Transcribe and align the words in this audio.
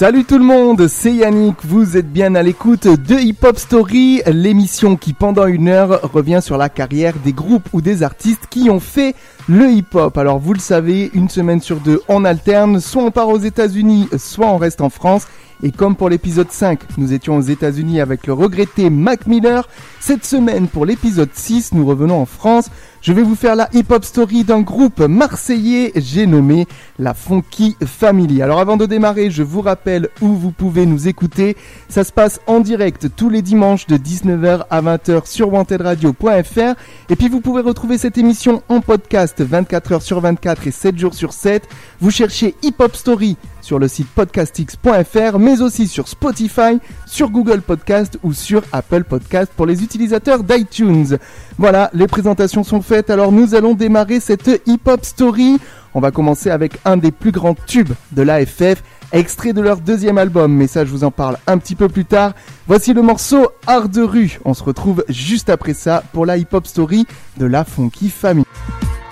Salut 0.00 0.24
tout 0.24 0.38
le 0.38 0.44
monde, 0.44 0.88
c'est 0.88 1.12
Yannick, 1.12 1.56
vous 1.62 1.98
êtes 1.98 2.10
bien 2.10 2.34
à 2.34 2.42
l'écoute 2.42 2.86
de 2.86 3.16
Hip 3.16 3.36
Hop 3.42 3.58
Story, 3.58 4.22
l'émission 4.26 4.96
qui 4.96 5.12
pendant 5.12 5.44
une 5.44 5.68
heure 5.68 6.00
revient 6.14 6.40
sur 6.40 6.56
la 6.56 6.70
carrière 6.70 7.12
des 7.22 7.34
groupes 7.34 7.68
ou 7.74 7.82
des 7.82 8.02
artistes 8.02 8.46
qui 8.48 8.70
ont 8.70 8.80
fait 8.80 9.14
le 9.46 9.70
hip 9.70 9.88
hop. 9.92 10.16
Alors 10.16 10.38
vous 10.38 10.54
le 10.54 10.58
savez, 10.58 11.10
une 11.12 11.28
semaine 11.28 11.60
sur 11.60 11.80
deux 11.80 12.00
on 12.08 12.24
alterne, 12.24 12.80
soit 12.80 13.02
on 13.02 13.10
part 13.10 13.28
aux 13.28 13.40
États-Unis, 13.40 14.08
soit 14.16 14.46
on 14.46 14.56
reste 14.56 14.80
en 14.80 14.88
France. 14.88 15.26
Et 15.62 15.72
comme 15.72 15.96
pour 15.96 16.08
l'épisode 16.08 16.50
5, 16.50 16.80
nous 16.96 17.12
étions 17.12 17.36
aux 17.36 17.42
États-Unis 17.42 18.00
avec 18.00 18.26
le 18.26 18.32
regretté 18.32 18.88
Mac 18.90 19.26
Miller, 19.26 19.68
cette 20.00 20.24
semaine 20.24 20.68
pour 20.68 20.86
l'épisode 20.86 21.30
6, 21.32 21.72
nous 21.74 21.86
revenons 21.86 22.22
en 22.22 22.26
France 22.26 22.70
je 23.02 23.14
vais 23.14 23.22
vous 23.22 23.34
faire 23.34 23.56
la 23.56 23.70
hip-hop 23.72 24.04
story 24.04 24.44
d'un 24.44 24.60
groupe 24.60 25.00
marseillais, 25.00 25.92
j'ai 25.96 26.26
nommé 26.26 26.66
la 26.98 27.14
Funky 27.14 27.74
Family. 27.82 28.42
Alors 28.42 28.60
avant 28.60 28.76
de 28.76 28.84
démarrer, 28.84 29.30
je 29.30 29.42
vous 29.42 29.62
rappelle 29.62 30.10
où 30.20 30.34
vous 30.34 30.50
pouvez 30.50 30.84
nous 30.84 31.08
écouter. 31.08 31.56
Ça 31.88 32.04
se 32.04 32.12
passe 32.12 32.40
en 32.46 32.60
direct 32.60 33.08
tous 33.16 33.30
les 33.30 33.40
dimanches 33.40 33.86
de 33.86 33.96
19h 33.96 34.64
à 34.68 34.82
20h 34.82 35.26
sur 35.26 35.50
wantedradio.fr. 35.50 36.74
Et 37.08 37.16
puis 37.16 37.30
vous 37.30 37.40
pouvez 37.40 37.62
retrouver 37.62 37.96
cette 37.96 38.18
émission 38.18 38.62
en 38.68 38.82
podcast 38.82 39.42
24h 39.42 40.02
sur 40.02 40.20
24 40.20 40.66
et 40.66 40.70
7 40.70 40.98
jours 40.98 41.14
sur 41.14 41.32
7. 41.32 41.66
Vous 42.02 42.10
cherchez 42.10 42.54
hip-hop 42.62 42.94
story 42.94 43.38
sur 43.60 43.78
le 43.78 43.88
site 43.88 44.08
podcastx.fr, 44.08 45.38
mais 45.38 45.60
aussi 45.60 45.86
sur 45.86 46.08
Spotify, 46.08 46.78
sur 47.06 47.30
Google 47.30 47.60
Podcast 47.60 48.18
ou 48.22 48.32
sur 48.32 48.62
Apple 48.72 49.04
Podcast 49.04 49.52
pour 49.56 49.66
les 49.66 49.82
utilisateurs 49.82 50.42
d'iTunes. 50.42 51.18
Voilà, 51.58 51.90
les 51.92 52.06
présentations 52.06 52.64
sont 52.64 52.82
faites, 52.82 53.10
alors 53.10 53.32
nous 53.32 53.54
allons 53.54 53.74
démarrer 53.74 54.20
cette 54.20 54.62
hip-hop 54.66 55.04
story. 55.04 55.58
On 55.94 56.00
va 56.00 56.10
commencer 56.10 56.50
avec 56.50 56.78
un 56.84 56.96
des 56.96 57.10
plus 57.10 57.32
grands 57.32 57.56
tubes 57.66 57.92
de 58.12 58.22
l'AFF, 58.22 58.82
extrait 59.12 59.52
de 59.52 59.60
leur 59.60 59.78
deuxième 59.78 60.18
album, 60.18 60.54
mais 60.54 60.66
ça 60.66 60.84
je 60.84 60.90
vous 60.90 61.04
en 61.04 61.10
parle 61.10 61.36
un 61.46 61.58
petit 61.58 61.74
peu 61.74 61.88
plus 61.88 62.04
tard. 62.04 62.32
Voici 62.66 62.92
le 62.92 63.02
morceau 63.02 63.48
Art 63.66 63.88
de 63.88 64.02
rue. 64.02 64.38
On 64.44 64.54
se 64.54 64.62
retrouve 64.62 65.04
juste 65.08 65.50
après 65.50 65.74
ça 65.74 66.02
pour 66.12 66.26
la 66.26 66.36
hip-hop 66.36 66.66
story 66.66 67.06
de 67.38 67.46
la 67.46 67.64
Funky 67.64 68.08
Family. 68.08 68.44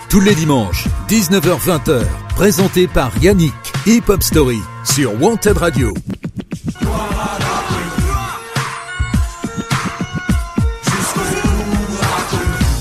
Tous 0.09 0.21
les 0.21 0.35
dimanches, 0.35 0.87
19h-20h, 1.09 2.03
présenté 2.35 2.87
par 2.87 3.13
Yannick, 3.21 3.53
Hip 3.85 4.05
Hop 4.09 4.23
Story, 4.23 4.59
sur 4.83 5.13
Wanted 5.21 5.59
Radio. 5.59 5.93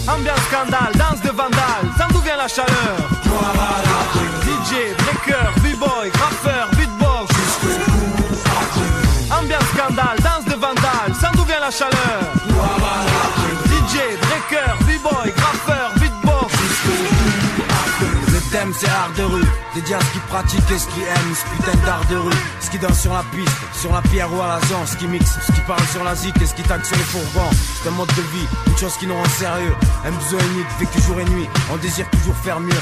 Ambiance 0.08 0.40
scandale, 0.50 0.94
danse 0.94 1.22
de 1.22 1.30
vandale, 1.36 1.60
sans 1.98 2.08
d'où 2.14 2.22
vient 2.22 2.38
la 2.38 2.48
chaleur. 2.48 2.96
DJ, 4.44 4.96
breaker, 4.98 5.52
b-boy, 5.64 6.10
graffeur, 6.14 6.70
beatbox. 6.78 7.36
Ambiance 9.38 9.64
scandale, 9.76 10.18
danse 10.24 10.46
de 10.46 10.58
vandale, 10.58 11.14
sans 11.20 11.32
d'où 11.36 11.44
vient 11.44 11.60
la 11.60 11.72
chaleur 11.72 13.07
C'est 18.80 18.90
art 18.90 19.12
de 19.18 19.24
rue, 19.24 19.42
à 19.42 20.00
ce 20.00 20.12
qui 20.14 20.20
pratique 20.30 20.72
et 20.72 20.78
ce 20.78 20.86
qui 20.90 21.02
aime, 21.02 21.34
ce 21.34 21.56
putain 21.56 21.78
d'art 21.84 22.06
de 22.12 22.16
rue, 22.16 22.38
ce 22.60 22.70
qui 22.70 22.78
danse 22.78 23.00
sur 23.00 23.12
la 23.12 23.24
piste, 23.24 23.58
sur 23.74 23.92
la 23.92 24.04
pierre 24.04 24.32
ou 24.32 24.40
à 24.40 24.48
la 24.48 24.68
zone, 24.68 24.86
ce 24.86 24.96
qui 24.98 25.08
mixe, 25.08 25.40
ce 25.48 25.52
qui 25.52 25.62
parle 25.62 25.84
sur 25.88 26.04
la 26.04 26.14
zik 26.14 26.40
et 26.40 26.46
ce 26.46 26.54
qui 26.54 26.62
tague 26.62 26.84
sur 26.84 26.96
les 26.96 27.04
fourgons. 27.04 27.50
C'est 27.82 27.90
un 27.90 27.94
mode 27.94 28.10
de 28.10 28.22
vie, 28.22 28.48
une 28.68 28.78
chose 28.78 28.96
qui 28.98 29.08
nous 29.08 29.16
rend 29.16 29.30
sérieux, 29.30 29.74
un 30.06 30.12
besoin 30.12 30.40
unique, 30.54 30.68
vécu 30.80 31.02
jour 31.02 31.20
et 31.20 31.26
nuit, 31.26 31.50
on 31.74 31.78
désire 31.78 32.08
toujours 32.12 32.36
faire 32.36 32.60
mieux, 32.60 32.82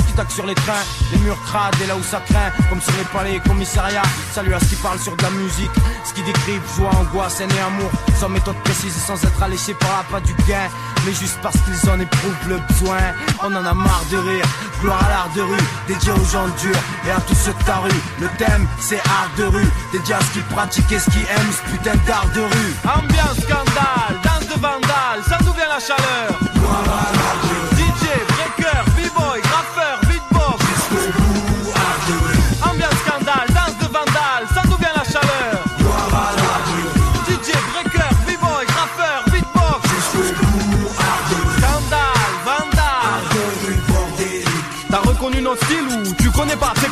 sur 0.29 0.45
les 0.45 0.55
trains, 0.55 0.83
les 1.11 1.17
murs 1.19 1.41
crades 1.45 1.75
et 1.83 1.87
là 1.87 1.95
où 1.95 2.03
ça 2.03 2.21
craint, 2.27 2.51
comme 2.69 2.81
sur 2.81 2.93
les 2.97 3.05
palais 3.05 3.35
et 3.35 3.39
commissariats. 3.39 4.03
Salut 4.33 4.53
à 4.53 4.59
ce 4.59 4.65
qui 4.65 4.75
parle 4.75 4.99
sur 4.99 5.15
de 5.15 5.23
la 5.23 5.29
musique, 5.31 5.71
ce 6.03 6.13
qui 6.13 6.21
décrivent 6.23 6.61
joie, 6.75 6.91
angoisse, 6.99 7.39
haine 7.41 7.49
et 7.51 7.61
amour, 7.61 7.89
sans 8.19 8.29
méthode 8.29 8.55
précise 8.63 8.95
et 8.95 8.99
sans 8.99 9.21
être 9.23 9.41
alléché 9.41 9.73
par 9.73 9.89
la 9.97 10.03
pas 10.03 10.19
du 10.19 10.33
gain, 10.47 10.69
mais 11.05 11.13
juste 11.13 11.37
parce 11.41 11.57
qu'ils 11.61 11.89
en 11.89 11.99
éprouvent 11.99 12.47
le 12.49 12.57
besoin. 12.59 12.99
On 13.43 13.55
en 13.55 13.65
a 13.65 13.73
marre 13.73 14.05
de 14.11 14.17
rire, 14.17 14.45
gloire 14.81 15.03
à 15.05 15.09
l'art 15.09 15.29
de 15.35 15.41
rue, 15.41 15.65
dédié 15.87 16.11
aux 16.11 16.25
gens 16.25 16.47
durs 16.61 16.83
et 17.07 17.11
à 17.11 17.21
tous 17.21 17.35
ceux 17.35 17.53
de 17.53 17.63
ta 17.63 17.77
rue. 17.77 18.01
Le 18.19 18.27
thème 18.37 18.67
c'est 18.79 18.99
art 18.99 19.31
de 19.37 19.43
rue, 19.43 19.67
dédié 19.91 20.13
à 20.13 20.19
ce 20.21 20.39
qui 20.39 20.39
pratique 20.53 20.91
et 20.91 20.99
ce 20.99 21.09
qui 21.09 21.19
aime 21.19 21.51
ce 21.51 21.71
putain 21.71 21.95
d'art 22.07 22.27
de 22.35 22.41
rue. 22.41 22.73
Ambiance 22.83 23.39
scandale, 23.41 24.19
danse 24.23 24.47
de 24.47 24.59
vandale, 24.59 25.21
sans 25.27 25.43
d'où 25.45 25.53
vient 25.53 25.69
la 25.69 25.79
chaleur 25.79 26.50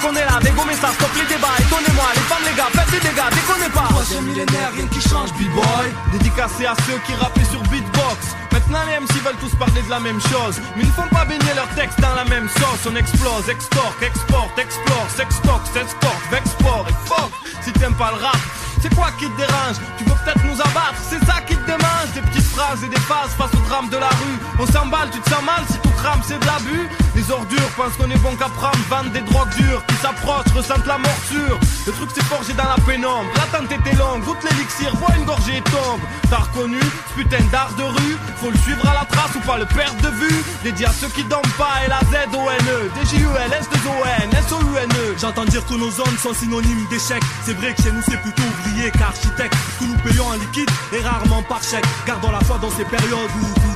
est 0.08 0.26
là, 0.26 0.40
dégommez 0.42 0.74
ça, 0.76 0.90
stop 0.94 1.12
les 1.16 1.28
débats 1.28 1.56
Étonnez-moi, 1.60 2.08
les 2.16 2.26
femmes, 2.32 2.46
les 2.46 2.56
gars, 2.56 2.72
faites 2.72 2.92
des 2.92 3.04
dégâts, 3.08 3.30
déconnez 3.36 3.70
pas. 3.70 3.88
Troisième 3.90 4.26
millénaire, 4.26 4.72
rien 4.74 4.88
qui 4.88 5.02
change, 5.02 5.32
b-boy. 5.34 5.88
Dédicacé 6.14 6.66
à 6.66 6.76
ceux 6.88 7.00
qui 7.06 7.14
rappaient 7.16 7.46
sur 7.46 7.62
beatbox. 7.64 8.36
Maintenant 8.52 8.84
les 8.88 9.00
MC 9.00 9.14
veulent 9.24 9.40
tous 9.40 9.56
parler 9.56 9.82
de 9.82 9.90
la 9.90 10.00
même 10.00 10.20
chose. 10.22 10.62
Mais 10.76 10.84
ils 10.84 10.92
font 10.92 11.08
pas 11.12 11.26
baigner 11.26 11.54
leurs 11.56 11.70
textes 11.76 12.00
dans 12.00 12.16
la 12.16 12.26
même 12.26 12.48
sauce. 12.50 12.88
On 12.90 12.96
explose, 12.96 13.50
extorque, 13.50 14.02
exporte, 14.02 14.58
explore, 14.58 15.08
sextoque, 15.16 15.68
s'exporte, 15.74 16.24
vexport 16.32 16.86
et 16.90 17.08
fuck 17.08 17.32
Si 17.62 17.72
t'aimes 17.74 17.96
pas 17.96 18.12
le 18.12 18.24
rap 18.24 18.38
c'est 18.82 18.96
quoi 18.96 19.12
qui 19.20 19.26
te 19.30 19.36
dérange? 19.36 19.76
Tu 19.98 20.06
veux 20.06 20.16
peut-être 20.24 20.44
nous 20.46 20.56
abattre, 20.62 20.96
c'est 21.04 21.20
ça 21.26 21.42
qui 21.46 21.56
te 21.56 21.66
démange. 21.66 22.12
Des 22.16 22.22
petites 22.22 22.48
phrases 22.56 22.82
et 22.84 22.88
des 22.88 23.00
phases 23.02 23.32
face 23.38 23.52
au 23.54 23.68
drame 23.68 23.90
de 23.90 23.98
la 23.98 24.08
rue. 24.08 24.40
On 24.58 24.66
s'emballe, 24.66 25.10
tu 25.12 25.20
te 25.20 25.30
sens 25.30 25.44
mal 25.44 25.64
si 25.70 25.78
tout 25.80 25.89
c'est 26.24 26.40
de 26.40 26.46
l'abus. 26.46 26.88
Les 27.16 27.32
ordures 27.32 27.70
pensent 27.76 27.96
qu'on 27.98 28.10
est 28.10 28.22
bon 28.22 28.36
qu'à 28.36 28.50
prendre. 28.50 28.78
Vendent 28.90 29.12
des 29.12 29.22
drogues 29.22 29.54
dures 29.58 29.84
qui 29.88 29.96
s'approchent, 29.96 30.54
ressentent 30.56 30.86
la 30.86 30.98
morsure. 30.98 31.60
Le 31.86 31.92
truc 31.92 32.10
c'est 32.14 32.24
forgé 32.24 32.54
dans 32.54 32.70
la 32.70 32.78
pénombre. 32.86 33.30
L'attente 33.36 33.72
était 33.72 33.96
longue, 33.96 34.24
goûte 34.24 34.44
l'élixir, 34.50 34.96
bois 34.96 35.14
une 35.18 35.26
gorgée 35.26 35.58
et 35.58 35.62
tombe. 35.62 36.02
T'as 36.30 36.38
reconnu 36.38 36.80
ce 36.80 37.14
putain 37.22 37.44
d'art 37.52 37.72
de 37.78 37.84
rue. 37.84 38.18
Faut 38.38 38.52
le 38.52 38.58
suivre 38.60 38.88
à 38.88 38.94
la 38.94 39.06
trace 39.06 39.36
ou 39.36 39.40
pas 39.40 39.58
le 39.58 39.66
perdre 39.66 40.02
de 40.02 40.10
vue. 40.10 40.44
Dédié 40.64 40.86
à 40.86 40.92
ceux 40.92 41.10
qui 41.10 41.24
dorment 41.24 41.56
pas 41.58 41.84
et 41.86 41.90
la 41.90 42.00
Z-O-N-E 42.00 42.92
D-J-U-L, 42.96 43.52
S-2-O-N, 43.60 44.30
S-O-U-N-E 44.48 45.16
J'entends 45.20 45.46
dire 45.46 45.66
que 45.66 45.74
nos 45.74 45.92
zones 45.92 46.18
sont 46.22 46.34
synonymes 46.34 46.88
d'échec. 46.90 47.22
C'est 47.46 47.54
vrai 47.54 47.74
que 47.74 47.82
chez 47.82 47.92
nous 47.92 48.02
c'est 48.08 48.22
plutôt 48.22 48.44
ouvrier 48.44 48.92
qu'architecte. 48.92 49.56
Que 49.80 49.86
nous 49.86 49.98
payons 49.98 50.28
en 50.28 50.34
liquide 50.34 50.70
et 50.94 51.02
rarement 51.02 51.44
par 51.44 51.64
chèque. 51.64 51.86
Gardons 52.06 52.32
la 52.32 52.40
foi 52.42 52.58
dans 52.62 52.72
ces 52.72 52.86
périodes 52.86 53.32
où 53.42 53.69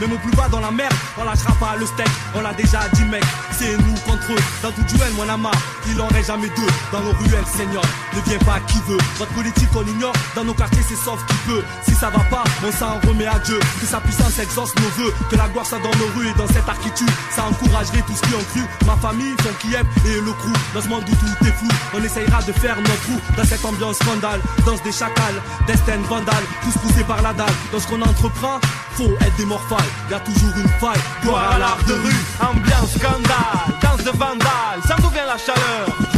Même 0.00 0.12
au 0.12 0.18
plus 0.18 0.30
bas 0.32 0.48
dans 0.48 0.60
la 0.60 0.70
merde, 0.70 0.94
on 1.18 1.24
lâchera 1.24 1.52
pas 1.54 1.76
le 1.76 1.84
steak. 1.84 2.08
On 2.34 2.40
l'a 2.40 2.52
déjà 2.54 2.80
dit 2.94 3.04
mec, 3.04 3.22
c'est 3.58 3.76
nous 3.78 3.94
contre 4.06 4.32
eux. 4.32 4.42
Dans 4.62 4.70
tout 4.72 4.82
duel, 4.82 5.12
mon 5.16 5.28
ama, 5.28 5.50
il 5.86 6.00
en 6.00 6.06
reste 6.08 6.28
jamais 6.28 6.48
deux. 6.48 6.72
Dans 6.92 7.00
nos 7.00 7.12
ruelles, 7.12 7.44
Seigneur, 7.46 7.82
ne 8.14 8.20
viens 8.22 8.38
pas 8.38 8.60
qui 8.60 8.78
veut. 8.86 8.98
Votre 9.18 9.32
politique 9.32 9.68
on 9.74 9.86
ignore, 9.86 10.12
dans 10.34 10.44
nos 10.44 10.54
quartiers 10.54 10.82
c'est 10.88 10.96
sauf 10.96 11.24
qui 11.26 11.34
peut. 11.46 11.62
Si 11.86 11.94
ça 11.94 12.10
va 12.10 12.20
pas, 12.30 12.44
on 12.66 12.72
s'en 12.72 13.00
remet 13.06 13.26
à 13.26 13.38
Dieu. 13.40 13.58
Que 13.80 13.86
sa 13.86 14.00
puissance 14.00 14.38
exauce 14.38 14.74
nos 14.76 14.88
voeux. 15.02 15.12
Que 15.30 15.36
la 15.36 15.48
gloire 15.48 15.66
soit 15.66 15.78
dans 15.78 15.96
nos 15.98 16.18
rues 16.18 16.28
et 16.28 16.34
dans 16.34 16.46
cette 16.46 16.68
architecture. 16.68 17.08
Ça 17.34 17.44
encouragerait 17.44 18.02
tout 18.06 18.14
ce 18.14 18.22
qui 18.22 18.34
ont 18.34 18.44
cru. 18.52 18.62
Ma 18.86 18.96
famille, 18.96 19.34
son 19.42 19.52
qui 19.60 19.74
aime 19.74 19.86
et 20.06 20.20
le 20.20 20.32
crew. 20.32 20.52
Dans 20.74 20.80
ce 20.80 20.88
monde 20.88 21.04
où 21.06 21.14
tout 21.16 21.46
est 21.46 21.52
flou, 21.52 21.68
on 21.94 22.02
essayera 22.02 22.42
de 22.42 22.52
faire 22.52 22.76
notre 22.76 23.00
trou. 23.02 23.20
Dans 23.36 23.44
cette 23.44 23.64
ambiance 23.64 23.96
scandale, 23.96 24.40
danse 24.64 24.82
des 24.82 24.92
chacals, 24.92 25.42
destin 25.66 25.98
vandale, 26.08 26.44
tous 26.62 26.78
poussés 26.78 27.04
par 27.04 27.20
la 27.20 27.32
dalle. 27.32 27.52
Dans 27.72 27.80
ce 27.80 27.86
qu'on 27.86 28.00
entreprend, 28.02 28.60
faut 28.96 29.12
être 29.20 29.29
morphales. 29.44 29.84
Y 30.10 30.14
a 30.14 30.20
toujours 30.20 30.56
une 30.56 30.68
faille, 30.80 31.00
gloire 31.22 31.52
à 31.52 31.58
l'art 31.58 31.82
de 31.86 31.94
rue. 31.94 32.24
Ambiance 32.40 32.92
scandale, 32.98 33.80
danse 33.82 34.04
de 34.04 34.10
vandales. 34.10 34.82
Ça 34.86 34.96
d'où 35.00 35.08
vient 35.10 35.26
la 35.26 35.38
chaleur 35.38 36.09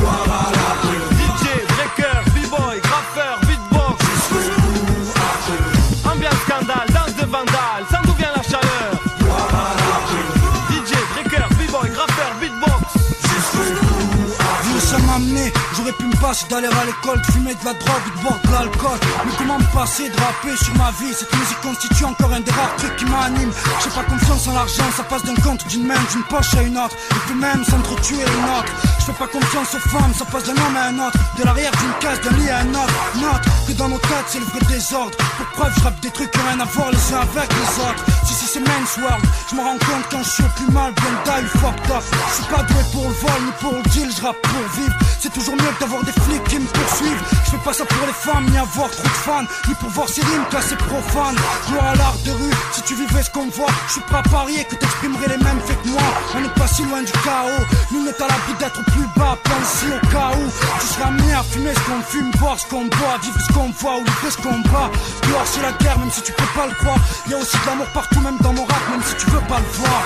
amené, 15.93 15.97
j'aurais 15.97 15.97
pu 15.97 16.05
me 16.07 16.21
passer 16.21 16.47
d'aller 16.49 16.69
à 16.69 16.85
l'école, 16.85 17.21
de 17.21 17.33
fumer 17.33 17.55
de 17.55 17.65
la 17.65 17.75
drogue 17.75 18.07
de 18.17 18.23
boire 18.23 18.39
de 18.45 18.53
l'alcool. 18.53 18.99
Mais 19.25 19.33
comment 19.39 19.59
me 19.59 19.73
passer 19.73 20.09
de 20.09 20.17
rapper 20.17 20.57
sur 20.57 20.75
ma 20.77 20.91
vie 20.93 21.13
Cette 21.13 21.33
musique 21.33 21.61
constitue 21.61 22.05
encore 22.05 22.33
un 22.33 22.41
des 22.41 22.51
rares 22.53 22.77
trucs 22.77 22.97
qui 22.97 23.05
m'anime. 23.05 23.51
J'ai 23.83 23.91
pas 23.91 24.05
confiance 24.05 24.49
en 24.49 24.55
l'argent, 24.55 24.85
ça 24.97 25.03
passe 25.05 25.25
d'un 25.25 25.35
compte 25.37 25.67
d'une 25.69 25.87
main, 25.87 26.01
d'une 26.11 26.23
poche 26.25 26.55
à 26.55 26.63
une 26.63 26.79
autre. 26.79 26.97
Et 27.11 27.21
puis 27.27 27.35
même 27.35 27.65
s'entretuer 27.65 28.17
une 28.17 28.51
autre. 28.59 28.73
Je 29.07 29.13
pas 29.13 29.27
confiance 29.27 29.75
aux 29.75 29.89
femmes, 29.89 30.15
ça 30.17 30.25
passe 30.25 30.45
d'un 30.45 30.53
homme 30.53 30.77
à 30.77 30.87
un 30.87 30.99
autre. 31.09 31.19
De 31.37 31.45
l'arrière 31.45 31.73
d'une 31.73 31.93
case, 32.01 32.21
d'un 32.21 32.37
lit 32.37 32.51
à 32.51 32.59
un 32.59 32.69
autre. 32.71 32.95
Note 33.17 33.43
que 33.67 33.73
dans 33.73 33.89
nos 33.89 33.99
têtes 33.99 34.29
c'est 34.29 34.39
le 34.39 34.45
vrai 34.47 34.61
désordre. 34.69 35.17
Pour 35.37 35.47
preuve, 35.47 35.73
je 35.77 35.83
rappe 35.83 36.01
des 36.01 36.11
trucs 36.11 36.31
qui 36.31 36.39
ont 36.39 36.47
rien 36.49 36.61
à 36.61 36.65
voir 36.65 36.91
les 36.91 37.15
uns 37.15 37.21
avec 37.21 37.51
les 37.51 37.83
autres. 37.83 38.05
Si 38.25 38.35
si 38.35 38.47
c'est 38.47 38.61
men's 38.61 38.97
world, 38.99 39.25
je 39.51 39.57
me 39.57 39.61
rends 39.61 39.79
compte 39.79 40.07
quand 40.11 40.23
je 40.23 40.31
suis 40.31 40.51
plus 40.57 40.73
mal, 40.73 40.93
bien 40.95 41.15
die, 41.25 41.47
fucked 41.59 41.91
up. 41.91 42.03
Je 42.29 42.35
suis 42.35 42.45
pas 42.45 42.63
doué 42.63 42.83
pour 42.93 43.03
le 43.09 43.15
vol 43.15 43.41
ni 43.45 43.53
pour 43.61 43.73
le 43.73 43.83
deal, 43.91 44.09
je 44.17 44.23
rappe 44.23 44.41
pour 44.43 44.69
vivre. 44.79 44.95
C'est 45.23 45.33
toujours 45.33 45.55
mieux 45.55 45.71
que 45.79 45.79
d'avoir 45.79 46.03
des 46.03 46.11
flics 46.11 46.43
qui 46.49 46.59
me 46.59 46.67
poursuivent. 46.67 47.23
Je 47.45 47.51
fais 47.53 47.65
pas 47.65 47.73
ça 47.73 47.85
pour 47.85 48.07
les 48.09 48.13
femmes, 48.13 48.45
ni 48.51 48.59
avoir 48.59 48.91
trop 48.91 49.05
de 49.05 49.09
fans, 49.09 49.47
ni 49.69 49.75
pour 49.77 49.89
voir 49.91 50.09
ces 50.09 50.21
rimes 50.21 50.45
classées 50.51 50.75
profanes. 50.75 51.37
Gloire 51.69 51.91
à 51.91 51.95
l'art 51.95 52.19
de 52.25 52.33
rue, 52.33 52.51
si 52.73 52.83
tu 52.83 52.97
vivais 52.97 53.23
ce 53.23 53.31
qu'on 53.31 53.47
voit, 53.51 53.71
je 53.87 53.93
suis 53.93 54.01
pas 54.11 54.19
à 54.19 54.23
parier 54.25 54.65
que 54.65 54.75
t'exprimerais 54.75 55.29
les 55.29 55.45
mêmes 55.45 55.61
faits 55.65 55.81
que 55.81 55.89
moi. 55.91 56.03
On 56.35 56.41
n'est 56.41 56.55
pas 56.59 56.67
si 56.67 56.83
loin 56.83 57.03
du 57.03 57.13
chaos, 57.13 57.65
nous 57.93 58.03
n'est 58.03 58.21
à 58.21 58.27
l'abri 58.27 58.55
d'être 58.59 58.83
plus 58.91 59.07
bas, 59.15 59.39
pense 59.45 59.85
au 59.87 60.07
cas 60.09 60.33
où 60.35 60.45
tu 60.81 60.87
seras 60.89 61.07
amené 61.07 61.35
à 61.35 61.43
fumer 61.45 61.73
ce 61.73 61.81
qu'on 61.87 62.03
fume, 62.03 62.31
boire 62.41 62.59
ce 62.59 62.67
qu'on 62.67 62.87
boit, 62.87 63.19
vivre 63.23 63.41
ce 63.47 63.53
qu'on 63.53 63.71
voit 63.79 63.99
ou 63.99 64.05
livrer 64.05 64.31
ce 64.33 64.39
qu'on 64.39 64.59
bat. 64.75 64.91
Dehors 65.29 65.47
c'est 65.47 65.63
la 65.63 65.73
guerre, 65.79 66.01
même 66.01 66.11
si 66.11 66.23
tu 66.23 66.33
peux 66.33 66.51
pas 66.53 66.67
le 66.67 66.75
croire. 66.75 66.99
Y 67.31 67.35
a 67.35 67.39
aussi 67.39 67.57
de 67.59 67.67
l'amour 67.67 67.87
partout, 67.95 68.21
même 68.23 68.39
dans 68.41 68.55
mon 68.55 68.65
rap, 68.65 68.83
même 68.91 69.03
si 69.07 69.15
tu 69.15 69.31
veux 69.31 69.47
pas 69.47 69.61
le 69.61 69.79
voir. 69.79 70.03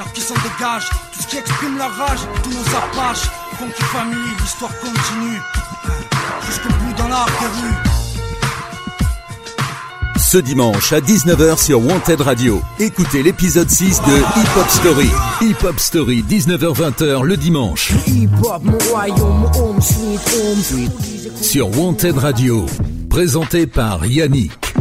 L'art 0.00 0.12
qui 0.14 0.22
s'en 0.22 0.32
dégage, 0.36 0.88
tout 1.12 1.20
ce 1.20 1.26
qui 1.26 1.36
exprime 1.36 1.76
la 1.76 1.88
rage, 1.88 2.20
tous 2.42 2.48
nos 2.48 2.64
apaches. 2.74 3.28
Funky 3.58 3.82
Family, 3.82 4.30
l'histoire 4.40 4.70
continue, 4.80 5.38
jusqu'au 6.46 6.68
bout 6.70 6.94
dans 6.96 7.08
l'art 7.08 7.26
des 7.26 7.46
rues. 7.60 7.74
Ce 10.16 10.38
dimanche 10.38 10.94
à 10.94 11.00
19h 11.00 11.62
sur 11.62 11.84
Wanted 11.84 12.22
Radio, 12.22 12.62
écoutez 12.78 13.22
l'épisode 13.22 13.68
6 13.68 14.00
de 14.00 14.20
Hip 14.38 14.58
Hop 14.58 14.68
Story. 14.70 15.10
Hip 15.42 15.66
Hop 15.66 15.78
Story, 15.78 16.24
19h-20h 16.26 17.22
le 17.22 17.36
dimanche. 17.36 17.92
Sur 21.42 21.78
Wanted 21.78 22.16
Radio, 22.16 22.64
présenté 23.10 23.66
par 23.66 24.06
Yannick. 24.06 24.72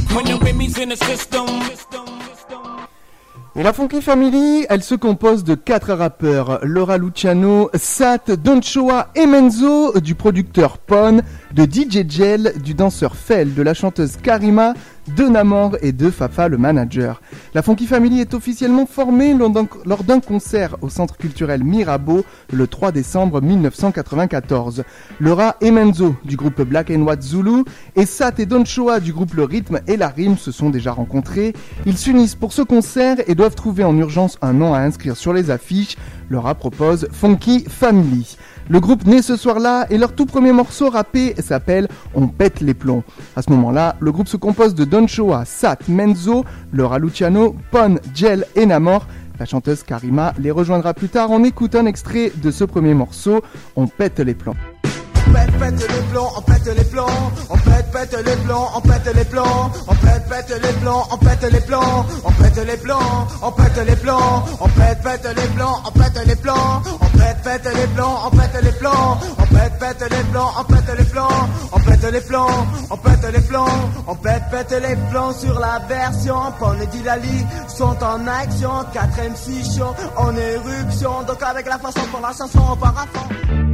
La 3.62 3.74
Funky 3.74 4.02
Family, 4.02 4.66
elle 4.70 4.82
se 4.82 4.96
compose 4.96 5.44
de 5.44 5.54
quatre 5.54 5.92
rappeurs, 5.92 6.60
Laura 6.64 6.98
Luciano, 6.98 7.70
Sat, 7.74 8.32
Donchoa 8.32 9.10
et 9.16 9.26
Menzo, 9.26 10.00
du 10.00 10.16
producteur 10.16 10.78
Pon, 10.78 11.20
de 11.54 11.64
DJ 11.66 12.10
Gel, 12.10 12.54
du 12.64 12.74
danseur 12.74 13.18
Fel, 13.18 13.54
de 13.54 13.62
la 13.62 13.74
chanteuse 13.74 14.16
Karima, 14.16 14.76
de 15.16 15.24
Namor 15.26 15.78
et 15.82 15.92
de 15.92 16.10
Fafa 16.10 16.48
le 16.48 16.58
manager. 16.58 17.22
La 17.54 17.62
Funky 17.62 17.88
Family 17.88 18.22
est 18.22 18.34
officiellement 18.34 18.86
formée 18.86 19.34
lors 19.34 19.50
d'un- 20.04 20.20
concert 20.20 20.76
au 20.82 20.90
centre 20.90 21.18
culturel 21.18 21.64
Mirabeau 21.64 22.24
le 22.52 22.68
3 22.68 22.92
décembre 22.92 23.42
1994. 23.42 24.84
Laura 25.20 25.56
et 25.62 25.72
Menzo 25.72 26.16
du 26.26 26.36
groupe 26.36 26.62
Black 26.62 26.92
and 26.92 27.02
White 27.02 27.22
Zulu 27.24 27.64
et 27.96 28.06
Sat 28.06 28.34
et 28.40 28.46
Donchoa 28.46 29.00
du 29.00 29.14
groupe 29.14 29.34
Le 29.34 29.44
Rythme 29.44 29.80
et 29.88 29.98
la 29.98 30.10
Rime 30.10 30.38
se 30.38 30.52
sont 30.52 30.70
déjà 30.70 30.92
rencontrés. 30.92 31.54
Ils 31.86 31.98
s'unissent 31.98 32.36
pour 32.36 32.54
ce 32.54 32.62
concert 32.62 33.18
et 33.28 33.36
doivent 33.36 33.56
trouver 33.56 33.84
en 33.84 33.98
urgence 33.98 34.38
un 34.42 34.54
nom 34.54 34.74
à 34.74 34.80
inscrire 34.80 35.16
sur 35.18 35.34
les 35.34 35.50
affiches. 35.52 35.96
Laura 36.30 36.54
propose 36.56 37.08
Funky 37.12 37.66
Family. 37.68 38.38
Le 38.72 38.80
groupe 38.80 39.08
naît 39.08 39.24
ce 39.24 39.36
soir-là 39.36 39.88
et 39.90 39.98
leur 39.98 40.14
tout 40.14 40.28
premier 40.28 40.52
morceau 40.52 40.92
rappé 40.92 41.34
s'appelle 41.40 41.88
On 42.14 42.28
pète 42.28 42.62
les 42.62 42.76
plombs. 42.76 43.04
À 43.36 43.42
ce 43.42 43.50
moment-là, 43.50 43.96
le 44.00 44.12
groupe 44.12 44.28
se 44.28 44.38
compose 44.38 44.76
de 44.76 44.86
Don 44.86 45.08
Choa, 45.08 45.44
Sat, 45.44 45.80
Menzo, 45.88 46.46
Laura 46.72 47.00
Luciano, 47.00 47.56
Pon, 47.72 47.96
Gel 48.14 48.46
et 48.56 48.68
Namor. 48.68 49.08
La 49.40 49.46
chanteuse 49.46 49.82
Karima 49.82 50.36
les 50.38 50.52
rejoindra 50.52 50.94
plus 50.94 51.10
tard. 51.10 51.32
On 51.32 51.44
écoute 51.44 51.74
un 51.74 51.88
extrait 51.88 52.32
de 52.44 52.52
ce 52.52 52.64
premier 52.64 52.94
morceau, 52.94 53.42
On 53.76 53.88
pète 53.88 54.20
les 54.20 54.36
plombs. 54.36 54.56
On 55.28 55.32
pète, 55.32 55.60
pète 55.60 55.80
les 55.80 56.02
plombs, 56.12 56.32
on 56.36 56.42
pète 56.42 56.78
les 56.78 56.84
plombs, 56.84 57.32
on 57.50 57.58
pète, 57.58 57.92
pète 57.92 58.26
les 58.26 58.36
plombs, 58.36 58.70
on 58.76 58.82
pète 58.82 59.16
les 59.16 59.26
plombs, 59.26 59.72
on 59.88 59.96
pète, 59.96 60.30
pète 60.30 60.62
les 60.62 60.72
plombs, 60.74 61.04
on 61.12 61.18
pète 61.18 61.52
les 61.52 61.62
plombs, 61.62 62.06
on 62.24 62.32
pète 62.32 62.66
les 62.66 62.78
plombs, 62.78 63.00
on 63.42 63.52
pète 63.52 63.86
les 63.86 63.96
plombs, 63.96 64.44
on 64.60 64.68
pète, 64.68 65.02
pète 65.04 65.36
les 65.36 65.48
plombs, 65.48 65.82
on 65.86 65.92
pète 65.92 66.26
les 66.26 66.36
plombs, 66.36 66.82
on 67.02 67.18
pète, 67.18 67.44
pète 67.44 67.74
les 67.76 67.88
plombs, 67.88 68.20
on 68.26 68.30
pète 68.30 68.64
les 68.64 68.72
plombs, 68.72 69.18
on 69.40 69.46
pète, 69.56 69.80
pète 69.80 70.12
les 70.12 70.24
plombs, 70.32 70.52
on 70.60 70.64
pète 70.64 70.98
les 70.98 71.06
plombs, 71.06 71.50
on 71.72 71.80
pète 71.80 72.12
les 72.12 72.22
plombs, 72.22 72.68
on 72.90 72.98
pète 72.98 73.34
les 73.34 73.42
plombs, 73.42 73.66
on 74.08 74.16
pète, 74.16 74.44
pète 74.52 74.72
les 74.82 74.96
plombs 75.12 75.34
sur 75.34 75.60
la 75.60 75.80
version, 75.88 76.40
Paul 76.60 76.82
et 76.82 76.88
Dilali 76.88 77.46
sont 77.68 77.98
en 78.04 78.28
action, 78.28 78.86
4 78.94 79.08
MC 79.30 79.64
show 79.64 79.96
en 80.18 80.36
éruption, 80.36 81.24
donc 81.28 81.42
avec 81.44 81.66
la 81.68 81.78
façon 81.78 82.02
pour 82.12 82.22
la 82.22 82.34
chanson. 82.34 82.78
Le 83.52 83.69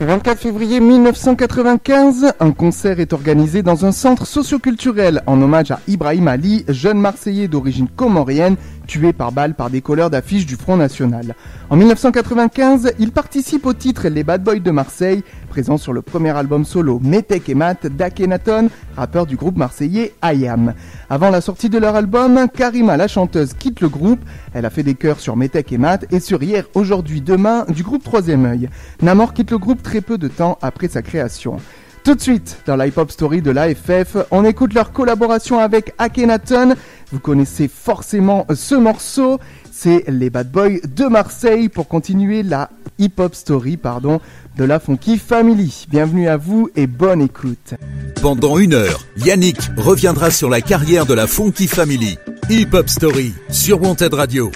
24 0.00 0.38
février 0.38 0.80
1995, 0.80 2.32
un 2.40 2.52
concert 2.52 3.00
est 3.00 3.12
organisé 3.12 3.62
dans 3.62 3.84
un 3.84 3.92
centre 3.92 4.26
socioculturel 4.26 5.22
en 5.26 5.42
hommage 5.42 5.72
à 5.72 5.80
Ibrahim 5.88 6.26
Ali, 6.26 6.64
jeune 6.68 6.98
Marseillais 6.98 7.48
d'origine 7.48 7.86
comorienne, 7.86 8.56
tué 8.86 9.12
par 9.12 9.30
balle 9.30 9.54
par 9.54 9.68
des 9.68 9.82
colleurs 9.82 10.08
d'affiches 10.08 10.46
du 10.46 10.56
Front 10.56 10.78
National. 10.78 11.34
En 11.68 11.76
1995, 11.76 12.94
il 12.98 13.12
participe 13.12 13.66
au 13.66 13.74
titre 13.74 14.08
Les 14.08 14.24
Bad 14.24 14.42
Boys 14.42 14.60
de 14.60 14.70
Marseille, 14.70 15.22
présent 15.50 15.76
sur 15.76 15.92
le 15.92 16.00
premier 16.00 16.30
album 16.30 16.64
solo 16.64 17.00
Metek 17.02 17.48
et 17.48 17.54
Matt 17.54 17.88
d'Akhenaton, 17.88 18.70
rappeur 18.96 19.26
du 19.26 19.36
groupe 19.36 19.56
marseillais 19.56 20.14
IAM. 20.22 20.74
Avant 21.10 21.28
la 21.28 21.40
sortie 21.40 21.68
de 21.68 21.76
leur 21.76 21.96
album, 21.96 22.46
Karima, 22.54 22.96
la 22.96 23.08
chanteuse, 23.08 23.52
quitte 23.52 23.80
le 23.80 23.88
groupe. 23.88 24.20
Elle 24.54 24.64
a 24.64 24.70
fait 24.70 24.84
des 24.84 24.94
chœurs 24.94 25.18
sur 25.18 25.36
Metek 25.36 25.72
et 25.72 25.78
Matt 25.78 26.06
et 26.12 26.20
sur 26.20 26.42
Hier, 26.42 26.64
Aujourd'hui, 26.74 27.20
Demain 27.20 27.66
du 27.68 27.82
groupe 27.82 28.04
Troisième 28.04 28.46
Œil. 28.46 28.70
Namor 29.02 29.34
quitte 29.34 29.50
le 29.50 29.58
groupe 29.58 29.82
très 29.82 30.00
peu 30.00 30.16
de 30.16 30.28
temps 30.28 30.56
après 30.62 30.88
sa 30.88 31.02
création. 31.02 31.56
Tout 32.02 32.14
de 32.14 32.20
suite, 32.20 32.62
dans 32.64 32.76
la 32.76 32.86
hip-hop 32.86 33.10
story 33.10 33.42
de 33.42 33.50
l'AFF, 33.50 34.16
on 34.30 34.44
écoute 34.46 34.72
leur 34.72 34.92
collaboration 34.92 35.58
avec 35.58 35.92
Akhenaton. 35.98 36.74
Vous 37.12 37.18
connaissez 37.18 37.68
forcément 37.68 38.46
ce 38.54 38.74
morceau. 38.74 39.38
C'est 39.82 40.04
les 40.08 40.28
Bad 40.28 40.50
Boys 40.50 40.80
de 40.94 41.06
Marseille 41.06 41.70
pour 41.70 41.88
continuer 41.88 42.42
la 42.42 42.68
hip-hop 42.98 43.34
story, 43.34 43.78
pardon, 43.78 44.20
de 44.58 44.64
la 44.64 44.78
Funky 44.78 45.16
Family. 45.16 45.86
Bienvenue 45.88 46.28
à 46.28 46.36
vous 46.36 46.68
et 46.76 46.86
bonne 46.86 47.22
écoute. 47.22 47.72
Pendant 48.20 48.58
une 48.58 48.74
heure, 48.74 49.06
Yannick 49.16 49.56
reviendra 49.78 50.30
sur 50.30 50.50
la 50.50 50.60
carrière 50.60 51.06
de 51.06 51.14
la 51.14 51.26
Funky 51.26 51.66
Family. 51.66 52.18
Hip 52.50 52.74
Hop 52.74 52.90
Story 52.90 53.32
sur 53.48 53.80
Wanted 53.80 54.12
Radio. 54.12 54.50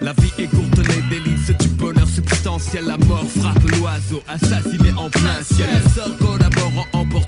La 0.00 0.14
vie 0.14 0.32
est 0.38 0.46
courte, 0.46 0.78
les 0.78 1.18
délices 1.18 1.58
du 1.58 1.68
bonheur 1.76 2.08
substantiel. 2.08 2.86
La 2.86 2.96
mort 2.96 3.26
frappe 3.38 3.70
l'oiseau, 3.78 4.22
assassiné 4.26 4.92
en 4.96 5.10
plein 5.10 5.42
ciel. 5.42 5.68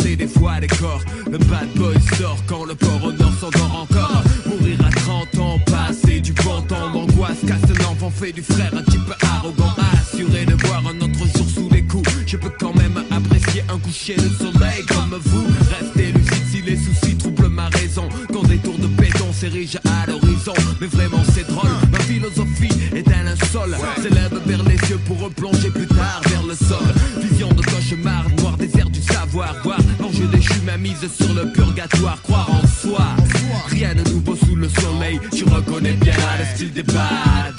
Les 0.05 0.17
des 0.17 0.29
fois 0.29 0.61
des 0.61 0.67
corps. 0.67 1.03
Le 1.31 1.39
bad 1.39 1.69
boy 1.75 1.97
sort 2.19 2.39
quand 2.47 2.65
le 2.65 2.75
port 2.75 3.05
au 3.05 3.13
nord 3.13 3.33
s'endort 3.41 3.83
encore. 3.83 4.23
Mourir 4.47 4.79
à 4.87 4.91
30 4.91 5.39
ans, 5.41 5.59
passer 5.67 6.21
du 6.21 6.33
bon 6.33 6.63
temps 6.63 6.93
d'angoisse. 6.93 7.39
Casse 7.47 7.71
un 7.71 7.85
enfant 7.85 8.11
fait 8.11 8.33
du 8.33 8.43
frère, 8.43 8.73
un 8.77 8.83
type 8.83 9.13
arrogant. 9.23 9.75
Assuré 9.93 10.47
de 10.47 10.55
voir 10.67 10.83
un 10.87 10.97
autre 11.01 11.27
jour 11.37 11.47
sous 11.53 11.69
les 11.73 11.83
coups. 11.83 12.09
Je 12.27 12.37
peux 12.37 12.53
quand 12.61 12.75
même 12.77 13.03
apprécier 13.11 13.63
un 13.69 13.79
coucher 13.79 14.17
de 14.17 14.29
soleil 14.29 14.85
comme 14.89 15.19
vous. 15.25 15.47
Restez 15.71 16.13
lucide 16.13 16.45
si 16.51 16.63
les 16.63 16.77
soucis 16.77 17.17
troublent 17.17 17.49
ma 17.49 17.69
raison. 17.69 18.09
Quand 18.33 18.45
des 18.45 18.59
tours 18.59 18.79
de 18.79 18.87
béton 18.87 19.33
s'érigent 19.33 19.81
à 19.85 20.07
l'horizon. 20.07 20.55
Mais 20.81 20.87
vraiment 20.87 21.23
c'est 21.35 21.47
drôle, 21.49 21.71
ma 21.91 21.99
philosophie 22.01 22.73
est 22.95 23.09
un 23.09 23.25
linceul. 23.25 23.77
S'élève 24.03 24.41
vers 24.47 24.63
les 24.65 24.91
yeux 24.91 25.01
pour 25.07 25.21
replonger 25.21 25.71
plus 25.71 25.87
tard 25.87 26.23
ma 30.67 30.77
mise 30.77 31.09
sur 31.17 31.33
le 31.33 31.51
purgatoire. 31.53 32.21
Croire 32.23 32.51
en 32.51 32.67
soi, 32.67 33.07
rien 33.69 33.95
de 33.95 34.03
nouveau 34.11 34.37
sous 34.37 34.57
le 34.57 34.69
soleil. 34.69 35.21
Tu 35.33 35.45
reconnais 35.45 35.93
bien 35.93 36.15
le 36.39 36.45
style 36.55 36.73
des 36.73 36.83
bad. 36.83 37.57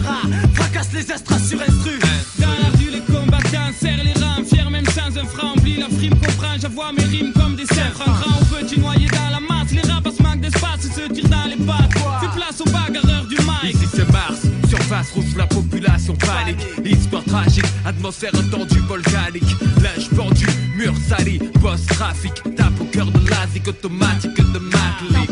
Le. 0.00 0.54
Fracasse 0.54 0.92
les 0.92 1.10
estras 1.10 1.38
sur 1.38 1.60
instru. 1.60 1.98
Dans 2.38 2.48
la 2.48 2.70
rue, 2.78 2.90
les 2.90 3.00
combattants 3.00 3.72
serrent 3.78 4.04
les 4.04 4.12
rangs, 4.14 4.44
fiers 4.44 4.70
même 4.70 4.86
sans 4.86 5.16
un 5.18 5.24
franc. 5.24 5.54
Oublie 5.56 5.78
la 5.78 5.88
frime, 5.88 6.14
comprend, 6.14 6.56
j'avoue 6.60 6.82
mes 6.96 7.04
rimes 7.04 7.32
comme 7.32 7.56
des 7.56 7.66
cerfs. 7.66 8.00
Un 8.06 8.12
grand 8.12 8.40
ou 8.40 8.44
petit 8.54 8.80
noyé 8.80 9.06
dans 9.08 9.30
la 9.30 9.40
masse, 9.40 9.72
les 9.72 9.82
rapaces 9.90 10.20
manquent 10.20 10.40
d'espace 10.40 10.84
et 10.84 11.00
se 11.00 11.12
tirent 11.12 11.28
dans 11.28 11.48
les 11.48 11.56
pattes. 11.64 11.92
Fais 12.20 12.38
place 12.38 12.60
aux 12.60 12.70
bagarreurs 12.70 13.26
du 13.26 13.36
mic. 13.36 13.74
Ici 13.74 13.86
c'est 13.94 14.10
Mars, 14.12 14.42
surface 14.68 15.10
rouge, 15.12 15.36
la 15.36 15.46
population 15.46 16.14
panique. 16.16 16.60
Histoire 16.84 17.24
tragique, 17.24 17.66
atmosphère 17.84 18.32
tendue, 18.50 18.80
volcanique. 18.88 19.56
Linge 19.82 20.08
pendu, 20.16 20.46
mur 20.76 20.94
sali, 21.08 21.38
boss 21.60 21.84
trafic. 21.86 22.34
Tape 22.56 22.80
au 22.80 22.84
cœur 22.84 23.06
de 23.06 23.30
l'asique 23.30 23.68
automatique 23.68 24.36
de 24.36 24.58
Macleay. 24.58 25.31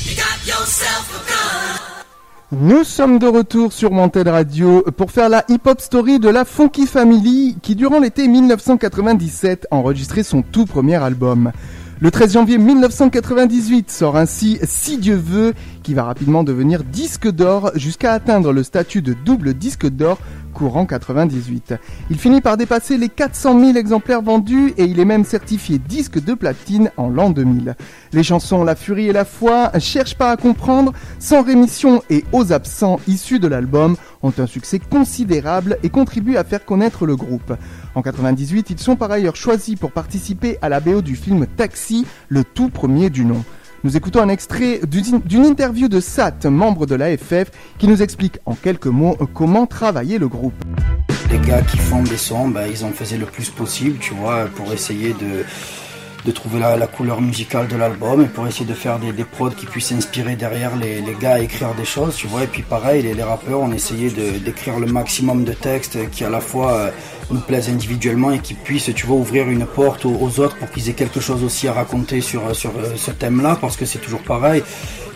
Nous 2.53 2.83
sommes 2.83 3.17
de 3.17 3.27
retour 3.27 3.71
sur 3.71 3.93
Wanted 3.93 4.27
Radio 4.27 4.83
pour 4.97 5.11
faire 5.11 5.29
la 5.29 5.45
hip-hop 5.47 5.79
story 5.79 6.19
de 6.19 6.27
la 6.27 6.43
Funky 6.43 6.85
Family 6.85 7.55
qui 7.61 7.75
durant 7.75 8.01
l'été 8.01 8.27
1997 8.27 9.67
a 9.71 9.75
enregistré 9.77 10.21
son 10.21 10.41
tout 10.41 10.65
premier 10.65 10.95
album. 10.95 11.53
Le 12.01 12.11
13 12.11 12.33
janvier 12.33 12.57
1998 12.57 13.89
sort 13.89 14.17
ainsi 14.17 14.59
Si 14.63 14.97
Dieu 14.97 15.15
veut 15.15 15.53
qui 15.81 15.93
va 15.93 16.03
rapidement 16.03 16.43
devenir 16.43 16.83
disque 16.83 17.31
d'or 17.31 17.71
jusqu'à 17.75 18.11
atteindre 18.11 18.51
le 18.51 18.63
statut 18.63 19.01
de 19.01 19.13
double 19.13 19.53
disque 19.53 19.87
d'or 19.87 20.17
courant 20.51 20.85
98. 20.85 21.73
Il 22.09 22.19
finit 22.19 22.41
par 22.41 22.57
dépasser 22.57 22.97
les 22.97 23.09
400 23.09 23.59
000 23.59 23.77
exemplaires 23.77 24.21
vendus 24.21 24.73
et 24.77 24.83
il 24.83 24.99
est 24.99 25.05
même 25.05 25.25
certifié 25.25 25.79
disque 25.79 26.23
de 26.23 26.33
platine 26.33 26.91
en 26.97 27.09
l'an 27.09 27.29
2000. 27.29 27.75
Les 28.13 28.23
chansons 28.23 28.63
La 28.63 28.75
Furie 28.75 29.09
et 29.09 29.13
la 29.13 29.25
Foi, 29.25 29.71
Cherche 29.79 30.15
pas 30.15 30.31
à 30.31 30.37
comprendre, 30.37 30.93
Sans 31.19 31.41
rémission 31.41 32.03
et 32.09 32.23
Aux 32.31 32.53
absents 32.53 32.99
issus 33.07 33.39
de 33.39 33.47
l'album 33.47 33.95
ont 34.21 34.33
un 34.37 34.47
succès 34.47 34.79
considérable 34.79 35.77
et 35.83 35.89
contribuent 35.89 36.37
à 36.37 36.43
faire 36.43 36.65
connaître 36.65 37.05
le 37.05 37.15
groupe. 37.15 37.53
En 37.95 38.01
98, 38.01 38.69
ils 38.69 38.79
sont 38.79 38.95
par 38.95 39.11
ailleurs 39.11 39.35
choisis 39.35 39.75
pour 39.75 39.91
participer 39.91 40.57
à 40.61 40.69
la 40.69 40.79
BO 40.79 41.01
du 41.01 41.15
film 41.15 41.47
Taxi, 41.47 42.05
le 42.29 42.43
tout 42.43 42.69
premier 42.69 43.09
du 43.09 43.25
nom. 43.25 43.43
Nous 43.83 43.97
écoutons 43.97 44.21
un 44.21 44.29
extrait 44.29 44.79
d'une 44.85 45.43
interview 45.43 45.87
de 45.87 45.99
Sat, 45.99 46.45
membre 46.45 46.85
de 46.85 46.93
l'AFF, 46.93 47.49
qui 47.79 47.87
nous 47.87 48.03
explique 48.03 48.37
en 48.45 48.53
quelques 48.53 48.85
mots 48.85 49.17
comment 49.33 49.65
travailler 49.65 50.19
le 50.19 50.27
groupe. 50.27 50.53
les 51.31 51.39
gars 51.39 51.63
qui 51.63 51.77
font 51.77 52.03
des 52.03 52.17
sons, 52.17 52.49
bah, 52.49 52.67
ils 52.67 52.85
en 52.85 52.91
faisaient 52.91 53.17
le 53.17 53.25
plus 53.25 53.49
possible, 53.49 53.97
tu 53.99 54.13
vois, 54.13 54.45
pour 54.55 54.71
essayer 54.71 55.13
de, 55.13 55.45
de 56.25 56.31
trouver 56.31 56.59
la, 56.59 56.87
couleur 56.87 57.21
musicale 57.21 57.67
de 57.67 57.75
l'album 57.75 58.21
et 58.21 58.25
pour 58.25 58.47
essayer 58.47 58.65
de 58.65 58.73
faire 58.73 58.99
des, 58.99 59.11
des 59.11 59.23
prods 59.23 59.51
qui 59.51 59.65
puissent 59.65 59.91
inspirer 59.91 60.35
derrière 60.35 60.75
les, 60.75 61.01
gars 61.19 61.33
à 61.33 61.39
écrire 61.39 61.73
des 61.75 61.85
choses, 61.85 62.15
tu 62.15 62.27
vois. 62.27 62.43
Et 62.43 62.47
puis 62.47 62.61
pareil, 62.61 63.01
les, 63.01 63.13
les 63.13 63.23
rappeurs, 63.23 63.59
on 63.59 63.71
essayait 63.71 64.09
d'écrire 64.09 64.79
le 64.79 64.87
maximum 64.87 65.43
de 65.43 65.53
textes 65.53 65.97
qui 66.11 66.23
à 66.23 66.29
la 66.29 66.41
fois 66.41 66.73
euh, 66.73 66.91
nous 67.31 67.39
plaisent 67.39 67.69
individuellement 67.69 68.31
et 68.31 68.39
qui 68.39 68.53
puissent, 68.53 68.91
tu 68.93 69.05
vois, 69.05 69.17
ouvrir 69.17 69.49
une 69.49 69.65
porte 69.65 70.05
aux, 70.05 70.39
autres 70.39 70.55
pour 70.57 70.69
qu'ils 70.69 70.89
aient 70.89 70.93
quelque 70.93 71.19
chose 71.19 71.43
aussi 71.43 71.67
à 71.67 71.73
raconter 71.73 72.21
sur, 72.21 72.55
sur 72.55 72.71
euh, 72.71 72.95
ce 72.95 73.11
thème-là, 73.11 73.57
parce 73.59 73.77
que 73.77 73.85
c'est 73.85 73.99
toujours 73.99 74.21
pareil. 74.21 74.63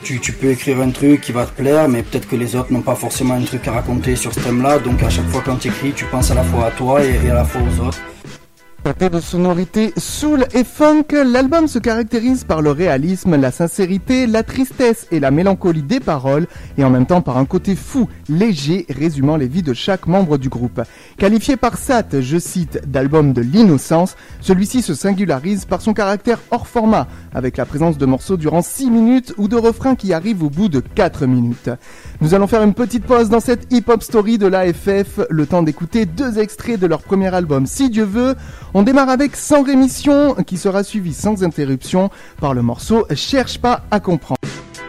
Tu, 0.04 0.20
peux 0.34 0.52
écrire 0.52 0.82
un 0.82 0.92
truc 0.92 1.22
qui 1.22 1.32
va 1.32 1.48
te 1.48 1.52
plaire, 1.60 1.90
mais 1.90 2.04
peut-être 2.04 2.28
que 2.28 2.36
les 2.36 2.56
autres 2.56 2.72
n'ont 2.72 2.84
pas 2.84 2.94
forcément 2.94 3.34
un 3.34 3.42
truc 3.42 3.68
à 3.68 3.72
raconter 3.72 4.16
sur 4.16 4.32
ce 4.32 4.40
thème-là. 4.40 4.78
Donc 4.78 5.02
à 5.02 5.10
chaque 5.10 5.28
fois 5.30 5.42
quand 5.44 5.56
tu 5.56 5.70
écris, 5.70 5.94
tu 5.94 6.06
penses 6.06 6.30
à 6.30 6.36
la 6.36 6.44
fois 6.44 6.68
à 6.68 6.72
toi 6.72 7.04
et 7.04 7.28
à 7.28 7.34
la 7.34 7.44
fois 7.44 7.62
aux 7.62 7.88
autres. 7.88 8.00
De 8.86 9.20
sonorités 9.20 9.94
soul 9.98 10.46
et 10.54 10.64
funk, 10.64 11.06
l'album 11.12 11.68
se 11.68 11.80
caractérise 11.80 12.44
par 12.44 12.62
le 12.62 12.70
réalisme, 12.70 13.36
la 13.36 13.50
sincérité, 13.50 14.28
la 14.28 14.44
tristesse 14.44 15.08
et 15.10 15.20
la 15.20 15.32
mélancolie 15.32 15.82
des 15.82 16.00
paroles, 16.00 16.46
et 16.78 16.84
en 16.84 16.92
même 16.92 17.08
temps 17.08 17.22
par 17.22 17.38
un 17.40 17.46
côté 17.46 17.76
fou, 17.76 18.08
léger, 18.30 18.86
résumant 18.88 19.38
les 19.38 19.48
vies 19.48 19.64
de 19.64 19.74
chaque 19.74 20.06
membre 20.06 20.38
du 20.38 20.50
groupe. 20.50 20.82
Qualifié 21.18 21.58
par 21.58 21.80
Sat, 21.80 22.22
je 22.22 22.38
cite, 22.38 22.80
d'album 22.86 23.34
de 23.34 23.42
l'innocence, 23.42 24.16
celui-ci 24.40 24.84
se 24.84 24.94
singularise 24.94 25.66
par 25.66 25.82
son 25.82 25.96
caractère 25.96 26.40
hors 26.52 26.68
format, 26.68 27.08
avec 27.34 27.58
la 27.58 27.66
présence 27.66 27.98
de 27.98 28.06
morceaux 28.06 28.38
durant 28.38 28.62
6 28.62 28.92
minutes 28.92 29.34
ou 29.38 29.48
de 29.48 29.56
refrains 29.56 29.96
qui 29.96 30.14
arrivent 30.14 30.44
au 30.44 30.52
bout 30.52 30.70
de 30.70 30.80
4 30.80 31.26
minutes. 31.26 31.72
Nous 32.22 32.34
allons 32.34 32.48
faire 32.48 32.64
une 32.64 32.74
petite 32.74 33.06
pause 33.06 33.30
dans 33.30 33.40
cette 33.40 33.72
hip-hop 33.72 34.02
story 34.02 34.38
de 34.38 34.48
l'AFF, 34.48 35.20
le 35.30 35.46
temps 35.46 35.64
d'écouter 35.64 36.06
deux 36.06 36.40
extraits 36.40 36.80
de 36.80 36.88
leur 36.88 37.02
premier 37.02 37.34
album 37.34 37.68
Si 37.68 37.90
Dieu 37.90 38.06
veut. 38.06 38.36
On 38.74 38.84
démarre 38.84 39.10
avec 39.10 39.36
Sans 39.36 39.64
rémission, 39.64 40.36
qui 40.46 40.58
sera 40.58 40.84
suivi 40.84 41.14
sans 41.14 41.44
interruption 41.44 42.10
par 42.40 42.54
le 42.54 42.62
morceau 42.62 43.06
Cherche 43.16 43.60
pas 43.60 43.84
à 43.92 44.00
comprendre. 44.00 44.40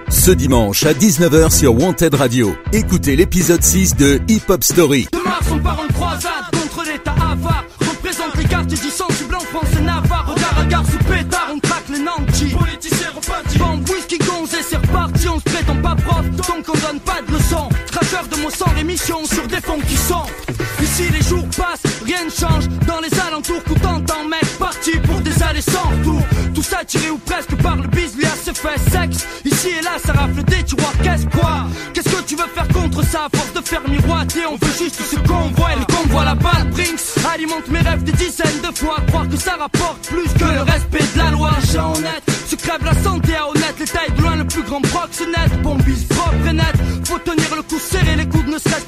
Ce 0.08 0.30
dimanche 0.30 0.84
à 0.86 0.92
19h 0.92 1.56
sur 1.56 1.74
Wanted 1.74 2.14
Radio, 2.14 2.54
écoutez 2.72 3.16
l'épisode 3.16 3.62
6 3.62 3.96
de 3.96 4.20
Hip 4.28 4.42
Hop 4.48 4.62
Story. 4.62 5.08
De 5.12 5.18
Mars, 5.18 5.46
on 5.52 5.58
part 5.58 5.80
en 5.80 5.92
croisade 5.92 6.32
contre 6.52 6.84
l'état 6.84 7.12
avare. 7.12 7.64
Représente 7.80 8.36
les 8.36 8.44
quartiers 8.44 8.78
du 8.78 8.90
sensible 8.90 9.34
en 9.34 9.40
France 9.40 9.68
et 9.78 9.82
Navarre. 9.82 10.32
Regard 10.32 10.58
à 10.60 10.64
gare 10.64 10.86
sous 10.86 10.98
pétard, 10.98 11.50
on 11.54 11.58
traque 11.58 11.88
les 11.88 11.98
nantis. 11.98 12.54
Politiciens 12.54 12.95
On 15.36 15.38
se 15.38 15.54
prétend 15.54 15.76
pas 15.82 15.94
prof, 15.96 16.30
donc 16.30 16.64
on 16.66 16.78
donne 16.78 17.00
pas 17.00 17.20
de 17.20 17.30
leçons. 17.30 17.68
Traqueur 17.92 18.26
de 18.26 18.36
mots 18.40 18.48
sans 18.48 18.72
rémission 18.74 19.22
sur 19.26 19.46
des 19.46 19.60
fonds 19.60 19.80
qui 19.86 19.94
sont. 19.94 20.24
Ici 20.82 21.10
les 21.12 21.20
jours 21.22 21.46
passent, 21.48 21.82
rien 22.06 22.24
ne 22.24 22.30
change. 22.30 22.68
Dans 22.86 23.00
les 23.00 23.12
alentours, 23.20 23.62
tout 23.64 23.74
t'entend, 23.74 24.24
mec, 24.24 24.46
parti 24.58 24.92
pour 25.00 25.20
des 25.20 25.42
allées 25.42 25.60
sans 25.60 25.90
retour. 25.90 26.22
Tout 26.54 26.62
ça 26.62 26.78
tiré 26.86 27.10
ou 27.10 27.18
presque 27.18 27.54
par 27.56 27.76
le 27.76 27.86
bis, 27.88 28.16
lui 28.16 28.24
a 28.24 28.30
fait 28.30 28.80
sexe. 28.90 29.26
Ici 29.44 29.68
et 29.78 29.82
là, 29.82 29.98
ça 30.02 30.14
rafle 30.14 30.42
des 30.44 30.62
tiroirs, 30.62 30.94
qu'est-ce 31.02 31.26
quoi? 31.26 31.66
Qu'est-ce 31.92 32.08
que 32.08 32.22
tu 32.22 32.36
veux 32.36 32.48
faire 32.54 32.68
contre 32.68 33.04
ça? 33.04 33.26
À 33.26 33.36
force 33.36 33.52
de 33.52 33.60
faire 33.60 33.86
miroiter, 33.86 34.46
on 34.46 34.56
veut 34.56 34.72
juste 34.78 35.02
ce 35.02 35.16
qu'on 35.16 35.50
voit. 35.54 35.72
Et 35.74 35.78
le 35.78 35.84
convoi, 35.84 36.24
la 36.24 36.34
balle, 36.34 36.70
Brinks, 36.70 37.00
alimente 37.30 37.68
mes 37.68 37.80
rêves 37.80 38.04
des 38.04 38.12
dizaines 38.12 38.62
de 38.62 38.74
fois. 38.74 38.96
Croire 39.08 39.28
que 39.28 39.36
ça 39.36 39.56
rapporte 39.58 40.06
plus 40.08 40.32
que 40.32 40.44
le 40.44 40.62
respect 40.62 41.04
de 41.14 41.18
la 41.18 41.30
loi. 41.30 41.50
Gens 41.74 41.92
honnêtes, 41.94 42.24
se 42.48 42.56
crève 42.56 42.82
la 42.84 42.94
santé 43.02 43.34
à 43.34 43.48
honnête. 43.50 43.74
Les 43.78 43.86
grand 44.80 44.98
proxénète. 44.98 45.62
Bombise 45.62 46.06
et 46.48 46.52
net. 46.52 46.64
Faut 47.04 47.18
tenir 47.18 47.54
le 47.56 47.62
coup 47.62 47.78
serré, 47.78 48.16
les 48.16 48.28
coudes 48.28 48.48
ne 48.48 48.58
serait-ce 48.58 48.85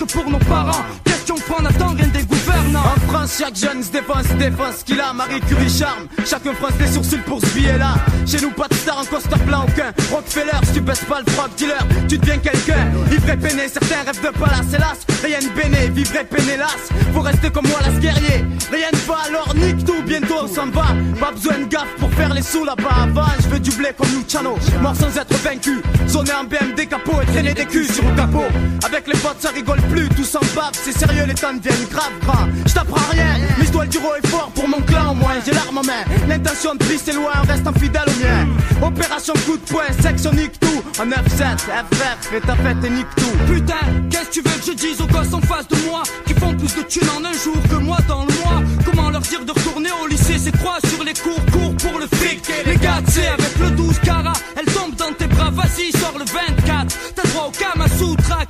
chaque 3.39 3.57
jeune 3.57 3.83
se 3.83 3.93
défense, 3.93 4.27
se 4.27 4.35
défense 4.35 4.79
ce 4.81 4.85
qu'il 4.85 5.01
a. 5.01 5.13
Marie 5.13 5.41
Curie 5.41 5.71
charme. 5.71 6.09
Chacun 6.27 6.53
fronce 6.55 6.73
les 6.81 6.89
sourcils 6.89 7.19
pour 7.19 7.41
ce 7.41 7.47
billet-là. 7.55 7.95
Chez 8.27 8.41
nous, 8.41 8.51
pas 8.51 8.67
de 8.69 8.75
star 8.75 8.99
en 8.99 9.05
costard 9.05 9.39
plein 9.41 9.61
aucun. 9.61 9.93
Rockefeller, 10.11 10.59
si 10.65 10.73
tu 10.73 10.81
baisses 10.81 11.05
pas 11.05 11.21
le 11.25 11.33
frog 11.33 11.51
dealer, 11.57 11.79
tu 12.09 12.19
deviens 12.19 12.39
quelqu'un. 12.39 12.91
Ivre 13.13 13.31
et 13.31 13.37
peiné, 13.37 13.69
certains 13.69 14.03
rêvent 14.05 14.23
de 14.23 14.39
palace, 14.39 14.73
hélas. 14.75 14.99
Rien 15.23 15.39
de 15.39 15.61
béné, 15.61 15.89
vivre 15.91 16.17
et 16.17 16.25
peiné, 16.25 16.55
hélas. 16.55 16.77
Faut 17.15 17.21
rester 17.21 17.51
comme 17.51 17.67
moi, 17.69 17.79
las 17.87 18.01
guerrier. 18.01 18.45
Rien 18.73 18.89
ne 18.93 18.99
va, 19.07 19.19
alors 19.29 19.55
nique 19.55 19.85
tout, 19.85 20.03
bientôt 20.05 20.41
on 20.43 20.49
s'en 20.49 20.67
va. 20.67 20.87
Pas 21.21 21.31
besoin 21.31 21.59
de 21.61 21.65
gaffe 21.67 21.95
pour 21.99 22.13
faire 22.15 22.35
les 22.35 22.43
sous 22.43 22.65
là-bas. 22.65 23.05
Avant, 23.05 23.27
je 23.41 23.49
veux 23.49 23.61
du 23.61 23.71
blé 23.71 23.91
comme 23.97 24.09
Luciano. 24.17 24.57
Mort 24.83 24.97
sans 24.97 25.17
être 25.17 25.35
vaincu. 25.45 25.81
Zoner 26.09 26.33
en 26.33 26.45
BMD 26.45 26.89
capot 26.89 27.21
et 27.23 27.27
traîner 27.27 27.55
des 27.55 27.67
culs 27.67 27.91
sur 27.93 28.05
le 28.05 28.17
capot. 28.17 28.47
Avec 28.85 29.07
les 29.07 29.19
potes, 29.19 29.41
ça 29.41 29.51
rigole 29.51 29.81
plus, 29.91 30.09
tout 30.11 30.25
s'en 30.25 30.41
bave. 30.55 30.73
C'est 30.73 30.97
sérieux, 30.97 31.25
les 31.27 31.35
temps 31.35 31.55
deviennent 31.55 31.89
grave 31.91 32.13
gras. 32.23 32.47
Je 32.67 32.75
t'apprends 32.75 33.11
rien, 33.11 33.28
mais 33.59 33.67
je 33.67 33.73
dois 33.73 33.85
le 33.85 33.91
duro 33.91 34.09
et 34.23 34.27
fort 34.29 34.51
pour 34.55 34.69
mon 34.69 34.81
clan 34.83 35.13
au 35.13 35.15
moins. 35.15 35.35
J'ai 35.45 35.53
l'arme 35.53 35.79
en 35.79 35.83
main, 35.83 36.05
l'intention 36.29 36.75
de 36.75 36.79
prise 36.79 37.03
c'est 37.05 37.13
loin, 37.13 37.33
restant 37.49 37.73
fidèle 37.73 38.07
au 38.07 38.23
mien. 38.23 38.87
Opération 38.87 39.35
coup 39.47 39.57
de 39.57 39.73
poing, 39.73 39.91
section 40.01 40.33
nique 40.33 40.59
tout. 40.61 40.83
En 41.01 41.07
9-7, 41.07 41.15
FR, 41.59 42.17
fais 42.21 42.41
ta 42.41 42.57
fête 42.57 42.85
et 42.85 42.91
nique 42.91 43.15
tout. 43.17 43.53
Putain, 43.53 43.75
qu'est-ce 44.11 44.27
que 44.27 44.33
tu 44.33 44.43
veux 44.43 44.59
que 44.59 44.67
je 44.67 44.73
dise 44.73 45.01
aux 45.01 45.07
gosses 45.07 45.33
en 45.33 45.41
face 45.41 45.69
de 45.69 45.77
moi 45.89 46.03
Qui 46.27 46.35
font 46.35 46.55
plus 46.55 46.75
de 46.75 46.83
thunes 46.83 47.09
en 47.17 47.25
un 47.25 47.33
jour 47.33 47.57
que 47.71 47.77
moi 47.77 47.99
dans 48.09 48.25
le 48.25 48.33
mois? 48.45 48.63
Comment 48.85 49.11
leur 49.11 49.21
dire 49.23 49.45
de 49.45 49.53
retourner 49.53 49.91
au 50.03 50.07
lycée? 50.07 50.39
C'est 50.39 50.57
croix 50.57 50.79
sur 50.89 51.05
les 51.05 51.15
cours, 51.15 51.45
cours 51.53 51.75
pour 51.77 51.99
le 51.99 52.07
fric? 52.17 52.41
Les 52.67 52.77
gars, 52.77 53.01
sais, 53.09 53.27
avec 53.27 53.59
le 53.61 53.71
12 53.71 53.99
carat 54.01 54.33
Elle 54.57 54.73
tombe 54.73 54.95
dans 54.97 55.13
tes 55.13 55.27
bras, 55.27 55.51
vas-y, 55.51 55.93
sors 55.99 56.17
le 56.19 56.25
24 56.25 56.97
T'as 57.15 57.29
droit 57.29 57.49
au 57.49 57.51
Kama 57.51 57.89
Sutra 57.89 58.45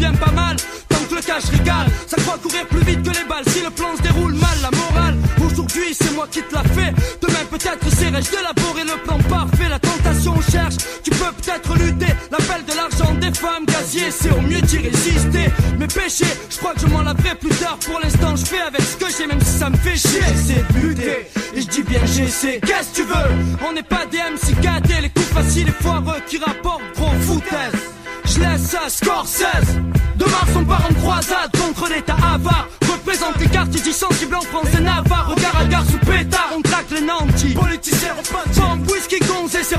bien 0.00 0.14
pas 0.14 0.32
mal. 0.32 0.56
Tant 0.88 1.04
que 1.08 1.14
le 1.14 1.20
cash 1.20 1.44
régale, 1.52 1.86
ça 2.06 2.16
croit 2.22 2.38
courir 2.38 2.66
plus 2.66 2.80
vite 2.80 3.02
que 3.02 3.10
les 3.10 3.26
balles. 3.28 3.44
Si 3.48 3.60
le 3.62 3.70
plan 3.70 3.94
se 3.96 4.02
déroule 4.02 4.34
mal, 4.34 4.56
la 4.62 4.70
morale, 4.70 5.16
aujourd'hui 5.46 5.94
c'est 5.98 6.12
moi 6.14 6.26
qui 6.30 6.40
te 6.42 6.54
la 6.54 6.62
fais. 6.62 6.92
Demain 7.20 7.44
peut-être 7.50 7.86
serai-je 7.90 8.30
d'élaborer 8.30 8.84
le 8.84 8.96
plan 9.04 9.18
parfait. 9.28 9.68
La 9.68 9.78
tentation 9.78 10.34
cherche, 10.50 10.76
tu 11.04 11.10
peux 11.10 11.32
peut-être 11.38 11.74
lutter. 11.74 12.12
L'appel 12.32 12.64
de 12.66 12.74
l'argent 12.74 13.14
des 13.14 13.32
femmes 13.32 13.66
gazier, 13.66 14.10
c'est 14.10 14.30
au 14.30 14.40
mieux 14.40 14.62
d'y 14.62 14.78
résister. 14.78 15.46
Mes 15.78 15.86
péchés, 15.86 16.34
je 16.48 16.56
crois 16.56 16.72
que 16.72 16.80
je 16.80 16.86
m'en 16.86 17.02
laverai 17.02 17.34
plus 17.34 17.54
tard. 17.62 17.78
Pour 17.86 18.00
l'instant, 18.00 18.34
je 18.36 18.46
fais 18.46 18.62
avec 18.62 18.80
ce 18.80 18.96
que 18.96 19.06
j'ai, 19.16 19.26
même 19.26 19.42
si 19.42 19.58
ça 19.58 19.68
me 19.68 19.76
fait 19.76 19.96
chier. 19.96 20.22
J'essaie 20.28 20.64
de 20.72 20.78
lutter, 20.86 21.18
et 21.54 21.60
je 21.60 21.68
dis 21.68 21.82
bien 21.82 22.00
j'essaie. 22.06 22.58
Qu'est-ce 22.66 22.90
que 22.90 22.96
tu 22.96 23.02
veux? 23.02 23.30
On 23.68 23.72
n'est 23.74 23.82
pas 23.82 24.06
des 24.06 24.18
MC 24.18 24.56
les 25.02 25.10
coups 25.10 25.26
faciles 25.28 25.68
et 25.68 25.82
foireux 25.82 26.20
qui 26.26 26.38
rapportent 26.38 26.82
gros 26.96 27.12
foutaises. 27.26 27.89
Je 28.32 28.38
laisse 28.38 28.62
ça, 28.62 28.88
Scorsese. 28.88 29.74
De 30.14 30.24
Mars, 30.24 30.50
on 30.54 30.64
part 30.64 30.84
en 30.88 30.94
croisade 30.94 31.50
contre 31.60 31.88
l'état 31.92 32.14
avare. 32.14 32.68
Représente 32.82 33.40
les 33.40 33.48
quartiers 33.48 33.80
du 33.80 33.92
sensible 33.92 34.36
en 34.36 34.42
France 34.42 34.68
et 34.78 34.80
Navarre. 34.80 35.30
Regard 35.34 35.56
à 35.60 35.64
gare 35.64 35.84
sous 35.84 35.98
pétard, 35.98 36.50
on 36.56 36.62
traque 36.62 36.90
les 36.92 37.00
nantis. 37.00 37.54
Politiciens 37.54 38.14
repentis. 38.14 38.60
Bombe, 38.60 38.90
whisky, 38.90 39.18
gonze 39.20 39.54
et 39.56 39.64
c'est. 39.64 39.78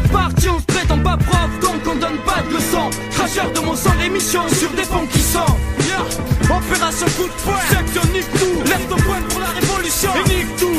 On 0.50 0.60
se 0.60 0.66
prétend 0.66 1.00
pas 1.00 1.16
prof, 1.16 1.50
donc 1.62 1.80
on 1.88 1.96
donne 1.96 2.18
pas 2.26 2.42
de 2.42 2.54
leçons. 2.56 2.90
Cracheur 3.12 3.52
de 3.54 3.60
mon 3.62 3.76
sang, 3.76 3.94
émission 4.04 4.42
sur 4.50 4.70
des 4.72 4.84
fonds 4.84 5.08
qui 5.08 5.22
sont. 5.22 5.56
Yeah. 5.88 6.58
Opération 6.58 7.08
coup 7.18 7.28
de 7.28 7.42
poing. 7.44 7.62
Section 7.70 8.14
nique 8.14 8.32
tout. 8.34 8.70
Lève 8.70 8.86
ton 8.90 8.98
poing 8.98 9.22
pour 9.30 9.40
la 9.40 9.48
révolution. 9.48 10.12
Et 10.30 10.46
tout. 10.60 10.72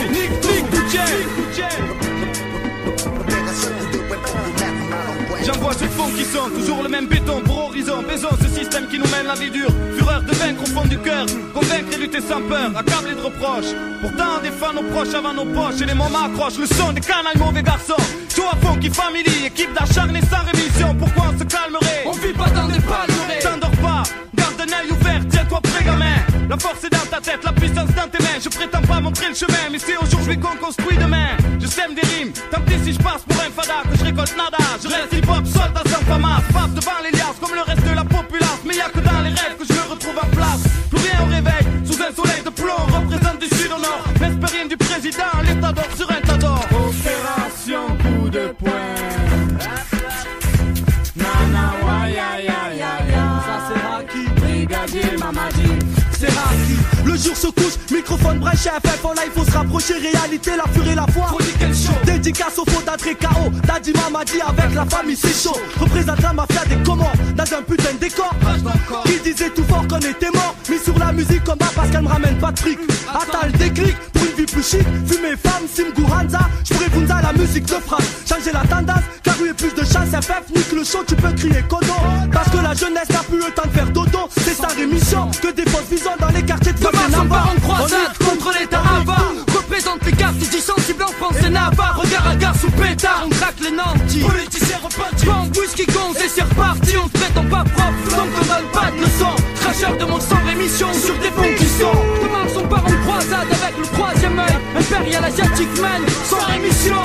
J'envoie 5.73 5.89
ce 5.89 5.93
fond 5.95 6.11
qui 6.17 6.25
sont 6.25 6.51
toujours 6.51 6.83
le 6.83 6.89
même 6.89 7.07
béton 7.07 7.41
pour 7.45 7.67
horizon. 7.67 8.03
Baisons 8.03 8.29
ce 8.41 8.49
système 8.49 8.89
qui 8.89 8.99
nous 8.99 9.09
mène 9.09 9.27
la 9.27 9.35
vie 9.35 9.51
dure. 9.51 9.71
Fureur 9.97 10.23
de 10.23 10.33
vaincre 10.33 10.63
au 10.63 10.67
fond 10.67 10.87
du 10.87 10.99
cœur. 10.99 11.27
Convaincre 11.55 11.93
et 11.93 11.97
lutter 11.99 12.21
sans 12.21 12.43
peur, 12.43 12.71
accablé 12.77 13.15
de 13.15 13.21
reproches. 13.21 13.73
Pourtant, 14.01 14.39
on 14.39 14.43
défend 14.43 14.73
nos 14.75 14.83
proches 14.91 15.15
avant 15.15 15.33
nos 15.33 15.47
poches. 15.47 15.81
Et 15.81 15.87
les 15.87 15.95
mots 15.95 16.09
m'accrochent. 16.09 16.59
Le 16.59 16.67
son 16.67 16.93
des 16.93 17.01
canailles 17.01 17.39
mauvais 17.39 17.63
garçons. 17.63 18.03
Joue 18.35 18.49
à 18.51 18.57
fond 18.57 18.77
qui 18.79 18.91
family, 18.91 19.47
équipe 19.47 19.73
d'acharnés 19.73 20.21
sans 20.23 20.45
rémission. 20.45 20.95
Pourquoi 20.99 21.33
on 21.35 21.39
se 21.39 21.45
calmerait? 21.45 22.05
On 22.07 22.13
vit 22.13 22.33
pas 22.33 22.51
dans 22.51 22.67
des 22.67 22.81
palmeraies. 22.81 23.41
T'endors 23.43 23.71
pas, 23.71 23.92
garde 23.92 23.92
tiens-toi 25.31 25.61
prêt 25.61 25.85
gamin. 25.85 26.17
La 26.49 26.57
force 26.59 26.85
est 26.85 26.91
dans 26.91 27.07
ta 27.11 27.21
tête, 27.21 27.45
la 27.45 27.53
puissance 27.53 27.91
dans 27.91 28.09
tes 28.09 28.23
mains. 28.23 28.41
Je 28.43 28.49
prétends 28.49 28.83
pas 28.83 29.01
montrer 29.01 29.29
le 29.29 29.35
chemin, 29.35 29.71
mais 29.71 29.79
c'est 29.79 29.97
aujourd'hui 29.97 30.39
qu'on 30.39 30.57
construit 30.57 30.97
demain. 30.97 31.29
Je 31.61 31.67
sème 31.67 31.95
des 31.95 32.03
rimes, 32.03 32.33
tant 32.51 32.61
pis 32.61 32.79
si 32.85 32.93
je 32.93 32.99
passe 32.99 33.23
pour 33.27 33.41
un 33.41 33.51
fada, 33.51 33.83
que 33.91 33.99
je 33.99 34.05
récolte 34.05 34.37
nada. 34.37 34.59
Je 34.83 34.89
reste 34.89 35.13
hip-hop, 35.13 35.47
soldat 35.47 35.83
sans 35.87 36.05
famas, 36.05 36.41
passe 36.53 36.75
devant 36.75 37.01
les 37.03 37.11
liasses 37.11 37.39
comme 37.41 37.55
le 37.55 37.63
reste 37.63 37.85
de 37.85 37.95
la 37.95 38.05
populace. 38.05 38.61
Mais 38.65 38.77
y 38.77 38.81
a 38.81 38.89
que 38.89 39.01
dans 39.01 39.21
les 39.21 39.31
rêves 39.31 39.57
que 39.59 39.65
je 39.67 39.73
me 39.73 39.91
retrouve 39.91 40.19
en 40.19 40.31
place. 40.37 40.63
Plus 40.91 41.01
rien 41.01 41.21
au 41.23 41.31
réveil, 41.31 41.65
sous 41.85 42.01
un 42.03 42.13
soleil 42.15 42.43
de 42.45 42.51
plomb, 42.51 42.85
représente 42.89 43.39
du 43.39 43.49
sud 43.49 43.73
au 43.73 43.81
nord. 43.81 44.05
L'espérine 44.21 44.69
du 44.69 44.77
président, 44.77 45.33
l'état 45.47 45.73
d'or 45.73 45.89
sur 45.97 46.11
un 46.11 46.21
tas 46.21 46.37
d'or. 46.37 46.65
Opération 46.71 47.87
coup 48.03 48.29
de 48.29 48.53
poing. 48.59 48.72
Jour 57.23 57.37
se 57.37 57.47
couche, 57.49 57.75
microphone 57.91 58.39
brèche 58.39 58.69
FF 58.69 59.05
en 59.05 59.13
live, 59.13 59.31
faut 59.35 59.45
se 59.45 59.51
rapprocher, 59.51 59.95
réalité, 59.95 60.53
la 60.57 60.65
furie, 60.73 60.95
la 60.95 61.07
foi. 61.07 61.37
Dédicace 62.05 62.59
au 62.59 62.65
faux 62.71 62.83
d'Adré 62.83 63.15
KO, 63.15 63.51
Daddy 63.67 63.93
Mamadi 63.93 64.41
avec 64.41 64.75
la 64.75 64.85
famille, 64.85 65.17
c'est 65.17 65.35
chaud. 65.35 65.57
Représente 65.79 66.21
la 66.21 66.33
mafia 66.33 66.65
des 66.67 66.83
commandes, 66.83 67.17
dans 67.37 67.45
un 67.45 67.63
putain 67.63 67.93
de 67.95 67.99
décor. 67.99 68.35
Qui 69.05 69.21
disait 69.21 69.51
tout 69.51 69.65
fort 69.65 69.87
qu'on 69.89 69.99
était 69.99 70.31
mort, 70.33 70.55
mis 70.69 70.79
sur 70.79 70.99
la 70.99 71.13
musique 71.13 71.45
comme 71.45 71.59
parce 71.59 71.91
qu'elle 71.91 72.03
me 72.03 72.09
ramène 72.09 72.39
pas 72.39 72.53
de 72.53 72.59
fric. 72.59 72.79
Attends 73.09 73.47
le 73.47 73.53
déclic 73.53 73.97
pour 74.13 74.25
une 74.25 74.33
vie 74.33 74.53
plus 74.53 74.63
chic, 74.63 74.87
fumer 75.07 75.37
femme, 75.37 75.65
Simgu 75.73 76.05
Hanza, 76.05 76.41
j'pourrais 76.65 77.23
la 77.23 77.33
musique 77.33 77.67
de 77.67 77.75
France. 77.75 78.05
Changer 78.29 78.53
la 78.53 78.61
tendance, 78.61 79.03
car 79.23 79.35
où 79.41 79.55
plus 79.55 79.75
de 79.75 79.85
chance, 79.85 80.09
FF, 80.11 80.55
nique 80.55 80.73
le 80.73 80.85
show, 80.85 81.03
tu 81.07 81.15
peux 81.15 81.33
crier 81.33 81.63
codo. 81.69 81.95
Parce 82.33 82.51
que 82.51 82.57
la 82.73 82.79
jeunesse 82.79 83.09
n'a 83.11 83.23
plus 83.25 83.37
le 83.37 83.53
temps 83.53 83.67
de 83.67 83.73
faire 83.73 83.91
dodo, 83.91 84.29
c'est 84.39 84.55
sa 84.55 84.69
rémission. 84.69 85.31
Que 85.43 85.53
des 85.53 85.65
fausses 85.69 85.91
visions 85.91 86.17
dans 86.19 86.29
les 86.29 86.43
quartiers 86.43 86.73
de 86.73 86.79
Demain, 86.79 87.27
part 87.29 87.51
en 87.55 87.61
croisade 87.61 87.99
On 88.21 88.25
est 88.25 88.31
contre 88.31 88.59
l'état 88.59 88.81
avare. 88.81 89.33
Représente 89.55 90.05
les 90.07 90.13
quartiers 90.13 90.49
du 90.49 90.59
sensible 90.59 91.03
en 91.03 91.13
France 91.13 91.37
et 91.45 91.51
Navarre. 91.51 92.01
Regard 92.01 92.29
à 92.29 92.37
gare 92.37 92.57
sous 92.57 92.71
pétard, 92.71 93.25
on 93.27 93.29
craque 93.29 93.61
les 93.61 93.73
nantis. 93.73 94.21
Politiciens 94.21 94.79
repentis. 94.83 95.27
Bombe, 95.27 95.57
whisky, 95.59 95.85
gonze 95.87 96.17
et 96.25 96.29
c'est 96.29 96.45
reparti. 96.45 96.97
On 96.97 97.07
se 97.09 97.13
prétend 97.13 97.45
pas 97.45 97.65
propre, 97.65 98.17
donc 98.17 98.31
on 98.41 98.47
donne 98.47 98.71
pas 98.73 98.91
de 98.91 99.03
leçons. 99.03 99.37
Cracheur 99.61 99.97
de 99.99 100.05
mon 100.05 100.21
sang, 100.21 100.41
rémission 100.47 100.89
sur 100.95 101.19
des 101.19 101.31
fonds 101.31 101.55
qui 101.59 101.69
sont. 101.69 101.99
De 102.25 102.29
Mars, 102.33 102.53
on 102.57 102.69
part 102.69 102.87
en 102.87 102.97
croisade 103.05 103.49
avec 103.53 103.77
le 103.79 103.87
troisième 103.87 104.39
œil. 104.39 104.57
Impérial 104.79 105.25
asiatique 105.25 105.81
man, 105.81 106.01
sans 106.25 106.45
rémission. 106.47 107.03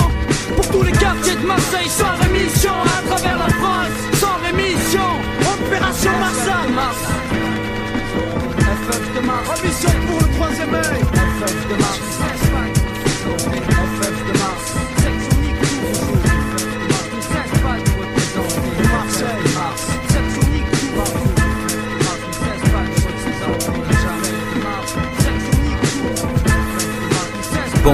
Pour 0.56 0.67
tous 0.69 0.84
les 0.84 0.93
quartiers 0.93 1.36
de 1.36 1.45
Marseille, 1.45 1.89
sans 1.89 2.15
rémission. 2.23 2.87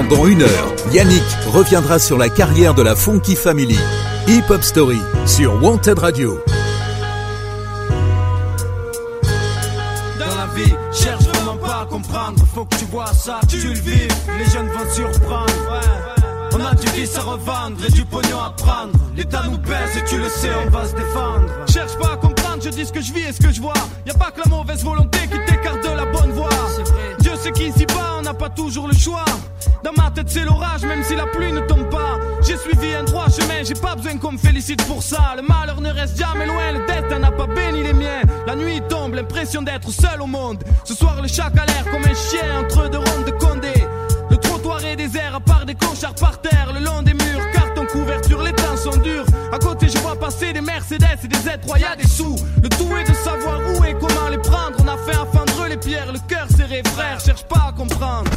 Pendant 0.08 0.26
une 0.26 0.42
heure, 0.42 0.74
Yannick 0.92 1.22
reviendra 1.46 1.98
sur 1.98 2.18
la 2.18 2.28
carrière 2.28 2.74
de 2.74 2.82
la 2.82 2.94
Funky 2.94 3.34
Family. 3.36 3.78
Hip 4.28 4.44
Hop 4.50 4.62
Story 4.62 4.98
sur 5.24 5.62
Wanted 5.62 5.98
Radio. 5.98 6.38
Dans 10.18 10.26
la 10.26 10.46
vie, 10.54 10.74
cherche 10.92 11.24
vraiment 11.24 11.56
pas 11.56 11.82
à 11.82 11.86
comprendre. 11.86 12.44
Faut 12.54 12.66
que 12.66 12.76
tu 12.76 12.84
vois 12.86 13.06
ça, 13.14 13.40
tu 13.48 13.56
le 13.56 13.72
vives. 13.72 14.14
Les 14.38 14.44
jeunes 14.50 14.68
vont 14.68 14.92
surprendre. 14.92 15.80
On 16.52 16.64
a 16.64 16.74
du 16.74 16.86
vice 16.90 17.16
à 17.16 17.22
revendre 17.22 17.78
et 17.86 17.90
du 17.90 18.04
pognon 18.04 18.40
à 18.40 18.50
prendre. 18.50 18.92
L'État 19.16 19.44
nous 19.50 19.58
baisse 19.58 19.96
et 19.96 20.04
tu 20.04 20.18
le 20.18 20.28
sais, 20.28 20.50
on 20.66 20.70
va 20.70 20.86
se 20.86 20.94
défendre. 20.94 21.46
Cherche 21.72 21.96
pas 21.98 22.12
à 22.12 22.16
comprendre, 22.16 22.62
je 22.62 22.68
dis 22.68 22.84
ce 22.84 22.92
que 22.92 23.00
je 23.00 23.12
vis 23.12 23.22
et 23.28 23.32
ce 23.32 23.40
que 23.40 23.52
je 23.52 23.60
vois. 23.60 23.72
Y 24.06 24.10
a 24.10 24.14
pas 24.14 24.30
que 24.30 24.40
la 24.40 24.50
mauvaise 24.54 24.84
volonté 24.84 25.13
qu'ici 27.64 27.86
bas, 27.86 28.16
on 28.18 28.22
n'a 28.22 28.34
pas 28.34 28.50
toujours 28.50 28.88
le 28.88 28.94
choix. 28.94 29.24
Dans 29.82 29.92
ma 29.96 30.10
tête, 30.10 30.28
c'est 30.28 30.44
l'orage, 30.44 30.82
même 30.82 31.02
si 31.02 31.14
la 31.14 31.26
pluie 31.26 31.52
ne 31.52 31.60
tombe 31.60 31.88
pas. 31.90 32.18
J'ai 32.42 32.56
suivi 32.56 32.94
un 32.94 33.04
droit 33.04 33.26
chemin, 33.28 33.62
j'ai 33.62 33.74
pas 33.74 33.94
besoin 33.94 34.16
qu'on 34.18 34.32
me 34.32 34.38
félicite 34.38 34.82
pour 34.86 35.02
ça. 35.02 35.34
Le 35.36 35.42
malheur 35.42 35.80
ne 35.80 35.90
reste 35.90 36.18
jamais 36.18 36.46
loin, 36.46 36.72
le 36.72 36.86
destin 36.86 37.18
n'a 37.18 37.30
pas 37.30 37.46
béni 37.46 37.82
les 37.82 37.92
miens. 37.92 38.22
La 38.46 38.54
nuit 38.56 38.80
tombe, 38.88 39.14
l'impression 39.14 39.62
d'être 39.62 39.90
seul 39.90 40.20
au 40.22 40.26
monde. 40.26 40.62
Ce 40.84 40.94
soir, 40.94 41.20
le 41.20 41.28
chat 41.28 41.50
a 41.56 41.66
l'air 41.66 41.84
comme 41.90 42.04
un 42.04 42.14
chien 42.14 42.60
entre 42.60 42.88
deux 42.90 42.98
rondes 42.98 43.26
de 43.26 43.32
Condé. 43.32 43.74
Le 44.30 44.36
trottoir 44.36 44.84
est 44.84 44.96
désert, 44.96 45.34
à 45.34 45.40
part 45.40 45.64
des 45.66 45.74
cochards 45.74 46.14
par 46.14 46.40
terre, 46.40 46.72
le 46.74 46.80
long 46.80 47.02
des 47.02 47.14
murs, 47.14 47.50
les 48.44 48.52
temps 48.52 48.76
sont 48.76 48.96
durs. 48.98 49.24
À 49.52 49.58
côté, 49.58 49.88
je 49.88 49.98
vois 49.98 50.16
passer 50.16 50.52
des 50.52 50.60
Mercedes 50.60 51.18
et 51.22 51.28
des 51.28 51.36
Z3, 51.36 51.80
y 51.80 51.84
a 51.84 51.96
des 51.96 52.06
sous. 52.06 52.36
Le 52.62 52.68
tout 52.68 52.88
est 52.96 53.08
de 53.08 53.14
savoir 53.14 53.60
où 53.60 53.84
et 53.84 53.94
comment 53.94 54.28
les 54.30 54.38
prendre. 54.38 54.76
On 54.80 54.88
a 54.88 54.96
fait 54.98 55.16
à 55.16 55.26
fendre 55.26 55.66
les 55.68 55.76
pierres, 55.76 56.12
le 56.12 56.18
cœur 56.28 56.46
serré, 56.56 56.82
frère, 56.94 57.20
cherche 57.20 57.44
pas 57.44 57.68
à 57.68 57.72
comprendre. 57.72 58.30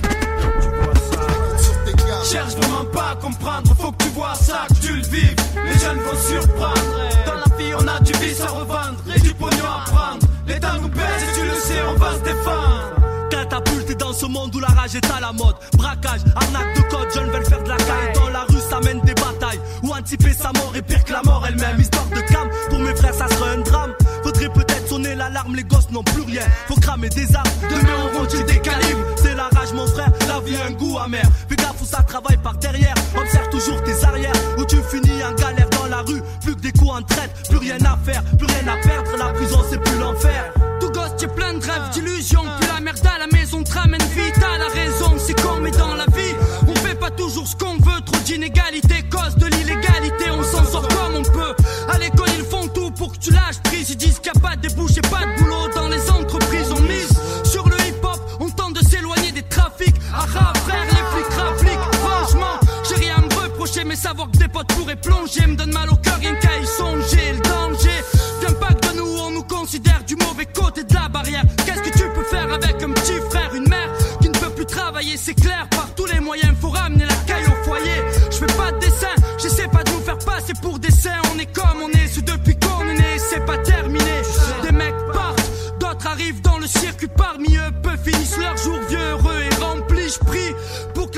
Cherche 2.23 2.55
vraiment 2.55 2.85
pas 2.91 3.11
à 3.11 3.15
comprendre, 3.15 3.73
faut 3.79 3.91
que 3.93 4.03
tu 4.03 4.09
vois 4.09 4.35
ça, 4.35 4.67
que 4.67 4.85
tu 4.85 4.93
le 4.93 5.01
vives. 5.03 5.35
Les 5.65 5.79
jeunes 5.79 5.99
vont 5.99 6.19
surprendre. 6.19 6.81
Dans 7.25 7.35
la 7.35 7.57
vie, 7.57 7.73
on 7.79 7.87
a 7.87 7.99
du 8.01 8.11
vice 8.13 8.41
à 8.41 8.47
revendre 8.47 8.99
et 9.15 9.19
du 9.19 9.33
pognon 9.33 9.65
à 9.65 9.89
prendre. 9.89 10.27
L'État 10.45 10.73
nous 10.81 10.89
baisse 10.89 11.23
et 11.23 11.39
tu 11.39 11.45
le 11.45 11.53
sais, 11.53 11.81
on 11.87 11.97
va 11.97 12.13
se 12.15 12.19
défendre. 12.19 12.96
Catapulte 13.29 13.97
dans 13.97 14.13
ce 14.13 14.25
monde 14.25 14.55
où 14.55 14.59
la 14.59 14.67
rage 14.67 14.95
est 14.95 15.11
à 15.11 15.19
la 15.19 15.31
mode. 15.33 15.55
Braquage, 15.77 16.21
arnaque 16.35 16.75
de 16.75 16.81
code, 16.89 17.13
jeunes 17.13 17.31
veulent 17.31 17.45
faire 17.45 17.63
de 17.63 17.69
la 17.69 17.77
caille. 17.77 18.13
Dans 18.15 18.29
la 18.29 18.41
rue, 18.49 18.61
ça 18.69 18.79
mène 18.79 19.01
des 19.01 19.13
batailles. 19.13 19.59
Ou 19.83 19.91
anticiper 19.93 20.33
sa 20.33 20.51
mort 20.53 20.73
et 20.75 20.81
pire 20.81 21.03
que 21.03 21.13
la 21.13 21.21
mort 21.23 21.43
elle-même. 21.47 21.79
Histoire 21.79 22.07
de 22.07 22.21
cam, 22.21 22.49
pour 22.69 22.79
mes 22.79 22.95
frères, 22.95 23.13
ça 23.13 23.27
serait 23.27 23.49
un 23.51 23.59
drame. 23.59 23.93
Faudrait 24.23 24.49
peut-être 24.49 24.87
sonner 24.87 25.15
l'alarme, 25.15 25.55
les 25.55 25.63
gosses 25.63 25.89
n'ont 25.91 26.03
plus 26.03 26.23
rien. 26.23 26.43
Faut 26.67 26.75
cramer 26.75 27.09
des 27.09 27.35
armes, 27.35 27.49
demain 27.69 27.93
on 28.03 28.19
rôtit 28.19 28.43
des 28.43 28.59
calibres. 28.59 29.05
C'est 29.17 29.35
la 29.35 29.49
rage, 29.55 29.73
mon 29.73 29.87
frère, 29.87 30.11
la 30.27 30.39
vie 30.41 30.57
a 30.57 30.65
un 30.65 30.71
goût 30.71 30.97
amer. 30.97 31.23
Fais 31.49 31.55
gaffe 31.55 31.81
où 31.81 31.85
ça 31.85 32.03
travaille 32.03 32.37
par 32.37 32.55
derrière. 32.57 32.95
Observe 33.15 33.49
toujours 33.49 33.81
tes 33.83 34.03
arrières, 34.03 34.33
où 34.57 34.65
tu 34.65 34.77
finis 34.89 35.23
en 35.23 35.33
galère 35.33 35.69
dans 35.69 35.87
la 35.87 36.01
rue. 36.01 36.21
Plus 36.41 36.55
que 36.55 36.61
des 36.61 36.71
coups 36.71 36.91
en 36.91 37.01
traite, 37.03 37.31
plus 37.49 37.57
rien 37.57 37.77
à 37.85 37.97
faire, 38.03 38.23
plus 38.37 38.47
rien 38.47 38.67
à 38.67 38.77
perdre. 38.81 39.11
La 39.17 39.33
prison, 39.33 39.59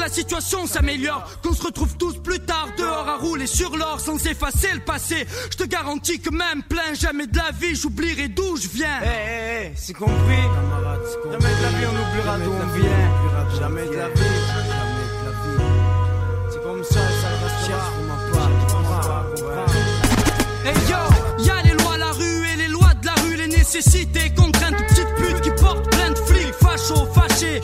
la 0.09 0.15
situation 0.15 0.65
s'améliore, 0.65 1.23
qu'on 1.43 1.53
se 1.53 1.61
retrouve 1.61 1.95
tous 1.97 2.17
plus 2.17 2.39
tard 2.39 2.69
dehors 2.77 3.07
à 3.07 3.17
rouler 3.17 3.45
sur 3.45 3.77
l'or 3.77 3.99
sans 3.99 4.17
effacer 4.25 4.69
le 4.73 4.79
passé. 4.79 5.27
Je 5.51 5.57
te 5.57 5.63
garantis 5.65 6.19
que 6.19 6.31
même 6.31 6.63
plein 6.67 6.95
jamais 6.99 7.27
de 7.27 7.37
la 7.37 7.51
vie, 7.51 7.75
j'oublierai 7.75 8.27
d'où 8.27 8.57
je 8.57 8.67
viens. 8.69 8.99
Eh, 9.03 9.07
eh, 9.07 9.65
eh, 9.65 9.71
c'est 9.75 9.93
compris 9.93 10.09
Jamais 11.31 11.37
de 11.37 11.61
la 11.61 11.69
vie 11.69 11.85
on 11.85 12.09
oubliera 12.09 12.37
d'où 12.39 12.51
on 12.51 12.79
vient. 12.79 13.59
Jamais 13.59 13.85
de 13.85 13.95
la 13.97 14.09
vie. 14.09 14.21
C'est 16.51 16.63
comme 16.63 16.83
ça, 16.83 16.99
ça 17.21 17.29
restera. 17.43 17.89
Hey 20.65 20.73
yo, 20.89 21.43
y 21.45 21.49
a 21.49 21.61
les 21.61 21.83
lois 21.83 21.95
de 21.95 21.99
la 21.99 22.11
rue 22.11 22.47
et 22.53 22.57
les 22.57 22.67
lois 22.67 22.93
de 22.99 23.05
la 23.05 23.13
rue, 23.13 23.35
les 23.35 23.47
nécessités, 23.47 24.31
contraintes, 24.35 24.75
petites 24.87 25.15
putes 25.15 25.41
qui 25.41 25.51
portent 25.51 25.87
plein 25.91 26.11
de 26.11 26.17
flics, 26.17 26.53
fachos, 26.61 27.07
fâchés, 27.13 27.61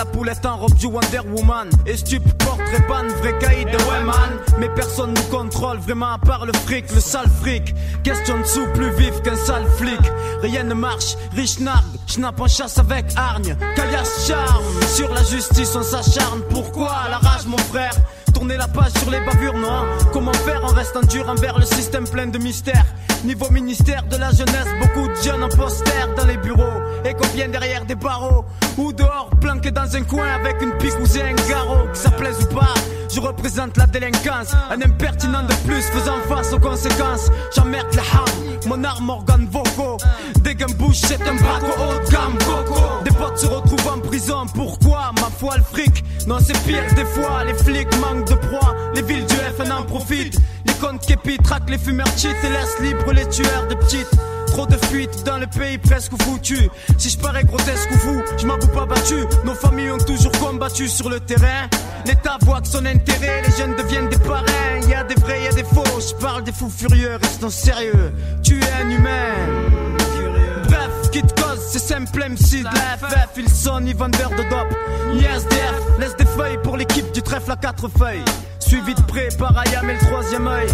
la 0.00 0.06
poulette 0.06 0.46
en 0.46 0.56
robe 0.56 0.74
du 0.76 0.86
Wonder 0.86 1.20
Woman. 1.36 1.68
Et 1.84 1.94
stup, 1.94 2.22
portrait 2.38 2.86
ban, 2.88 3.06
vrai 3.20 3.36
caïd 3.38 3.68
de 3.70 3.76
Wayman. 3.84 4.32
Mais 4.58 4.70
personne 4.70 5.12
nous 5.12 5.36
contrôle, 5.36 5.76
vraiment 5.78 6.12
à 6.12 6.18
part 6.18 6.46
le 6.46 6.54
fric, 6.64 6.90
le 6.94 7.00
sale 7.00 7.28
fric. 7.42 7.74
Question 8.02 8.40
de 8.40 8.44
sous 8.44 8.66
plus 8.72 8.90
vif 8.92 9.20
qu'un 9.22 9.36
sale 9.36 9.66
flic. 9.76 10.00
Rien 10.40 10.64
ne 10.64 10.72
marche, 10.72 11.16
riche 11.36 11.58
nargue, 11.58 11.98
schnapp 12.06 12.40
en 12.40 12.48
chasse 12.48 12.78
avec 12.78 13.04
hargne. 13.14 13.54
Caillasse 13.76 14.26
charme, 14.26 14.64
sur 14.94 15.12
la 15.12 15.22
justice 15.22 15.76
on 15.76 15.82
s'acharne. 15.82 16.40
Pourquoi 16.48 16.94
la 17.10 17.18
rage 17.18 17.44
mon 17.46 17.58
frère? 17.58 17.92
Tourner 18.40 18.56
la 18.56 18.68
page 18.68 18.92
sur 18.92 19.10
les 19.10 19.20
bavures, 19.20 19.52
non 19.52 19.84
Comment 20.14 20.32
faire 20.32 20.64
en 20.64 20.72
restant 20.72 21.02
dur 21.02 21.28
envers 21.28 21.58
le 21.58 21.66
système 21.66 22.08
plein 22.08 22.26
de 22.26 22.38
mystères? 22.38 22.86
Niveau 23.22 23.50
ministère 23.50 24.02
de 24.04 24.16
la 24.16 24.30
jeunesse, 24.30 24.66
beaucoup 24.80 25.08
de 25.08 25.14
jeunes 25.16 25.42
en 25.42 25.50
poster 25.50 26.06
dans 26.16 26.24
les 26.24 26.38
bureaux. 26.38 26.80
Et 27.04 27.12
qu'on 27.12 27.28
vient 27.34 27.50
derrière 27.50 27.84
des 27.84 27.96
barreaux. 27.96 28.46
Ou 28.78 28.94
dehors, 28.94 29.28
planqués 29.42 29.72
dans 29.72 29.94
un 29.94 30.04
coin 30.04 30.26
avec 30.26 30.62
une 30.62 30.72
pique 30.78 30.98
ou 30.98 31.18
un 31.18 31.50
garrot. 31.50 31.86
Que 31.92 31.98
ça 31.98 32.10
plaise 32.12 32.38
ou 32.40 32.54
pas, 32.54 32.72
je 33.14 33.20
représente 33.20 33.76
la 33.76 33.84
délinquance. 33.84 34.54
Un 34.70 34.80
impertinent 34.80 35.42
de 35.42 35.54
plus 35.66 35.82
faisant 35.82 36.20
face 36.26 36.54
aux 36.54 36.60
conséquences. 36.60 37.30
J'emmerde 37.54 37.92
les 37.92 37.98
ham, 37.98 38.68
mon 38.68 38.82
arme 38.84 39.10
organe 39.10 39.48
vocaux 39.50 39.98
Dès 40.40 40.54
qu'un 40.54 40.68
c'est 40.94 41.20
un 41.28 41.34
braco 41.34 41.66
haut 41.66 42.06
de 42.06 42.10
gamme 42.10 42.38
coco 42.38 42.99
se 43.36 43.46
retrouvent 43.46 43.88
en 43.88 43.98
prison, 43.98 44.46
pourquoi 44.54 45.12
Ma 45.20 45.30
foi 45.38 45.56
le 45.56 45.62
fric, 45.62 46.04
non 46.26 46.38
c'est 46.40 46.58
pire 46.64 46.82
des 46.94 47.04
fois 47.04 47.44
Les 47.44 47.54
flics 47.54 47.88
manquent 48.00 48.28
de 48.28 48.34
proie, 48.34 48.74
les 48.94 49.02
villes 49.02 49.26
du 49.26 49.34
FN 49.34 49.72
en 49.72 49.82
profitent 49.82 50.38
Les 50.66 50.74
comptes 50.74 51.06
képis 51.06 51.38
traquent 51.38 51.70
les 51.70 51.78
fumeurs 51.78 52.06
cheat 52.16 52.36
Et 52.44 52.48
laissent 52.48 52.80
libres 52.80 53.12
les 53.12 53.28
tueurs 53.28 53.66
de 53.68 53.74
petites 53.74 54.10
Trop 54.50 54.66
de 54.66 54.76
fuites 54.86 55.24
dans 55.24 55.38
le 55.38 55.46
pays 55.46 55.78
presque 55.78 56.10
foutu. 56.22 56.68
Si 56.98 57.10
je 57.10 57.18
parais 57.18 57.44
grotesque 57.44 57.88
ou 57.92 57.98
fou, 57.98 58.22
je 58.36 58.46
m'avoue 58.46 58.66
pas 58.68 58.84
battu. 58.84 59.14
Nos 59.44 59.54
familles 59.54 59.92
ont 59.92 59.98
toujours 59.98 60.32
combattu 60.32 60.88
sur 60.88 61.08
le 61.08 61.20
terrain. 61.20 61.68
L'État 62.04 62.36
voit 62.42 62.60
que 62.60 62.66
son 62.66 62.84
intérêt, 62.84 63.42
les 63.46 63.56
jeunes 63.56 63.76
deviennent 63.76 64.08
des 64.08 64.18
parrains. 64.18 64.80
Y 64.88 64.94
a 64.94 65.04
des 65.04 65.14
vrais, 65.14 65.44
y 65.44 65.46
a 65.46 65.52
des 65.52 65.62
faux. 65.62 65.84
Je 66.00 66.14
parle 66.16 66.42
des 66.42 66.52
fous 66.52 66.68
furieux, 66.68 67.16
restons 67.22 67.50
sérieux. 67.50 68.12
Tu 68.42 68.60
es 68.60 68.82
un 68.82 68.90
humain. 68.90 69.34
Bref, 70.64 71.10
qui 71.12 71.22
te 71.22 71.40
cause, 71.40 71.59
c'est 71.70 71.78
simple 71.78 72.18
MC 72.18 72.60
de 72.60 72.64
la 72.64 72.96
FF. 72.98 73.28
Ils 73.36 73.48
sont 73.48 73.80
ni 73.80 73.92
vendeurs 73.92 74.30
de 74.30 74.42
dope, 74.42 74.76
ni 75.14 75.22
SDF. 75.22 75.74
Laisse 76.00 76.16
des 76.16 76.24
feuilles 76.24 76.58
pour 76.64 76.76
l'équipe 76.76 77.12
du 77.12 77.22
trèfle 77.22 77.52
à 77.52 77.56
quatre 77.56 77.88
feuilles. 77.88 78.24
Suivi 78.58 78.94
de 78.94 79.02
près 79.02 79.28
par 79.38 79.56
Ayam 79.56 79.88
et 79.88 79.94
le 79.94 79.98
troisième 80.00 80.48
œil. 80.48 80.68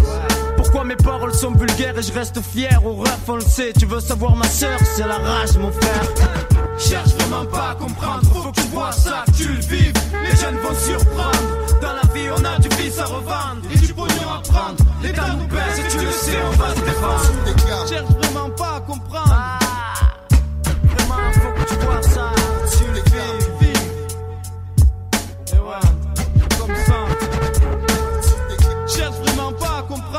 Pourquoi 0.55 0.83
mes 0.83 0.95
paroles 0.95 1.33
sont 1.33 1.51
vulgaires 1.51 1.97
et 1.97 2.01
je 2.01 2.11
reste 2.13 2.41
fier 2.41 2.79
au 2.83 2.95
ref, 2.95 3.19
on 3.27 3.35
le 3.35 3.41
sait. 3.41 3.73
Tu 3.77 3.85
veux 3.85 3.99
savoir 3.99 4.35
ma 4.35 4.47
sœur, 4.47 4.79
c'est 4.95 5.07
la 5.07 5.17
rage, 5.17 5.55
mon 5.57 5.71
frère. 5.71 6.01
Cherche 6.79 7.09
vraiment 7.09 7.45
pas 7.45 7.71
à 7.71 7.75
comprendre, 7.75 8.23
faut 8.33 8.51
que 8.51 8.59
tu 8.59 8.67
vois 8.67 8.91
ça, 8.91 9.23
tu 9.35 9.47
le 9.47 9.59
vives. 9.59 9.93
Les 10.23 10.35
jeunes 10.35 10.57
vont 10.57 10.75
surprendre. 10.75 11.79
Dans 11.79 11.93
la 11.93 12.13
vie, 12.13 12.27
on 12.35 12.43
a 12.43 12.57
du 12.57 12.69
vice 12.75 12.97
à 12.97 13.05
revendre 13.05 13.61
et 13.71 13.77
du 13.77 13.93
pognon 13.93 14.29
à 14.35 14.41
prendre. 14.41 14.83
L'État 15.03 15.27
nous 15.37 15.47
baisse 15.47 15.79
et 15.79 15.87
tu 15.89 16.03
le 16.03 16.11
sais, 16.11 16.37
on 16.47 16.57
va 16.57 16.75
se 16.75 16.81
défendre. 16.81 17.87
Cherche 17.87 18.09
vraiment 18.09 18.49
pas 18.49 18.75
à 18.77 18.79
comprendre. 18.81 19.66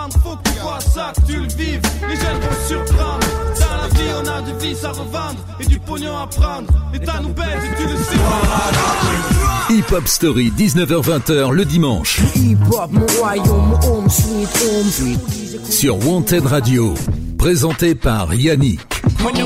Comprendre, 0.09 0.25
faut 0.25 0.37
que 0.37 0.49
tu 0.51 0.61
vois 0.61 0.81
ça, 0.81 1.13
que 1.15 1.33
tu 1.33 1.41
le 1.41 1.49
vives. 1.49 1.83
Les 2.09 2.17
jeunes 2.17 2.41
vont 2.41 2.67
surprendre. 2.67 3.27
Dans 3.61 3.77
la 3.83 3.89
vie, 3.89 4.11
on 4.23 4.27
a 4.27 4.43
du 4.43 4.67
vice 4.67 4.85
à 4.85 4.91
revendre 4.91 5.39
et 5.61 5.67
du 5.67 5.79
pognon 5.79 6.17
à 6.17 6.27
prendre. 6.27 6.69
L'État 6.93 7.21
nous 7.23 7.33
baisse 7.33 7.47
et 7.47 7.83
tu 7.83 7.89
le 7.89 7.97
sais. 7.97 8.15
Hip 9.71 9.93
Hop 9.93 10.09
Story, 10.09 10.53
19h-20h 10.57 11.51
le 11.53 11.65
dimanche. 11.65 12.21
Sur 15.69 16.07
Wanted 16.07 16.47
Radio. 16.47 16.95
Présenté 17.39 17.95
par 17.95 18.35
Yannick. 18.35 19.03
When 19.23 19.37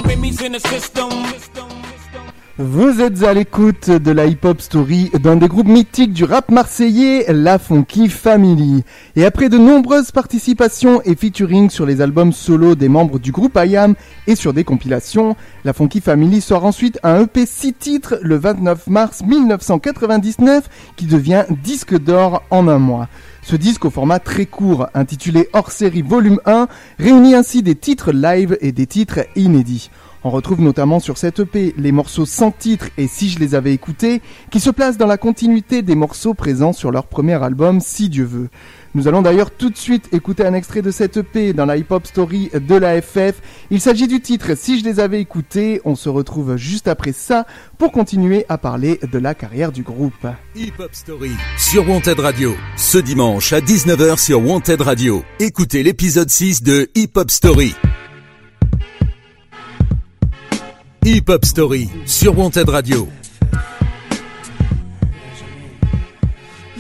Vous 2.59 3.01
êtes 3.01 3.23
à 3.23 3.33
l'écoute 3.33 3.89
de 3.89 4.11
la 4.11 4.27
hip-hop 4.27 4.61
story 4.61 5.11
d'un 5.23 5.37
des 5.37 5.49
groupes 5.49 5.69
mythiques 5.69 6.13
du 6.13 6.25
rap 6.25 6.51
marseillais, 6.51 7.25
la 7.33 7.59
Funky 7.59 8.11
Family. 8.11 8.85
Et 9.17 9.25
après 9.25 9.49
de 9.49 9.57
nombreuses 9.57 10.11
participations 10.11 11.01
et 11.07 11.17
featuring 11.17 11.71
sur 11.71 11.87
les 11.87 12.03
albums 12.03 12.31
solo 12.31 12.75
des 12.75 12.91
membres 12.91 13.19
du 13.19 13.33
groupe 13.33 13.59
IAM 13.59 13.95
et 14.27 14.35
sur 14.35 14.53
des 14.53 14.65
compilations, 14.65 15.35
la 15.65 15.73
Funky 15.73 16.03
Family 16.03 16.43
sort 16.43 16.67
ensuite 16.67 17.01
un 17.03 17.23
EP 17.23 17.47
6 17.47 17.73
titres 17.73 18.19
le 18.21 18.37
29 18.37 18.87
mars 18.89 19.23
1999 19.23 20.69
qui 20.97 21.07
devient 21.07 21.45
disque 21.63 21.99
d'or 21.99 22.43
en 22.51 22.69
un 22.69 22.79
mois. 22.79 23.09
Ce 23.41 23.57
disque 23.57 23.87
au 23.87 23.91
format 23.91 24.19
très 24.19 24.45
court, 24.45 24.89
intitulé 24.93 25.49
Hors 25.55 25.73
série 25.73 26.03
volume 26.03 26.39
1, 26.45 26.69
réunit 26.99 27.35
ainsi 27.35 27.63
des 27.63 27.77
titres 27.77 28.13
live 28.13 28.59
et 28.61 28.73
des 28.73 28.87
titres 28.87 29.21
inédits. 29.37 29.91
On 30.25 30.31
retrouve 30.31 30.61
notamment 30.61 31.01
sur 31.01 31.19
cette 31.19 31.41
EP 31.41 31.75
les 31.77 31.91
morceaux 31.91 32.27
sans 32.27 32.53
titre 32.53 32.87
et 32.97 33.09
Si 33.09 33.29
je 33.29 33.41
les 33.41 33.57
avais 33.57 33.73
écoutés, 33.73 34.23
qui 34.51 34.61
se 34.61 34.71
placent 34.71 34.97
dans 34.97 35.07
la 35.07 35.17
continuité 35.17 35.83
des 35.83 35.97
morceaux 35.97 36.33
présents 36.33 36.73
sur 36.73 36.93
leur 36.93 37.07
premier 37.07 37.43
album 37.43 37.81
Si 37.81 38.09
Dieu 38.09 38.25
veut. 38.25 38.49
Nous 38.95 39.09
allons 39.09 39.23
d'ailleurs 39.23 39.51
tout 39.51 39.71
de 39.71 39.77
suite 39.77 40.09
écouter 40.13 40.45
un 40.45 40.55
extrait 40.55 40.83
de 40.83 40.93
cette 40.93 41.17
EP 41.17 41.55
dans 41.55 41.67
la 41.67 41.77
hip-hop 41.77 42.07
story 42.07 42.51
de 42.55 42.75
la 42.77 43.03
FF. 43.03 43.41
Il 43.71 43.81
s'agit 43.81 44.07
du 44.07 44.21
titre 44.21 44.55
Si 44.55 44.79
je 44.79 44.85
les 44.85 45.01
avais 45.01 45.21
écoutés. 45.21 45.81
On 45.85 45.97
se 45.97 46.09
retrouve 46.09 46.57
juste 46.57 46.87
après 46.87 47.13
ça 47.13 47.47
pour 47.77 47.91
continuer 47.91 48.47
à 48.49 48.59
parler 48.59 49.01
de 49.11 49.19
la 49.19 49.35
carrière 49.35 49.73
du 49.73 49.83
groupe. 49.83 50.27
Hip 50.55 50.75
Hop 50.79 50.91
Story 50.93 51.33
sur 51.59 51.89
Wanted 51.89 52.21
Radio. 52.21 52.55
Ce 52.77 52.99
dimanche 52.99 53.53
à 53.53 53.61
19h 53.61 54.19
sur 54.19 54.47
Wanted 54.47 54.83
Radio. 54.83 55.25
Écoutez 55.41 55.83
l'épisode 55.83 56.31
6 56.31 56.63
de 56.63 56.91
Hip 56.95 57.11
Hop 57.17 57.31
Story. 57.31 57.75
Hip 61.05 61.29
Hop 61.31 61.45
Story 61.45 61.89
sur 62.07 62.39
Wanted 62.39 62.69
Radio. 62.69 63.22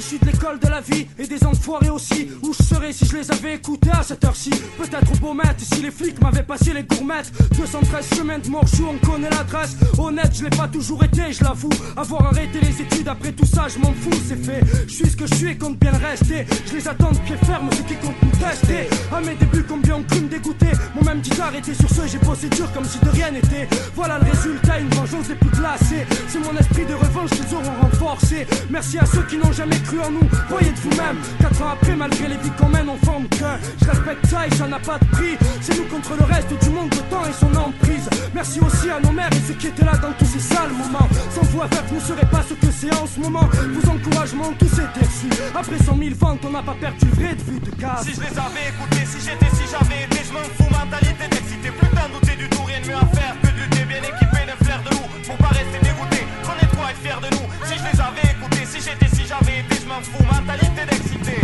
Issu 0.03 0.19
de 0.19 0.27
l'école 0.27 0.59
de 0.59 0.67
la 0.67 0.81
vie 0.81 1.07
et 1.17 1.29
des 1.29 1.45
enfoirés 1.45 1.91
aussi. 1.91 2.29
Où 2.43 2.53
je 2.53 2.63
serais 2.65 2.93
si 2.93 3.07
je 3.07 3.19
les 3.19 3.31
avais 3.31 3.55
écoutés 3.55 3.91
à 3.93 4.03
cette 4.03 4.25
heure-ci? 4.25 4.51
Peut-être 4.77 5.13
au 5.13 5.17
beau 5.19 5.33
maître 5.33 5.61
si 5.61 5.81
les 5.81 5.93
flics 5.93 6.21
m'avaient 6.21 6.43
passé 6.43 6.73
les 6.73 6.83
gourmettes. 6.83 7.31
213 7.57 8.09
chemins 8.17 8.41
de 8.41 8.49
Morchou, 8.49 8.89
on 8.91 9.07
connaît 9.07 9.31
l'adresse. 9.31 9.77
Honnête, 9.97 10.33
je 10.35 10.43
l'ai 10.43 10.51
pas 10.51 10.67
toujours 10.67 11.05
été, 11.05 11.33
je 11.33 11.45
l'avoue. 11.45 11.71
Avoir 11.97 12.27
arrêté 12.27 12.59
les 12.61 12.83
études 12.83 13.07
après 13.07 13.31
tout 13.31 13.47
ça, 13.47 13.69
je 13.69 13.79
m'en 13.79 13.93
fous, 13.93 14.11
c'est 14.27 14.45
fait. 14.45 14.61
Je 14.89 14.93
suis 14.93 15.09
ce 15.09 15.17
que 15.17 15.27
je 15.27 15.35
suis 15.37 15.51
et 15.51 15.57
compte 15.57 15.79
bien 15.79 15.93
le 15.93 16.05
rester. 16.05 16.47
Je 16.67 16.75
les 16.75 16.89
attends 16.89 17.13
de 17.13 17.19
pied 17.19 17.37
ferme, 17.47 17.71
ceux 17.71 17.85
qui 17.85 17.95
comptent 17.95 18.21
nous 18.25 18.31
tester. 18.31 18.89
À 19.15 19.21
mes 19.21 19.37
débuts, 19.37 19.65
combien 19.69 19.95
ont 19.95 20.03
cru 20.03 20.23
me 20.23 20.29
dégoûter? 20.29 20.73
Moi-même 20.97 21.19
me 21.19 21.23
dit 21.23 21.31
d'arrêter 21.31 21.75
sur 21.75 21.89
ce, 21.89 22.09
j'ai 22.09 22.19
bossé 22.19 22.49
dur 22.49 22.73
comme 22.73 22.87
si 22.87 22.99
de 22.99 23.09
rien 23.11 23.31
n'était. 23.31 23.69
Voilà 23.95 24.19
le 24.19 24.29
résultat, 24.29 24.81
une 24.81 24.89
vengeance 24.89 25.29
des 25.29 25.37
plus 25.37 25.51
glacées. 25.51 26.07
C'est 26.27 26.41
mon 26.41 26.59
esprit 26.59 26.87
de 26.87 26.95
revanche 26.95 27.31
qu'ils 27.31 27.55
auront 27.55 27.81
renforcé. 27.83 28.49
Merci 28.69 28.99
à 28.99 29.07
ceux 29.07 29.23
qui 29.23 29.37
n'ont 29.37 29.53
jamais 29.53 29.79
cru 29.79 29.92
nous. 29.97 30.29
Voyez 30.49 30.71
de 30.71 30.79
vous-même, 30.79 31.17
4 31.41 31.63
ans 31.63 31.69
après, 31.73 31.97
malgré 31.97 32.29
les 32.29 32.37
vies 32.37 32.51
qu'on 32.59 32.69
mène, 32.69 32.89
on 32.89 32.97
forme 33.05 33.29
qu'un. 33.29 33.59
Je 33.81 33.91
respecte 33.91 34.27
ça 34.27 34.47
et 34.47 34.55
ça 34.55 34.67
n'a 34.67 34.79
pas 34.79 34.99
de 34.99 35.05
prix. 35.07 35.37
C'est 35.61 35.77
nous 35.77 35.87
contre 35.87 36.15
le 36.19 36.25
reste 36.25 36.53
du 36.63 36.71
monde, 36.71 36.93
le 36.95 37.03
temps 37.11 37.25
et 37.25 37.33
son 37.33 37.55
emprise. 37.55 38.09
Merci 38.35 38.61
aussi 38.61 38.91
à 38.91 39.01
nos 39.01 39.13
mères 39.13 39.31
et 39.33 39.43
ceux 39.47 39.55
qui 39.55 39.69
étaient 39.69 39.85
là 39.85 39.97
dans 39.97 40.13
tous 40.13 40.27
ces 40.27 40.41
sales 40.41 40.73
moments. 40.73 41.09
Sans 41.35 41.43
vous 41.43 41.63
avec, 41.63 41.85
vous 41.89 41.97
ne 41.97 42.01
serez 42.01 42.27
pas 42.27 42.43
ce 42.43 42.55
que 42.55 42.71
c'est 42.73 42.95
en 42.95 43.07
ce 43.07 43.21
moment. 43.21 43.49
Vos 43.75 43.91
encouragements, 43.91 44.53
tous 44.59 44.73
étaient 44.73 45.07
reçus. 45.07 45.31
Après 45.55 45.79
100 45.79 45.99
000 45.99 46.15
ventes, 46.19 46.41
on 46.45 46.51
n'a 46.51 46.63
pas 46.63 46.77
perdu 46.81 47.07
le 47.07 47.13
vrai 47.23 47.35
de 47.35 47.43
vue 47.43 47.61
de 47.61 47.71
gaz. 47.81 48.05
Si 48.05 48.15
je 48.15 48.21
les 48.21 48.39
avais 48.39 48.69
écoutés, 48.73 49.07
si 49.07 49.21
j'étais, 49.21 49.51
si 49.57 49.65
j'avais 49.71 50.05
été, 50.05 50.21
je 50.27 50.33
m'en 50.33 50.45
fous, 50.57 50.71
mentalité 50.71 51.29
d'excité. 51.31 51.71
D'un 51.93 52.09
douter 52.09 52.37
du 52.37 52.49
tout, 52.49 52.65
rien 52.65 52.81
de 52.81 52.87
mieux 52.89 52.97
à 52.97 53.07
faire 53.15 53.35
que 53.43 53.49
de 53.49 53.63
lutter 53.63 53.85
bien 53.85 53.99
équipé 53.99 54.41
d'un 54.47 54.65
flair 54.65 54.81
de 54.83 54.91
loup. 54.91 55.07
Pour 55.27 55.37
pas 55.37 55.49
rester 55.49 55.79
dégoûté, 55.83 56.27
qu'on 56.43 56.57
est 56.57 56.71
trop 56.73 56.89
être 56.89 57.01
fier 57.03 57.21
de 57.21 57.29
nous. 57.37 57.47
Si 57.69 57.75
je 57.79 57.85
les 57.85 58.01
avais 58.01 58.33
écoutés, 58.33 58.65
si 58.67 58.81
j'étais, 58.81 59.09
si 59.15 59.23
j'avais 59.29 59.61
été, 59.61 59.72
m'en 59.93 60.01
fous, 60.03 60.25
mentalité 60.25 60.83
d'excité. 60.89 61.37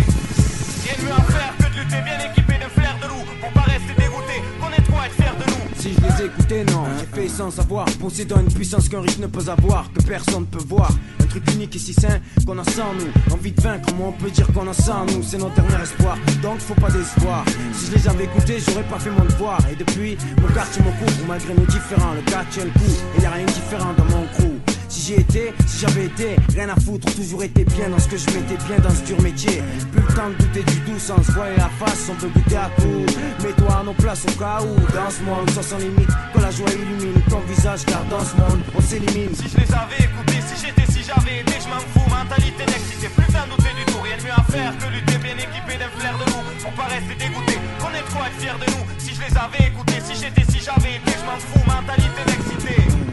Rien 0.85 0.97
de 0.99 1.05
mieux 1.05 1.13
à 1.13 1.23
faire 1.33 1.57
que 1.59 1.65
de 1.65 1.81
lutter 1.81 2.01
bien 2.03 2.19
équipé 2.31 2.55
d'un 2.59 2.69
flair 2.69 2.97
de 3.03 3.09
loup. 3.09 3.25
Pour 3.41 3.53
pas 3.53 3.71
rester 3.71 3.95
dégoûté, 3.99 4.43
trop 4.87 5.01
être 5.05 5.15
fier 5.15 5.35
de 5.37 5.45
nous. 5.51 5.65
Si 5.77 5.95
je 5.95 6.01
les 6.01 6.27
écoutais, 6.27 6.65
non, 6.65 6.85
j'ai 6.99 7.21
fait 7.21 7.29
sans 7.29 7.51
savoir. 7.51 7.85
Possédant 8.01 8.41
une 8.41 8.53
puissance 8.53 8.89
qu'un 8.89 9.01
riche 9.01 9.19
ne 9.19 9.27
peut 9.27 9.49
avoir, 9.49 9.93
que 9.93 10.03
personne 10.03 10.41
ne 10.41 10.47
peut 10.47 10.65
voir. 10.67 10.91
Un 11.21 11.27
truc 11.27 11.43
unique 11.53 11.77
et 11.77 11.79
si 11.79 11.93
sain 11.93 12.21
qu'on 12.47 12.59
a 12.59 12.65
sans 12.65 12.95
nous. 12.95 13.35
Envie 13.35 13.53
de 13.53 13.61
vaincre, 13.61 13.87
comment 13.87 14.09
on 14.09 14.13
peut 14.13 14.31
dire 14.31 14.47
qu'on 14.53 14.67
a 14.67 14.73
sans 14.73 15.05
nous? 15.07 15.23
C'est 15.23 15.39
notre 15.39 15.55
dernier 15.55 15.83
espoir, 15.83 16.17
donc 16.43 16.59
faut 16.61 16.75
pas 16.75 16.91
d'espoir. 16.91 17.45
Si 17.75 17.87
je 17.87 17.97
les 17.97 18.09
avais 18.09 18.25
écoutés, 18.25 18.59
j'aurais 18.67 18.89
pas 18.89 18.99
fait 18.99 19.11
mon 19.11 19.25
devoir. 19.25 19.59
Et 19.71 19.77
depuis, 19.77 20.17
mon 20.41 20.49
quartier 20.49 20.83
me 20.83 20.91
couvre, 20.93 21.27
malgré 21.27 21.55
nos 21.55 21.67
différents. 21.67 22.15
Le 22.15 22.23
tient 22.23 22.65
le 22.65 22.71
coup, 22.71 22.97
et 23.19 23.23
y 23.23 23.27
a 23.27 23.31
rien 23.31 23.45
de 23.45 23.53
différent 23.53 23.93
dans 23.97 24.05
mon 24.05 24.27
crew. 24.29 24.68
Si 24.89 25.03
j'y 25.03 25.21
étais, 25.21 25.53
si 25.67 25.81
j'avais 25.81 26.07
été, 26.07 26.37
rien 26.55 26.71
à 26.71 26.81
foutre, 26.81 27.15
toujours 27.15 27.43
été 27.45 27.63
bien 27.65 27.91
dans 27.91 27.99
ce 27.99 28.09
que 28.09 28.17
je 28.17 28.25
mettais 28.31 28.57
bien 28.67 28.79
dans 28.79 28.91
ce 28.91 29.05
dur 29.05 29.21
métier. 29.21 29.63
Plus 29.93 30.01
le 30.01 30.15
temps 30.15 30.31
de 30.31 30.35
douter 30.35 30.63
du 30.63 30.81
doux 30.81 30.99
sans 30.99 31.23
se 31.23 31.31
voiler 31.33 31.57
la 31.57 31.69
face, 31.69 32.09
on 32.11 32.15
peut 32.15 32.29
goûter 32.29 32.57
à 32.57 32.71
tout. 32.81 33.05
Mets-toi 33.45 33.81
à 33.81 33.83
nos 33.85 33.93
places 33.93 34.25
au 34.25 34.39
cas 34.39 34.61
où, 34.65 34.75
dans 34.97 35.11
ce 35.11 35.23
monde, 35.23 35.51
sans 35.51 35.63
sans 35.63 35.79
limite, 35.79 36.09
que 36.33 36.41
la 36.41 36.51
joie 36.51 36.71
illumine 36.73 37.21
ton 37.29 37.41
visage, 37.41 37.85
car 37.85 38.03
dans 38.07 38.25
ce 38.25 38.35
monde, 38.37 38.61
on 38.75 38.81
s'élimine. 38.81 39.35
Si 39.35 39.49
je 39.49 39.57
les 39.61 39.71
avais 39.77 40.01
écoutés, 40.09 40.41
si 40.49 40.57
j'étais, 40.65 40.91
si 40.91 41.05
j'avais 41.05 41.41
été, 41.41 41.53
je 41.61 41.69
m'en 41.69 41.85
fous, 41.93 42.09
mentalité 42.09 42.65
d'excité. 42.65 43.09
Plus 43.13 43.33
d'un 43.33 43.45
douter 43.45 43.75
du 43.77 43.85
tout, 43.93 44.01
rien 44.01 44.17
de 44.17 44.23
mieux 44.25 44.37
à 44.41 44.45
faire 44.49 44.73
que 44.73 44.89
lutter 44.89 45.19
bien 45.19 45.37
équipé 45.37 45.77
d'un 45.77 45.93
flair 46.01 46.17
de 46.17 46.25
loup. 46.33 46.45
Pour 46.65 46.73
pas 46.73 46.89
rester 46.89 47.13
dégoûté, 47.13 47.61
qu'on 47.77 47.93
est 47.93 48.01
être 48.01 48.41
fier 48.41 48.57
de 48.57 48.67
nous. 48.73 48.85
Si 48.97 49.13
je 49.13 49.21
les 49.21 49.37
avais 49.37 49.69
écoutés, 49.69 50.01
si 50.01 50.17
j'étais, 50.17 50.49
si 50.49 50.65
j'avais 50.65 50.97
été, 50.97 51.13
je 51.13 51.25
m'en 51.29 51.37
fous, 51.37 51.65
mentalité 51.69 52.25
d'excité. 52.25 53.08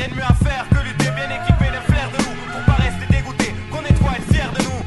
Rien 0.00 0.08
de 0.08 0.14
mieux 0.14 0.22
à 0.22 0.32
faire 0.32 0.66
que 0.70 0.76
lutter 0.76 1.10
bien 1.10 1.28
équipé 1.28 1.66
d'un 1.70 1.89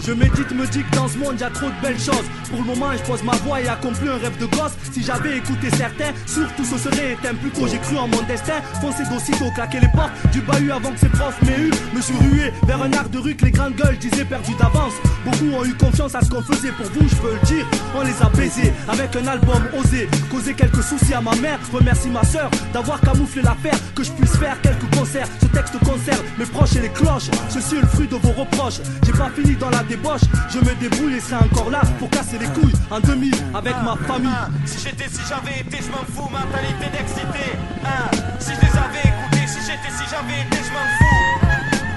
Je 0.06 0.12
médite, 0.12 0.52
me 0.52 0.68
dis 0.68 0.84
que 0.84 0.96
dans 0.98 1.08
ce 1.08 1.18
monde 1.18 1.40
y 1.40 1.44
a 1.44 1.50
trop 1.50 1.68
de 1.68 1.82
belles 1.82 2.00
choses. 2.00 2.26
Pour 2.50 2.60
le 2.60 2.66
moment, 2.66 2.92
je 2.92 3.04
pose 3.04 3.24
ma 3.24 3.32
voix 3.38 3.62
et 3.62 3.70
accomplis 3.70 4.10
un 4.10 4.18
rêve 4.18 4.38
de 4.38 4.46
gosse. 4.48 4.74
Si 4.92 5.02
j'avais 5.02 5.38
écouté 5.38 5.70
certains, 5.70 6.12
surtout 6.26 6.66
ce 6.66 6.78
serait 6.78 7.14
éteint. 7.14 7.34
Plus 7.36 7.52
tôt, 7.52 7.68
j'ai 7.68 7.78
cru 7.78 7.98
en 7.98 8.10
mon 8.10 8.22
destin. 8.24 8.60
Foncé 8.82 9.04
d'aussitôt, 9.10 9.50
claquer 9.56 9.80
les 9.80 9.88
portes 9.88 10.12
du 10.34 10.42
bahut 10.42 10.72
avant 10.72 10.92
que 10.92 11.00
ses 11.00 11.08
profs 11.08 11.42
m'aient 11.44 11.58
eu. 11.58 11.72
Me 11.96 12.02
suis 12.02 12.16
rué 12.16 12.52
vers 12.68 12.82
un 12.82 12.92
art 12.92 13.08
de 13.08 13.18
rue 13.18 13.36
que 13.36 13.46
les 13.46 13.52
grandes 13.52 13.76
gueules 13.76 13.98
disaient 13.98 14.26
perdu 14.26 14.52
d'avance. 14.60 14.94
Beaucoup 15.24 15.56
ont 15.56 15.64
eu 15.64 15.74
confiance 15.76 16.16
à 16.16 16.22
ce 16.22 16.30
qu'on 16.30 16.42
faisait 16.42 16.74
pour 16.74 16.86
vous, 16.88 17.08
je 17.08 17.16
peux 17.16 17.34
le 17.34 17.46
dire. 17.48 17.66
On 17.96 18.02
les 18.02 18.22
a 18.22 18.30
baisés 18.30 18.74
avec 18.90 19.16
un 19.16 19.26
album 19.26 19.64
osé. 19.80 20.10
Causé 20.30 20.54
quelques 20.54 20.84
soucis 20.84 21.14
à 21.14 21.22
ma 21.22 21.36
mère. 21.38 21.60
Je 21.72 21.78
remercie 21.78 22.10
ma 22.10 22.26
soeur 22.26 22.52
d'avoir 22.74 23.00
camouflé 23.00 23.42
l'affaire. 23.42 23.80
Que 23.96 24.04
je 24.04 24.12
puisse 24.12 24.36
faire 24.36 24.60
quelques 24.62 24.94
concerts. 24.94 25.28
Ce 25.40 25.46
texte 25.48 25.80
concerne 25.80 26.26
mes 26.38 26.46
proches 26.46 26.76
et 26.76 26.82
les 26.82 26.90
cloches. 26.90 27.30
Ceci 27.48 27.76
est 27.78 27.82
le 27.82 27.88
fruit 27.88 28.08
de 28.08 28.16
vos 28.16 28.34
reproches. 28.34 28.82
J'ai 29.06 29.14
pas 29.14 29.30
fini 29.34 29.56
dans 29.56 29.70
la 29.70 29.82
débauche. 29.96 30.22
Je 30.50 30.60
me 30.60 30.74
débrouille 30.76 31.18
et 31.18 31.20
serai 31.20 31.44
encore 31.46 31.70
là 31.70 31.82
pour 32.00 32.10
casser 32.10 32.38
les 32.40 32.48
couilles 32.48 32.74
en 32.90 33.00
demi 33.00 33.32
avec 33.54 33.76
ma 33.84 33.96
famille. 34.08 34.30
Si 34.66 34.80
j'étais, 34.84 35.10
si 35.10 35.22
j'avais 35.28 35.60
été, 35.62 35.78
je 35.86 35.92
m'en 35.92 36.06
fous, 36.14 36.30
mentalité 36.30 36.86
d'excité. 36.92 37.46
Hein. 37.86 38.10
Si 38.40 38.52
je 38.56 38.62
les 38.62 38.78
avais 38.86 39.06
écoutés, 39.12 39.48
si 39.48 39.60
j'étais, 39.68 39.92
si 39.98 40.04
j'avais 40.10 40.42
été, 40.42 40.58
je 40.68 40.72
m'en 40.76 40.86
fous. 40.98 41.18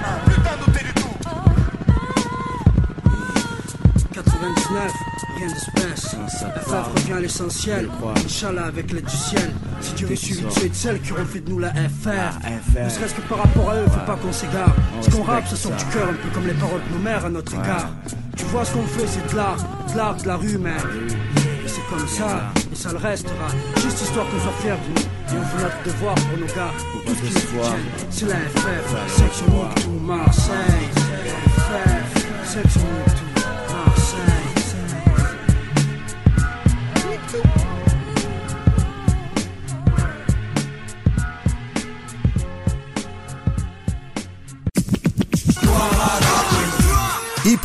Hein. 0.05 0.17
Plus 0.25 0.41
d'un 0.43 0.57
douter 0.65 0.83
du 0.85 0.93
tout. 0.93 1.15
99, 4.13 4.91
rien 5.37 5.47
de 5.47 5.59
spèce. 5.59 6.15
FF 6.65 6.87
revient 6.95 7.13
à 7.13 7.19
l'essentiel. 7.19 7.89
Inch'Allah 8.25 8.65
avec 8.65 8.91
l'aide 8.91 9.05
du 9.05 9.15
ciel. 9.15 9.51
Si 9.81 9.93
Dieu 9.93 10.11
est 10.11 10.15
suivi 10.15 10.41
de 10.43 10.49
ceux 10.49 10.65
et 10.65 10.69
de 10.69 10.75
celles 10.75 11.01
qui 11.01 11.11
auront 11.13 11.25
fait 11.25 11.39
de 11.39 11.49
nous 11.49 11.59
la 11.59 11.71
FR. 11.71 12.39
Ne 12.83 12.89
serait-ce 12.89 13.13
que 13.13 13.21
par 13.21 13.39
rapport 13.39 13.69
à 13.69 13.75
eux, 13.75 13.85
faut 13.85 14.05
pas 14.05 14.15
qu'on 14.15 14.31
s'égare. 14.31 14.75
Ce 15.01 15.09
qu'on 15.09 15.23
rappe, 15.23 15.47
ça 15.47 15.55
sort 15.55 15.71
du 15.73 15.85
cœur, 15.85 16.09
un 16.09 16.13
peu 16.13 16.29
comme 16.33 16.47
les 16.47 16.53
paroles 16.53 16.81
de 16.89 16.97
nos 16.97 17.03
mères 17.03 17.25
à 17.25 17.29
notre 17.29 17.53
égard. 17.53 17.89
Tu 18.35 18.45
vois 18.45 18.65
ce 18.65 18.73
qu'on 18.73 18.83
fait, 18.83 19.07
c'est 19.07 19.31
de 19.31 19.35
l'art, 19.35 19.57
de 19.91 19.97
l'art 19.97 20.15
de 20.15 20.27
la 20.27 20.35
rue. 20.35 20.55
Et 20.55 21.67
c'est 21.67 21.85
comme 21.89 22.07
ça, 22.07 22.51
et 22.71 22.75
ça 22.75 22.91
le 22.91 22.97
restera. 22.97 23.47
Juste 23.81 24.01
histoire 24.01 24.25
qu'on 24.27 24.39
soit 24.39 24.53
fiers 24.61 24.71
de 24.71 24.99
nous. 24.99 25.01
Et 25.01 25.39
on 25.39 25.43
fait 25.43 25.63
notre 25.63 25.83
devoir 25.83 26.15
pour 26.15 26.37
nos 26.37 26.45
gars. 26.45 26.71
Tout 27.05 27.13
ce 27.13 27.21
qui 27.21 27.33
nous 27.33 27.39
soutient. 27.39 27.77
C'est 28.09 28.27
la 28.27 28.35
FF, 28.35 29.15
section 29.15 29.45
tout 29.75 29.99
Marseille. 30.05 30.89
FF, 31.57 32.45
section 32.45 32.81
Marseille. 32.81 33.26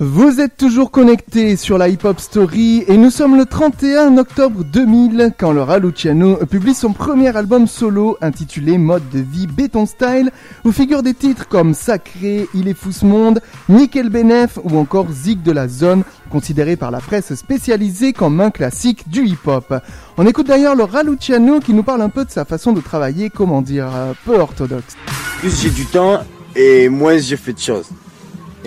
Vous 0.00 0.40
êtes 0.40 0.56
toujours 0.56 0.92
connectés 0.92 1.56
sur 1.56 1.76
la 1.76 1.88
Hip 1.88 2.04
Hop 2.04 2.20
Story 2.20 2.84
et 2.86 2.96
nous 2.96 3.10
sommes 3.10 3.36
le 3.36 3.46
31 3.46 4.16
octobre 4.16 4.62
2000 4.62 5.32
quand 5.36 5.50
Laura 5.50 5.80
Luciano 5.80 6.36
publie 6.48 6.74
son 6.74 6.92
premier 6.92 7.36
album 7.36 7.66
solo 7.66 8.16
intitulé 8.20 8.78
Mode 8.78 9.02
de 9.12 9.18
vie 9.18 9.48
béton 9.48 9.86
style 9.86 10.30
où 10.64 10.70
figurent 10.70 11.02
des 11.02 11.14
titres 11.14 11.48
comme 11.48 11.74
Sacré, 11.74 12.46
Il 12.54 12.68
est 12.68 12.74
fou 12.74 12.92
ce 12.92 13.04
monde, 13.04 13.40
Nickel 13.68 14.08
Benef 14.08 14.60
ou 14.62 14.78
encore 14.78 15.10
Zig 15.10 15.42
de 15.42 15.50
la 15.50 15.66
zone 15.66 16.04
considéré 16.30 16.76
par 16.76 16.92
la 16.92 17.00
presse 17.00 17.34
spécialisée 17.34 18.12
comme 18.12 18.40
un 18.40 18.52
classique 18.52 19.08
du 19.08 19.26
hip 19.26 19.48
hop. 19.48 19.74
On 20.16 20.28
écoute 20.28 20.46
d'ailleurs 20.46 20.76
Laura 20.76 21.02
Luciano 21.02 21.58
qui 21.58 21.74
nous 21.74 21.82
parle 21.82 22.02
un 22.02 22.08
peu 22.08 22.24
de 22.24 22.30
sa 22.30 22.44
façon 22.44 22.72
de 22.72 22.80
travailler, 22.80 23.30
comment 23.30 23.62
dire, 23.62 23.90
euh, 23.92 24.12
peu 24.24 24.38
orthodoxe. 24.38 24.96
plus 25.40 25.60
j'ai 25.60 25.70
du 25.70 25.86
temps 25.86 26.20
et 26.54 26.88
moins 26.88 27.18
je 27.18 27.34
fais 27.34 27.52
de 27.52 27.58
choses. 27.58 27.88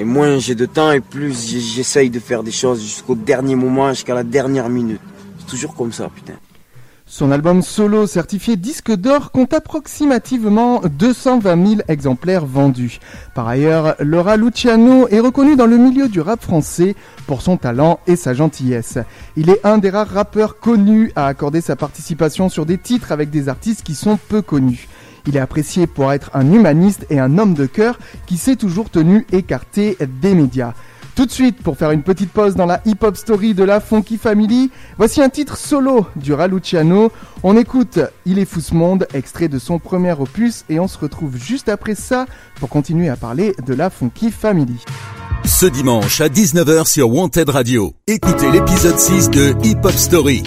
Et 0.02 0.04
moins 0.04 0.40
j'ai 0.40 0.56
de 0.56 0.66
temps 0.66 0.92
et 0.92 1.00
plus 1.00 1.48
j'essaye 1.76 2.10
de 2.10 2.18
faire 2.20 2.42
des 2.42 2.52
choses 2.52 2.82
jusqu'au 2.82 3.14
dernier 3.14 3.54
moment, 3.54 3.90
jusqu'à 3.90 4.16
la 4.16 4.24
dernière 4.24 4.68
minute. 4.68 5.00
C'est 5.38 5.46
toujours 5.46 5.76
comme 5.76 5.94
ça, 5.94 6.10
putain. 6.10 6.34
Son 7.06 7.30
album 7.30 7.62
solo 7.62 8.08
certifié 8.08 8.56
disque 8.56 8.92
d'or 8.92 9.30
compte 9.30 9.54
approximativement 9.54 10.82
220 10.90 11.68
000 11.68 11.82
exemplaires 11.88 12.48
vendus. 12.48 13.00
Par 13.36 13.48
ailleurs, 13.48 13.96
Laura 14.00 14.38
Luciano 14.38 15.08
est 15.08 15.20
reconnu 15.20 15.56
dans 15.56 15.68
le 15.68 15.78
milieu 15.78 16.10
du 16.10 16.20
rap 16.20 16.42
français 16.42 16.96
pour 17.28 17.44
son 17.44 17.58
talent 17.58 18.00
et 18.08 18.16
sa 18.16 18.34
gentillesse. 18.34 18.98
Il 19.36 19.52
est 19.52 19.64
un 19.64 19.78
des 19.78 19.92
rares 19.92 20.10
rappeurs 20.10 20.58
connus 20.58 21.12
à 21.16 21.28
accorder 21.28 21.62
sa 21.62 21.76
participation 21.76 22.50
sur 22.50 22.66
des 22.66 22.80
titres 22.80 23.12
avec 23.12 23.30
des 23.30 23.50
artistes 23.50 23.84
qui 23.84 23.94
sont 23.94 24.18
peu 24.18 24.42
connus. 24.42 24.88
Il 25.28 25.38
est 25.38 25.40
apprécié 25.40 25.88
pour 25.88 26.12
être 26.12 26.32
un 26.34 26.52
humaniste 26.52 27.06
et 27.10 27.20
un 27.20 27.38
homme 27.38 27.54
de 27.54 27.66
cœur 27.66 28.00
qui 28.26 28.38
s'est 28.38 28.56
toujours 28.56 28.90
tenu 28.90 29.26
écarté 29.32 29.98
des 30.22 30.34
médias. 30.34 30.74
Tout 31.16 31.26
de 31.26 31.32
suite, 31.32 31.62
pour 31.62 31.78
faire 31.78 31.92
une 31.92 32.04
petite 32.04 32.32
pause 32.32 32.56
dans 32.56 32.66
la 32.66 32.82
hip-hop 32.86 33.18
story 33.18 33.54
de 33.54 33.64
la 33.64 33.82
Funky 33.82 34.18
Family, 34.18 34.72
voici 34.98 35.22
un 35.22 35.30
titre 35.30 35.58
solo 35.58 36.08
du 36.16 36.34
Raluciano. 36.34 37.12
On 37.44 37.58
écoute 37.58 38.00
Il 38.26 38.40
est 38.40 38.46
fou 38.46 38.62
ce 38.62 38.74
monde, 38.74 39.06
extrait 39.14 39.50
de 39.50 39.60
son 39.60 39.78
premier 39.78 40.14
opus, 40.14 40.64
et 40.70 40.80
on 40.80 40.88
se 40.88 40.98
retrouve 40.98 41.36
juste 41.38 41.68
après 41.68 41.96
ça 41.96 42.26
pour 42.60 42.70
continuer 42.70 43.10
à 43.10 43.18
parler 43.18 43.54
de 43.66 43.74
la 43.74 43.90
Funky 43.90 44.32
Family. 44.32 44.78
Ce 45.44 45.66
dimanche 45.66 46.22
à 46.22 46.30
19h 46.30 46.88
sur 46.88 47.10
Wanted 47.10 47.50
Radio. 47.50 47.94
Écoutez 48.08 48.50
l'épisode 48.50 48.98
6 48.98 49.30
de 49.32 49.54
Hip 49.64 49.80
Hop 49.84 49.92
Story. 49.92 50.44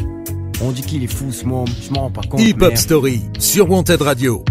On 0.62 0.70
dit 0.70 0.82
qu'il 0.82 1.04
est 1.04 1.08
fou 1.08 1.30
ce 1.30 1.44
monde, 1.44 1.68
je 1.82 1.92
m'en 1.92 2.02
rends 2.02 2.10
pas 2.10 2.22
compte. 2.22 2.40
Hip 2.40 2.54
Hop 2.54 2.60
merde. 2.60 2.76
Story 2.78 3.22
sur 3.38 3.70
Wanted 3.70 4.00
Radio. 4.00 4.44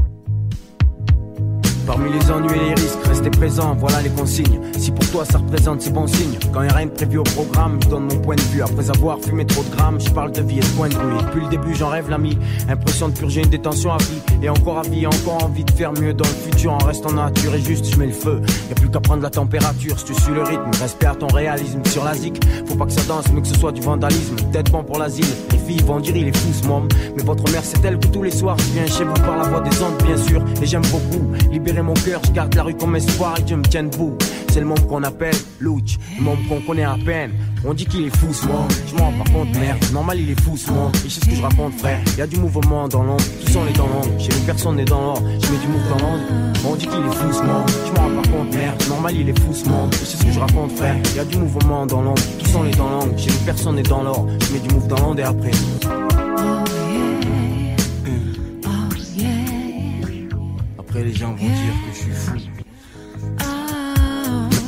Parmi 1.85 2.11
les 2.13 2.31
ennuis 2.31 2.55
et 2.55 2.69
les 2.69 2.81
risques, 2.81 3.05
restez 3.05 3.29
présent, 3.29 3.75
voilà 3.77 4.01
les 4.01 4.09
consignes. 4.09 4.59
Si 4.77 4.89
pour 4.91 5.05
toi 5.11 5.25
ça 5.25 5.37
représente 5.37 5.81
ces 5.81 5.91
bons 5.91 6.07
signes, 6.07 6.37
quand 6.53 6.63
y 6.63 6.67
a 6.67 6.73
rien 6.73 6.85
de 6.85 6.91
prévu 6.91 7.17
au 7.17 7.23
programme, 7.23 7.77
je 7.83 7.89
donne 7.89 8.03
mon 8.03 8.19
point 8.19 8.35
de 8.35 8.41
vue. 8.41 8.61
Après 8.61 8.89
avoir 8.89 9.19
fumé 9.19 9.45
trop 9.45 9.63
de 9.63 9.75
grammes, 9.75 9.99
je 9.99 10.09
parle 10.09 10.31
de 10.31 10.41
vie 10.41 10.57
et 10.57 10.61
de 10.61 10.65
point 10.67 10.87
de 10.87 10.93
vue. 10.95 11.17
Depuis 11.19 11.41
le 11.41 11.49
début, 11.49 11.75
j'en 11.75 11.89
rêve 11.89 12.09
l'ami. 12.09 12.37
Impression 12.69 13.09
de 13.09 13.13
purger 13.13 13.41
une 13.41 13.49
détention 13.49 13.91
à 13.91 13.97
vie. 13.97 14.21
Et 14.41 14.49
encore 14.49 14.79
à 14.79 14.81
vie, 14.83 15.05
encore 15.05 15.43
envie 15.43 15.65
de 15.65 15.71
faire 15.71 15.91
mieux 15.93 16.13
dans 16.13 16.25
le 16.25 16.51
futur 16.51 16.73
en 16.73 16.77
restant 16.77 17.11
nature. 17.11 17.53
Et 17.53 17.61
juste, 17.61 17.91
je 17.91 17.97
mets 17.97 18.07
le 18.07 18.13
feu. 18.13 18.41
Y 18.69 18.71
a 18.71 18.75
plus 18.75 18.89
qu'à 18.89 19.01
prendre 19.01 19.21
la 19.21 19.29
température, 19.29 19.99
si 19.99 20.05
tu 20.05 20.13
suis 20.15 20.33
le 20.33 20.43
rythme. 20.43 20.71
Respect 20.81 21.07
à 21.07 21.15
ton 21.15 21.27
réalisme 21.27 21.83
sur 21.85 22.05
la 22.05 22.13
zik. 22.13 22.39
Faut 22.65 22.75
pas 22.75 22.85
que 22.85 22.93
ça 22.93 23.03
danse, 23.07 23.25
mais 23.33 23.41
que 23.41 23.47
ce 23.47 23.55
soit 23.55 23.73
du 23.73 23.81
vandalisme. 23.81 24.35
Peut-être 24.51 24.71
bon 24.71 24.83
pour 24.83 24.99
l'asile. 24.99 25.25
Les 25.51 25.57
filles 25.57 25.83
vont 25.85 25.99
dire 25.99 26.15
il 26.15 26.27
est 26.29 26.37
fou 26.37 26.53
ce 26.53 26.65
môme. 26.65 26.87
Mais 27.17 27.23
votre 27.23 27.43
mère, 27.51 27.63
c'est 27.63 27.83
elle 27.83 27.99
que 27.99 28.07
tous 28.07 28.23
les 28.23 28.31
soirs, 28.31 28.57
je 28.57 28.71
viens 28.73 28.85
chez 28.85 29.03
vous 29.03 29.13
par 29.13 29.37
la 29.37 29.43
voix 29.43 29.61
des 29.61 29.81
ondes, 29.81 30.01
bien 30.05 30.17
sûr. 30.17 30.41
Et 30.61 30.65
j'aime 30.65 30.85
beaucoup 30.91 31.21
libérer 31.51 31.72
mon 31.81 31.93
cœur, 31.93 32.21
je 32.25 32.31
garde 32.31 32.53
la 32.55 32.63
rue 32.63 32.75
comme 32.75 32.95
espoir 32.95 33.35
et 33.39 33.41
Dieu 33.41 33.57
me 33.57 33.63
tient 33.63 33.83
debout. 33.83 34.15
C'est 34.51 34.59
le 34.59 34.65
monde 34.65 34.85
qu'on 34.87 35.01
appelle 35.03 35.35
Louch, 35.59 35.97
le 36.17 36.23
monde 36.23 36.37
qu'on 36.47 36.61
connaît 36.61 36.83
à 36.83 36.95
peine. 37.03 37.31
On 37.65 37.73
dit 37.73 37.85
qu'il 37.85 38.05
est 38.05 38.15
fou 38.17 38.33
ce 38.33 38.45
monde, 38.45 38.71
je 38.87 38.95
m'en 38.95 39.05
rends 39.05 39.23
pas 39.23 39.31
compte, 39.31 39.55
merde. 39.57 39.79
Normal, 39.91 40.19
il 40.19 40.29
est 40.29 40.41
fou 40.41 40.55
ce 40.55 40.69
monde, 40.69 40.95
et 41.05 41.09
sais 41.09 41.21
ce 41.21 41.25
que 41.25 41.35
je 41.35 41.41
raconte, 41.41 41.73
frère. 41.79 41.99
Y 42.17 42.21
a 42.21 42.27
du 42.27 42.37
mouvement 42.37 42.87
dans 42.87 43.03
l'ombre, 43.03 43.23
tous 43.43 43.51
sont 43.51 43.63
les 43.63 43.73
dans 43.73 43.87
l'ombre. 43.87 44.19
Chez 44.19 44.31
les 44.31 44.45
personnes 44.45 44.75
n'est 44.75 44.85
dans 44.85 45.01
l'or, 45.01 45.23
je 45.41 45.51
mets 45.51 45.57
du 45.57 45.67
move 45.67 45.89
dans 45.89 46.05
l'ombre. 46.05 46.23
On 46.65 46.75
dit 46.75 46.85
qu'il 46.85 46.99
est 46.99 47.15
fou 47.15 47.33
ce 47.33 47.41
monde, 47.41 47.69
je 47.87 47.91
m'en 47.91 48.21
pas 48.21 48.29
compte, 48.29 48.55
merde. 48.55 48.83
Normal, 48.89 49.15
il 49.15 49.29
est 49.29 49.39
fou 49.39 49.53
ce 49.53 49.67
monde, 49.67 49.93
et 49.93 50.05
sais 50.05 50.17
ce 50.17 50.23
que 50.23 50.31
je 50.31 50.39
raconte, 50.39 50.71
frère. 50.73 50.95
Y 51.15 51.19
a 51.19 51.25
du 51.25 51.37
mouvement 51.37 51.85
dans 51.85 52.01
l'ombre, 52.01 52.21
tous 52.39 52.49
sont 52.51 52.63
les 52.63 52.71
dans 52.71 52.89
l'ombre. 52.89 53.17
Chez 53.17 53.31
les 53.31 53.45
personnes 53.45 53.75
n'est 53.75 53.83
dans 53.83 54.03
l'or, 54.03 54.27
je 54.39 54.53
mets 54.53 54.59
du 54.59 54.73
move 54.75 54.87
dans 54.87 54.99
l'ombre 54.99 55.19
et 55.19 55.23
après. 55.23 55.51
Après, 60.95 61.05
les 61.05 61.13
gens 61.15 61.33
vont 61.33 61.47
dire 61.47 61.73
que 61.87 61.91
je 61.91 61.97
suis 62.03 62.11
fou. 62.11 62.52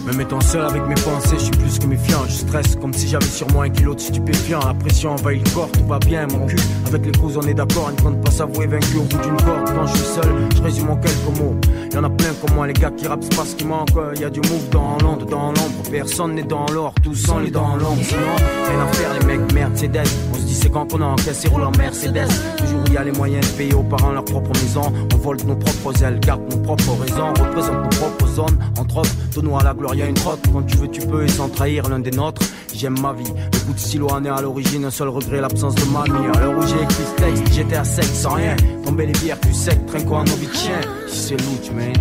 Me 0.06 0.14
mettant 0.14 0.40
seul 0.40 0.62
avec 0.64 0.86
mes 0.86 0.94
pensées, 0.94 1.36
je 1.40 1.46
suis 1.46 1.52
plus 1.52 1.80
que 1.80 1.88
méfiant. 1.88 2.26
Je 2.28 2.34
stresse 2.34 2.76
comme 2.76 2.94
si 2.94 3.08
j'avais 3.08 3.26
sur 3.26 3.50
moi 3.52 3.66
un 3.66 3.70
kilo 3.70 3.96
de 3.96 4.00
stupéfiant. 4.00 4.60
La 4.60 4.76
pression 4.76 5.12
envahit 5.14 5.44
le 5.44 5.54
corps, 5.54 5.72
tout 5.72 5.86
va 5.88 5.98
bien, 5.98 6.28
mon 6.28 6.46
cul. 6.46 6.58
Avec 6.86 7.06
les 7.08 7.12
causes, 7.12 7.38
on 7.38 7.48
est 7.48 7.56
d'accord. 7.56 7.90
Il 7.92 7.96
ne 7.96 8.10
compte 8.10 8.24
pas 8.24 8.30
s'avouer 8.30 8.68
vaincu 8.68 8.98
au 8.98 9.02
bout 9.02 9.18
d'une 9.18 9.38
corde. 9.38 9.66
Quand 9.66 9.88
je 9.88 9.98
suis 9.98 10.06
seul, 10.06 10.36
je 10.56 10.62
résume 10.62 10.92
en 10.92 10.98
quelques 10.98 11.40
mots. 11.40 11.56
Y 11.92 11.98
en 11.98 12.04
a 12.04 12.10
plein 12.10 12.34
comme 12.40 12.56
moi, 12.56 12.68
les 12.68 12.74
gars 12.74 12.92
qui 12.92 13.08
rappent, 13.08 13.24
c'est 13.24 13.36
pas 13.36 13.46
ce 13.46 13.56
qui 13.56 13.66
manque. 13.66 13.90
Y 14.20 14.24
a 14.24 14.30
du 14.30 14.42
move 14.42 14.70
dans 14.70 14.98
l'onde, 15.02 15.26
dans 15.28 15.48
l'ombre. 15.48 15.90
Personne 15.90 16.36
n'est 16.36 16.44
dans 16.44 16.68
l'or, 16.68 16.94
tous 17.02 17.16
sont 17.16 17.40
les 17.40 17.50
dans 17.50 17.76
l'ombre. 17.76 18.04
Sinon, 18.04 18.36
rien 18.70 18.82
à 18.82 18.94
faire, 18.94 19.20
les 19.20 19.26
mecs, 19.26 19.54
merde, 19.54 19.72
c'est. 19.74 19.90
On 20.32 20.36
se 20.36 20.42
dit, 20.42 20.54
c'est 20.54 20.70
quand 20.70 20.92
qu'on 20.92 21.02
a 21.02 21.06
encaissé, 21.06 21.48
roule 21.48 21.64
en 21.64 21.72
Mercedes. 21.72 22.28
Toujours 22.58 22.82
où 22.88 22.94
y 22.94 22.98
a 22.98 23.04
les 23.04 23.12
moyens 23.12 23.48
de 23.48 23.58
payer 23.58 23.74
aux 23.74 23.84
parents 23.84 24.12
leur 24.12 24.26
propre 24.26 24.52
maison. 24.62 24.94
On 25.14 25.18
vole 25.18 25.38
nos 25.48 25.56
propres 25.56 26.04
ailes, 26.04 26.20
garde 26.20 26.42
nos 26.52 26.62
propres 26.62 26.96
raisons. 27.02 27.30
Représente 27.30 27.84
nos 27.84 28.00
propres 28.00 28.28
zones. 28.28 28.60
Entre 28.78 28.98
autres, 28.98 29.16
nous 29.42 29.58
à 29.58 29.64
la 29.64 29.74
gloire, 29.74 29.95
y 29.98 30.02
a 30.02 30.08
une 30.08 30.14
trotte. 30.14 30.42
Quand 30.52 30.64
tu 30.64 30.78
veux, 30.78 30.88
tu 30.88 31.02
peux, 31.02 31.24
et 31.24 31.28
sans 31.28 31.50
trahir 31.50 31.88
l'un 31.90 32.00
des 32.00 32.12
nôtres. 32.12 32.42
J'aime 32.74 33.00
ma 33.00 33.14
vie. 33.14 33.24
Le 33.26 33.60
coup 33.60 33.74
de 33.74 34.26
est 34.26 34.30
à 34.30 34.42
l'origine, 34.42 34.86
un 34.86 34.92
seul 34.92 35.10
regret, 35.10 35.42
l'absence 35.42 35.76
de 35.76 35.86
mamie. 35.86 36.28
À 36.36 36.40
l'heure 36.40 36.58
où 36.58 36.68
j'ai 36.68 36.82
écrit 36.84 37.04
ce 37.04 37.22
texte, 37.22 37.54
j'étais 37.54 37.76
à 37.76 37.84
sec, 37.84 38.06
sans 38.06 38.34
rien. 38.34 38.56
Tomber 38.84 39.06
les 39.08 39.14
bières 39.14 39.40
plus 39.40 39.54
sec, 39.54 39.86
trinquant 39.88 40.18
en 40.18 40.22
envie 40.22 40.48
de 40.48 40.54
chien. 40.54 40.82
Si 41.08 41.20
c'est 41.30 41.38
louche, 41.38 41.72
man. 41.76 41.94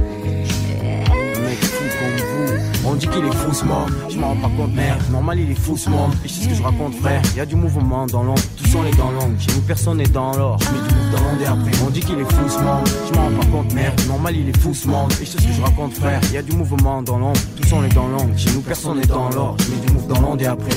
On 2.86 2.94
dit 2.94 3.06
qu'il 3.08 3.24
est 3.24 3.64
monde, 3.64 3.90
je 4.10 4.18
m'en 4.18 4.28
rends 4.28 4.36
pas 4.36 4.50
compte, 4.56 4.74
merde. 4.74 5.00
Normal, 5.10 5.40
il 5.40 5.50
est 5.50 5.88
monde. 5.88 6.12
Et 6.24 6.28
je 6.28 6.32
sais 6.32 6.42
ce 6.44 6.48
que 6.48 6.54
je 6.54 6.62
raconte, 6.62 6.94
frère. 6.96 7.22
Y 7.36 7.40
a 7.40 7.46
du 7.46 7.56
mouvement 7.56 8.06
dans 8.06 8.22
l'ombre, 8.22 8.42
tous 8.56 8.68
sont 8.68 8.82
les 8.82 8.90
dans 8.92 9.10
l'ombre. 9.10 9.40
Chez 9.40 9.52
nous, 9.52 9.62
personne 9.62 9.96
n'est 9.98 10.04
dans 10.04 10.32
l'or. 10.36 10.58
Je 10.60 10.68
mets 10.70 10.88
du 10.88 10.94
move 10.94 11.10
dans 11.12 11.24
l'onde 11.24 11.40
et 11.40 11.46
après. 11.46 11.70
On 11.86 11.90
dit 11.90 12.00
qu'il 12.00 12.18
est 12.18 12.22
monde, 12.22 12.88
je 13.08 13.14
m'en 13.14 13.24
rends 13.24 13.40
pas 13.40 13.46
compte, 13.46 13.74
merde. 13.74 14.00
Normal, 14.06 14.36
il 14.36 14.48
est 14.48 14.86
monde. 14.86 15.12
Et 15.20 15.24
je 15.24 15.30
sais 15.30 15.38
ce 15.38 15.46
que 15.46 15.52
je 15.52 15.62
raconte, 15.62 15.94
frère. 15.94 16.20
Y 16.32 16.36
a 16.36 16.42
du 16.42 16.52
mouvement 16.52 17.02
dans 17.02 17.18
l'ombre, 17.18 17.40
tous 17.56 17.68
sont 17.68 17.80
les 17.80 17.88
dans 17.88 18.08
l'ombre. 18.08 18.36
Chez 18.36 18.50
nous, 18.52 18.60
personne 18.60 18.98
n'est 18.98 19.06
dans 19.06 19.30
l'or. 19.30 19.56
Je 19.60 19.70
mets 19.70 19.86
du 19.86 19.92
move 19.92 20.06
dans 20.06 20.20
l'onde 20.20 20.42
et 20.42 20.46
après. 20.46 20.70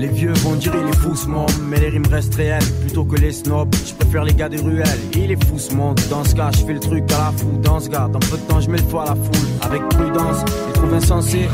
Les 0.00 0.08
vieux 0.08 0.32
vont 0.32 0.54
dire 0.54 0.72
il 0.80 0.88
est 0.88 0.96
fou 0.96 1.14
ce 1.14 1.26
monde, 1.26 1.52
mais 1.68 1.78
les 1.78 1.90
rimes 1.90 2.06
restent 2.10 2.34
réelles 2.34 2.64
plutôt 2.80 3.04
que 3.04 3.16
les 3.16 3.32
snobs. 3.32 3.74
Je 3.86 3.92
préfère 3.92 4.24
les 4.24 4.32
gars 4.32 4.48
des 4.48 4.56
ruelles. 4.56 4.98
Il 5.12 5.30
est 5.30 5.44
fou 5.44 5.58
ce 5.58 5.74
monde. 5.74 6.00
Dans 6.08 6.24
ce 6.24 6.34
cas, 6.34 6.50
je 6.52 6.64
fais 6.64 6.72
le 6.72 6.80
truc 6.80 7.04
à 7.12 7.18
la 7.18 7.32
fou. 7.36 7.50
Dans 7.62 7.80
ce 7.80 7.90
gars, 7.90 8.08
dans 8.10 8.18
peu 8.18 8.38
de 8.38 8.42
temps, 8.48 8.62
je 8.62 8.70
mets 8.70 8.78
le 8.78 8.84
feu 8.84 8.96
à 8.96 9.04
la 9.04 9.14
foule. 9.14 9.48
Avec 9.60 9.86
prudence, 9.90 10.42
les 10.68 10.72
trouve 10.72 10.94
insensés. 10.94 11.48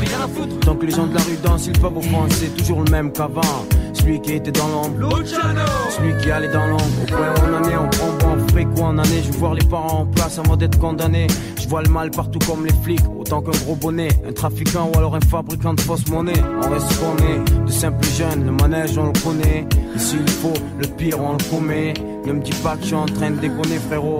Tant 0.61 0.75
que 0.75 0.85
les 0.85 0.93
gens 0.93 1.07
de 1.07 1.15
la 1.15 1.21
rue 1.23 1.35
dansent, 1.43 1.67
ils 1.67 1.77
peuvent 1.77 1.97
offenser. 1.97 2.47
Toujours 2.57 2.83
le 2.83 2.89
même 2.89 3.11
qu'avant. 3.11 3.41
Celui 3.91 4.21
qui 4.21 4.31
était 4.35 4.53
dans 4.53 4.69
l'ombre. 4.69 5.25
Celui 5.25 6.17
qui 6.21 6.31
allait 6.31 6.47
dans 6.47 6.67
l'ombre. 6.67 6.85
Au 7.03 7.05
point 7.05 7.27
où 7.27 7.51
on 7.51 7.57
en 7.57 7.69
est, 7.69 7.75
on 7.75 7.89
prend 7.89 8.35
bon 8.37 8.73
quoi 8.75 8.85
en 8.85 8.97
année? 8.97 9.23
Je 9.25 9.37
vois 9.37 9.55
les 9.55 9.65
parents 9.65 10.03
en 10.03 10.05
place 10.05 10.39
avant 10.39 10.55
d'être 10.55 10.79
condamnés. 10.79 11.27
Je 11.59 11.67
vois 11.67 11.81
le 11.81 11.89
mal 11.89 12.11
partout 12.11 12.39
comme 12.47 12.65
les 12.65 12.73
flics. 12.81 13.03
Autant 13.27 13.41
qu'un 13.41 13.59
gros 13.65 13.75
bonnet, 13.75 14.07
un 14.25 14.31
trafiquant 14.31 14.89
ou 14.89 14.97
alors 14.97 15.13
un 15.13 15.19
fabricant 15.19 15.73
de 15.73 15.81
fausse 15.81 16.07
monnaie. 16.07 16.41
On 16.63 16.69
reste 16.69 16.97
qu'on 16.97 17.17
est, 17.17 17.65
de 17.65 17.69
simples 17.69 18.07
jeunes. 18.17 18.45
Le 18.45 18.51
manège, 18.53 18.97
on 18.97 19.07
le 19.07 19.19
connaît. 19.21 19.65
Et 19.93 19.99
s'il 19.99 20.29
faut, 20.29 20.53
le 20.79 20.87
pire, 20.87 21.19
on 21.19 21.33
le 21.33 21.43
commet. 21.51 21.93
Ne 22.27 22.33
me 22.33 22.41
dis 22.41 22.51
pas 22.61 22.75
que 22.75 22.81
je 22.81 22.87
suis 22.87 22.95
en 22.95 23.05
train 23.05 23.31
de 23.31 23.39
déconner, 23.39 23.77
frérot. 23.87 24.17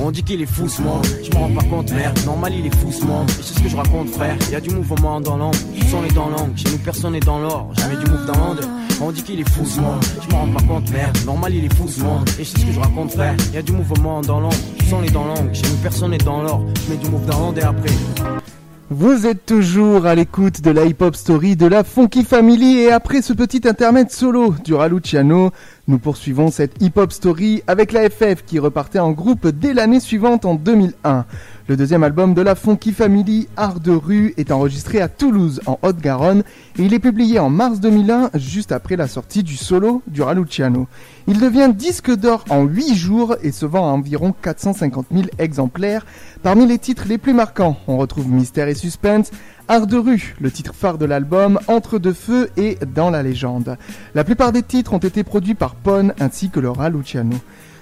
On 0.00 0.12
dit 0.12 0.22
qu'il 0.22 0.40
est 0.40 0.46
fou 0.46 0.68
ce 0.68 0.80
monde, 0.80 1.04
je 1.24 1.30
m'en 1.32 1.48
rends 1.48 1.54
pas 1.54 1.64
compte, 1.64 1.90
merde. 1.90 2.16
Normal, 2.24 2.52
il 2.56 2.66
est 2.66 2.76
fou 2.76 2.92
ce 2.92 3.04
monde. 3.04 3.28
Et 3.30 3.42
c'est 3.42 3.54
ce 3.54 3.62
que 3.64 3.68
je 3.68 3.76
raconte, 3.76 4.10
frère. 4.10 4.36
Y 4.52 4.54
a 4.54 4.60
du 4.60 4.70
mouvement 4.70 5.20
dans 5.20 5.36
l'ombre, 5.36 5.58
sont 5.90 6.02
les 6.02 6.10
dans 6.10 6.28
l'ombre. 6.28 6.52
Chez 6.54 6.70
nous, 6.70 6.78
personne 6.78 7.14
n'est 7.14 7.20
dans 7.20 7.40
l'or. 7.40 7.72
Je 7.76 7.82
mets 7.88 7.96
du 7.96 8.08
move 8.08 8.26
dans 8.26 8.38
l'onde. 8.38 8.60
On 9.00 9.10
dit 9.10 9.24
qu'il 9.24 9.40
est 9.40 9.48
fou 9.50 9.66
ce 9.66 9.80
monde, 9.80 10.00
je 10.22 10.32
m'en 10.32 10.42
rends 10.42 10.52
pas 10.52 10.62
compte, 10.62 10.88
merde. 10.92 11.18
Normal, 11.26 11.52
il 11.52 11.64
est 11.64 11.74
fou 11.74 11.88
ce 11.88 12.00
monde. 12.00 12.30
Et 12.38 12.44
c'est 12.44 12.58
ce 12.58 12.64
que 12.64 12.72
je 12.72 12.78
raconte, 12.78 13.10
frère. 13.10 13.34
Y 13.52 13.56
a 13.56 13.62
du 13.62 13.72
mouvement 13.72 14.20
dans 14.20 14.38
l'ombre, 14.38 14.56
sont 14.88 15.00
les 15.00 15.10
dans 15.10 15.24
l'ombre. 15.24 15.52
Chez 15.52 15.68
nous, 15.68 15.78
personne 15.82 16.12
n'est 16.12 16.18
dans 16.18 16.42
l'or. 16.42 16.64
Je 16.86 16.92
mets 16.92 16.98
du 16.98 17.10
move 17.10 17.26
dans 17.26 17.40
l'onde 17.40 17.58
et 17.58 17.62
après. 17.62 18.41
Vous 18.94 19.26
êtes 19.26 19.46
toujours 19.46 20.04
à 20.04 20.14
l'écoute 20.14 20.60
de 20.60 20.70
la 20.70 20.84
hip-hop 20.84 21.16
story 21.16 21.56
de 21.56 21.64
la 21.64 21.82
Funky 21.82 22.24
Family 22.24 22.80
et 22.80 22.92
après 22.92 23.22
ce 23.22 23.32
petit 23.32 23.66
intermède 23.66 24.10
solo 24.10 24.54
du 24.62 24.74
Raluciano, 24.74 25.50
nous 25.88 25.98
poursuivons 25.98 26.50
cette 26.50 26.74
hip-hop 26.82 27.10
story 27.10 27.62
avec 27.66 27.92
la 27.92 28.10
FF 28.10 28.44
qui 28.44 28.58
repartait 28.58 28.98
en 28.98 29.12
groupe 29.12 29.48
dès 29.48 29.72
l'année 29.72 29.98
suivante 29.98 30.44
en 30.44 30.56
2001. 30.56 31.24
Le 31.68 31.76
deuxième 31.76 32.02
album 32.02 32.34
de 32.34 32.42
la 32.42 32.56
Funky 32.56 32.90
Family, 32.90 33.46
Art 33.56 33.78
de 33.78 33.92
rue, 33.92 34.34
est 34.36 34.50
enregistré 34.50 35.00
à 35.00 35.06
Toulouse 35.06 35.60
en 35.66 35.78
Haute-Garonne 35.82 36.42
et 36.76 36.82
il 36.82 36.92
est 36.92 36.98
publié 36.98 37.38
en 37.38 37.50
mars 37.50 37.78
2001 37.78 38.30
juste 38.34 38.72
après 38.72 38.96
la 38.96 39.06
sortie 39.06 39.44
du 39.44 39.56
solo 39.56 40.02
du 40.08 40.22
Raluciano. 40.22 40.88
Il 41.28 41.38
devient 41.38 41.70
disque 41.72 42.10
d'or 42.10 42.44
en 42.50 42.64
8 42.64 42.96
jours 42.96 43.36
et 43.44 43.52
se 43.52 43.64
vend 43.64 43.88
à 43.88 43.92
environ 43.92 44.34
450 44.42 45.06
000 45.12 45.26
exemplaires. 45.38 46.04
Parmi 46.42 46.66
les 46.66 46.78
titres 46.78 47.04
les 47.06 47.18
plus 47.18 47.32
marquants, 47.32 47.76
on 47.86 47.96
retrouve 47.96 48.28
Mystère 48.28 48.66
et 48.66 48.74
Suspense, 48.74 49.30
Art 49.68 49.86
de 49.86 49.96
rue, 49.96 50.34
le 50.40 50.50
titre 50.50 50.74
phare 50.74 50.98
de 50.98 51.04
l'album, 51.04 51.60
Entre 51.68 52.00
deux 52.00 52.12
feux 52.12 52.50
et 52.56 52.76
Dans 52.92 53.10
la 53.10 53.22
légende. 53.22 53.78
La 54.16 54.24
plupart 54.24 54.50
des 54.50 54.64
titres 54.64 54.94
ont 54.94 54.98
été 54.98 55.22
produits 55.22 55.54
par 55.54 55.76
Pone 55.76 56.12
ainsi 56.18 56.50
que 56.50 56.58
Laura 56.58 56.88
Luciano. 56.88 57.36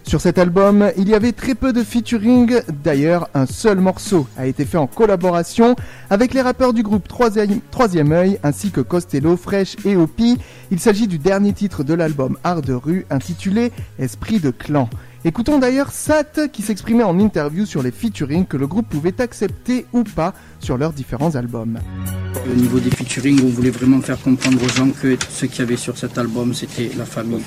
Sur 0.04 0.20
cet 0.20 0.38
album, 0.38 0.90
il 0.96 1.08
y 1.08 1.14
avait 1.14 1.32
très 1.32 1.54
peu 1.54 1.72
de 1.72 1.84
featuring, 1.84 2.60
d'ailleurs 2.82 3.28
un 3.34 3.46
seul 3.46 3.78
morceau 3.78 4.26
a 4.36 4.46
été 4.46 4.64
fait 4.64 4.78
en 4.78 4.86
collaboration 4.86 5.76
avec 6.08 6.34
les 6.34 6.42
rappeurs 6.42 6.72
du 6.72 6.82
groupe 6.82 7.06
Troisième, 7.06 8.12
Œil 8.12 8.38
ainsi 8.42 8.70
que 8.70 8.80
Costello, 8.80 9.36
Fresh 9.36 9.76
et 9.84 9.96
Opi. 9.96 10.38
Il 10.70 10.80
s'agit 10.80 11.06
du 11.06 11.18
dernier 11.18 11.52
titre 11.52 11.84
de 11.84 11.94
l'album 11.94 12.38
Art 12.42 12.62
de 12.62 12.72
rue 12.72 13.06
intitulé 13.10 13.70
Esprit 13.98 14.40
de 14.40 14.50
clan. 14.50 14.88
Écoutons 15.24 15.58
d'ailleurs 15.58 15.92
Sat 15.92 16.48
qui 16.50 16.62
s'exprimait 16.62 17.04
en 17.04 17.18
interview 17.18 17.66
sur 17.66 17.82
les 17.82 17.90
featuring 17.90 18.46
que 18.46 18.56
le 18.56 18.66
groupe 18.66 18.88
pouvait 18.88 19.20
accepter 19.20 19.84
ou 19.92 20.02
pas 20.02 20.32
sur 20.60 20.78
leurs 20.78 20.94
différents 20.94 21.34
albums. 21.34 21.78
Au 22.50 22.54
niveau 22.54 22.80
des 22.80 22.90
featuring, 22.90 23.38
on 23.44 23.48
voulait 23.48 23.70
vraiment 23.70 24.00
faire 24.00 24.20
comprendre 24.20 24.58
aux 24.64 24.68
gens 24.68 24.88
que 24.88 25.16
ce 25.28 25.44
qu'il 25.44 25.60
y 25.60 25.62
avait 25.62 25.76
sur 25.76 25.98
cet 25.98 26.16
album, 26.16 26.54
c'était 26.54 26.90
la 26.96 27.04
famille. 27.04 27.42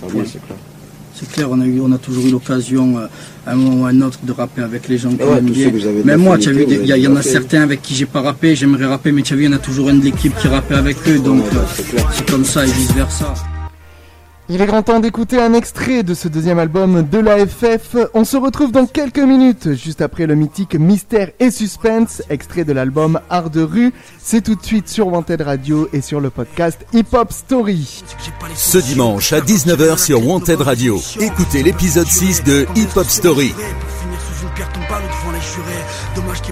C'est 1.23 1.31
clair, 1.31 1.47
on 1.49 1.61
a, 1.61 1.65
eu, 1.65 1.79
on 1.79 1.91
a 1.93 1.97
toujours 1.97 2.25
eu 2.25 2.31
l'occasion, 2.31 2.97
euh, 2.97 3.05
à 3.47 3.53
un 3.53 3.55
moment 3.55 3.83
ou 3.83 3.85
à 3.85 3.89
un 3.89 4.01
autre, 4.01 4.19
de 4.23 4.31
rapper 4.33 4.61
avec 4.61 4.89
les 4.89 4.97
gens 4.97 5.11
qu'on 5.11 5.31
Ouais, 5.31 5.37
aime 5.37 5.45
bien. 5.49 5.71
Même 6.03 6.19
moi, 6.21 6.37
tu 6.37 6.49
as 6.49 6.51
vu, 6.51 6.65
il 6.67 6.85
y, 6.85 7.07
en 7.07 7.15
a 7.15 7.21
certains 7.21 7.61
avec 7.61 7.81
qui 7.81 7.95
j'ai 7.95 8.05
pas 8.05 8.21
rappé, 8.21 8.55
j'aimerais 8.57 8.85
rapper, 8.85 9.13
mais 9.13 9.21
tu 9.21 9.33
as 9.33 9.37
vu, 9.37 9.43
il 9.43 9.45
y 9.45 9.49
en 9.49 9.55
a 9.55 9.59
toujours 9.59 9.89
un 9.89 9.93
de 9.93 10.03
l'équipe 10.03 10.35
qui 10.37 10.47
rappait 10.49 10.75
avec 10.75 10.97
eux, 11.07 11.19
donc 11.19 11.43
euh, 11.53 11.59
c'est 12.11 12.29
comme 12.29 12.43
ça 12.43 12.65
et 12.65 12.71
vice 12.71 12.93
versa. 12.93 13.33
Il 14.49 14.61
est 14.61 14.65
grand 14.65 14.83
temps 14.83 14.99
d'écouter 14.99 15.41
un 15.41 15.53
extrait 15.53 16.03
de 16.03 16.13
ce 16.13 16.27
deuxième 16.27 16.59
album 16.59 17.07
de 17.09 17.17
la 17.17 17.47
FF. 17.47 17.95
On 18.13 18.25
se 18.25 18.35
retrouve 18.35 18.73
dans 18.73 18.85
quelques 18.85 19.19
minutes, 19.19 19.73
juste 19.73 20.01
après 20.01 20.27
le 20.27 20.35
mythique 20.35 20.75
Mystère 20.75 21.31
et 21.39 21.49
Suspense, 21.49 22.21
extrait 22.29 22.65
de 22.65 22.73
l'album 22.73 23.21
Art 23.29 23.49
de 23.49 23.61
rue. 23.61 23.93
C'est 24.21 24.41
tout 24.41 24.55
de 24.55 24.63
suite 24.63 24.89
sur 24.89 25.07
Wanted 25.07 25.41
Radio 25.41 25.87
et 25.93 26.01
sur 26.01 26.19
le 26.19 26.29
podcast 26.29 26.85
Hip 26.91 27.05
Hop 27.13 27.31
Story. 27.31 28.03
Ce 28.53 28.77
dimanche 28.79 29.31
à 29.31 29.39
19h 29.39 29.97
sur 29.97 30.27
Wanted 30.27 30.59
Radio, 30.59 30.99
écoutez 31.21 31.63
l'épisode 31.63 32.07
6 32.07 32.43
de 32.43 32.65
Hip 32.75 32.89
Hop 32.97 33.07
Story. 33.07 33.53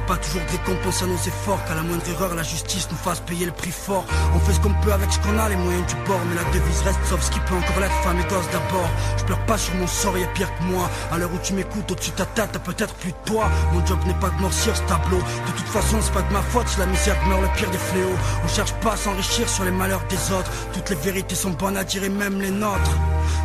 Pas 0.08 0.18
toujours 0.18 0.42
de 0.42 0.52
récompense 0.52 1.04
à 1.04 1.06
nos 1.06 1.16
efforts, 1.16 1.64
qu'à 1.66 1.76
la 1.76 1.84
moindre 1.84 2.04
erreur, 2.10 2.34
la 2.36 2.44
justice 2.44 2.88
nous 2.92 2.98
fasse 2.98 3.20
payer 3.22 3.46
le 3.46 3.52
prix 3.52 3.72
fort. 3.72 4.06
On 4.36 4.40
fait 4.40 4.54
ce 4.54 4.60
qu'on 4.60 4.74
peut 4.82 4.92
avec 4.92 5.12
ce 5.12 5.20
qu'on 5.20 5.38
a, 5.38 5.48
les 5.48 5.56
moyens 5.56 5.86
du 5.88 5.96
bord, 6.08 6.20
mais 6.28 6.36
la 6.36 6.44
devise 6.52 6.82
reste 6.82 7.00
sauf 7.06 7.22
ce 7.22 7.32
qui 7.32 7.40
peut 7.42 7.56
encore 7.56 7.80
l'être, 7.80 7.94
femme 8.04 8.20
et 8.20 8.24
gosse 8.24 8.50
d'abord. 8.52 8.90
Je 9.18 9.24
pleure 9.24 9.46
pas 9.46 9.58
sur 9.58 9.74
mon 9.76 9.88
sort, 9.88 10.18
y'a 10.18 10.28
pire 10.28 10.50
que 10.58 10.64
moi. 10.64 10.90
À 11.12 11.18
l'heure 11.18 11.32
où 11.34 11.38
tu 11.44 11.54
m'écoutes, 11.54 11.90
au-dessus 11.92 12.12
de 12.12 12.16
ta 12.16 12.26
tête, 12.26 12.50
t'as 12.52 12.60
peut-être 12.60 12.94
plus 12.96 13.12
de 13.12 13.18
toi. 13.26 13.50
Mon 13.74 13.86
job 13.86 14.00
n'est 14.06 14.20
pas 14.20 14.30
de 14.30 14.42
noircir 14.42 14.76
ce 14.76 14.82
tableau. 14.84 15.20
De 15.20 15.52
toute 15.56 15.68
façon, 15.68 15.98
c'est 16.02 16.14
pas 16.14 16.24
de 16.24 16.34
ma 16.34 16.42
faute 16.42 16.68
si 16.68 16.80
la 16.80 16.88
misère 16.88 17.16
meurt 17.28 17.42
le 17.42 17.50
pire 17.56 17.70
des 17.70 17.78
fléaux. 17.78 18.18
On 18.44 18.48
cherche 18.48 18.74
pas 18.82 18.94
à 18.94 18.98
s'enrichir 18.98 19.48
sur 19.48 19.64
les 19.64 19.72
malheurs 19.72 20.04
des 20.10 20.32
autres. 20.34 20.52
Toutes 20.74 20.90
les 20.90 20.96
vérités 20.98 21.36
sont 21.36 21.52
bonnes 21.52 21.78
à 21.78 21.84
dire 21.84 22.04
et 22.04 22.10
même 22.10 22.42
les 22.42 22.52
nôtres. 22.52 22.98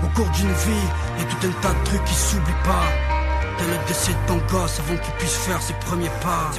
Au 0.03 0.09
cours 0.17 0.31
d'une 0.31 0.53
vie, 0.53 0.87
y 1.19 1.23
a 1.23 1.25
tout 1.25 1.47
un 1.47 1.61
tas 1.61 1.75
de 1.75 1.85
trucs 1.85 2.05
qui 2.05 2.15
s'oublient 2.15 2.63
pas. 2.65 3.16
Dès 3.59 3.67
le 3.67 3.87
décès 3.89 4.13
de 4.13 4.27
ton 4.29 4.39
gosse 4.51 4.81
avant 4.81 4.97
qu'il 4.97 5.15
puisse 5.15 5.37
faire. 5.37 5.61
Ses 5.63 5.75
premiers 5.75 6.11
pas. 6.23 6.51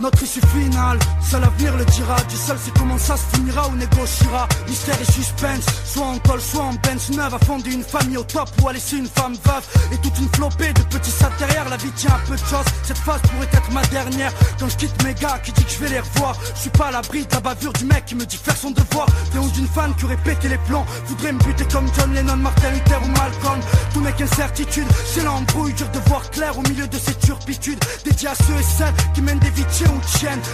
Notre 0.00 0.22
issue 0.22 0.40
finale, 0.54 0.98
seul 1.20 1.40
l'avenir 1.40 1.76
le 1.76 1.84
dira. 1.86 2.16
Du 2.28 2.36
seul 2.36 2.56
c'est 2.64 2.72
comment 2.78 2.98
ça 2.98 3.16
se 3.16 3.36
finira 3.36 3.68
ou 3.68 3.74
négociera. 3.74 4.46
Mystère 4.68 5.00
et 5.00 5.12
suspense, 5.12 5.64
soit 5.84 6.06
en 6.06 6.18
col, 6.20 6.40
soit 6.40 6.62
en 6.62 6.74
bench 6.74 7.10
neuve. 7.10 7.34
A 7.34 7.38
fonder 7.44 7.72
une 7.72 7.82
famille 7.82 8.16
au 8.16 8.22
top 8.22 8.48
ou 8.62 8.68
à 8.68 8.72
laisser 8.72 8.96
une 8.96 9.08
femme 9.08 9.34
veuve. 9.44 9.66
Et 9.92 9.96
toute 9.96 10.16
une 10.18 10.28
flopée 10.28 10.72
de 10.72 10.82
petits 10.82 11.10
sacs 11.10 11.36
derrière. 11.38 11.68
La 11.68 11.76
vie 11.76 11.90
tient 11.96 12.12
un 12.12 12.28
peu 12.28 12.34
de 12.34 12.40
choses. 12.40 12.66
Cette 12.84 12.98
phase 12.98 13.20
pourrait 13.22 13.48
être 13.52 13.72
ma 13.72 13.82
dernière. 13.86 14.32
Quand 14.60 14.68
je 14.68 14.76
quitte 14.76 15.04
mes 15.04 15.14
gars 15.14 15.40
qui 15.42 15.50
dit 15.50 15.64
que 15.64 15.70
je 15.70 15.78
vais 15.78 15.88
les 15.88 16.00
revoir. 16.00 16.36
Je 16.54 16.60
suis 16.60 16.70
pas 16.70 16.86
à 16.86 16.90
l'abri 16.92 17.26
de 17.26 17.34
la 17.34 17.40
bavure 17.40 17.72
du 17.72 17.84
mec 17.86 18.04
qui 18.06 18.14
me 18.14 18.24
dit 18.24 18.36
faire 18.36 18.56
son 18.56 18.70
devoir. 18.70 19.06
T'es 19.32 19.38
ou 19.38 19.50
d'une 19.50 19.66
fan 19.66 19.92
qui 19.96 20.04
aurait 20.04 20.16
pété 20.18 20.48
les 20.48 20.58
plans. 20.58 20.86
Voudrait 21.06 21.32
me 21.32 21.38
buter 21.40 21.64
comme 21.72 21.88
John 21.96 22.14
Lennon, 22.14 22.36
Martin 22.36 22.70
Luther 22.70 23.00
ou 23.02 23.08
Malcolm. 23.08 23.60
Tout 23.92 24.00
n'est 24.00 24.12
qu'incertitude. 24.12 24.86
C'est 25.12 25.24
l'embrouille, 25.24 25.72
dur 25.72 25.88
de 25.90 25.98
voir 26.08 26.30
clair 26.30 26.56
au 26.56 26.62
milieu 26.62 26.86
de 26.86 26.98
ces 26.98 27.14
turpitudes. 27.14 27.80
Dédié 28.04 28.28
à 28.28 28.34
ceux 28.36 28.54
et 28.54 28.62
celles 28.62 28.94
qui 29.12 29.22
mènent 29.22 29.40
des 29.40 29.50
vies 29.50 29.64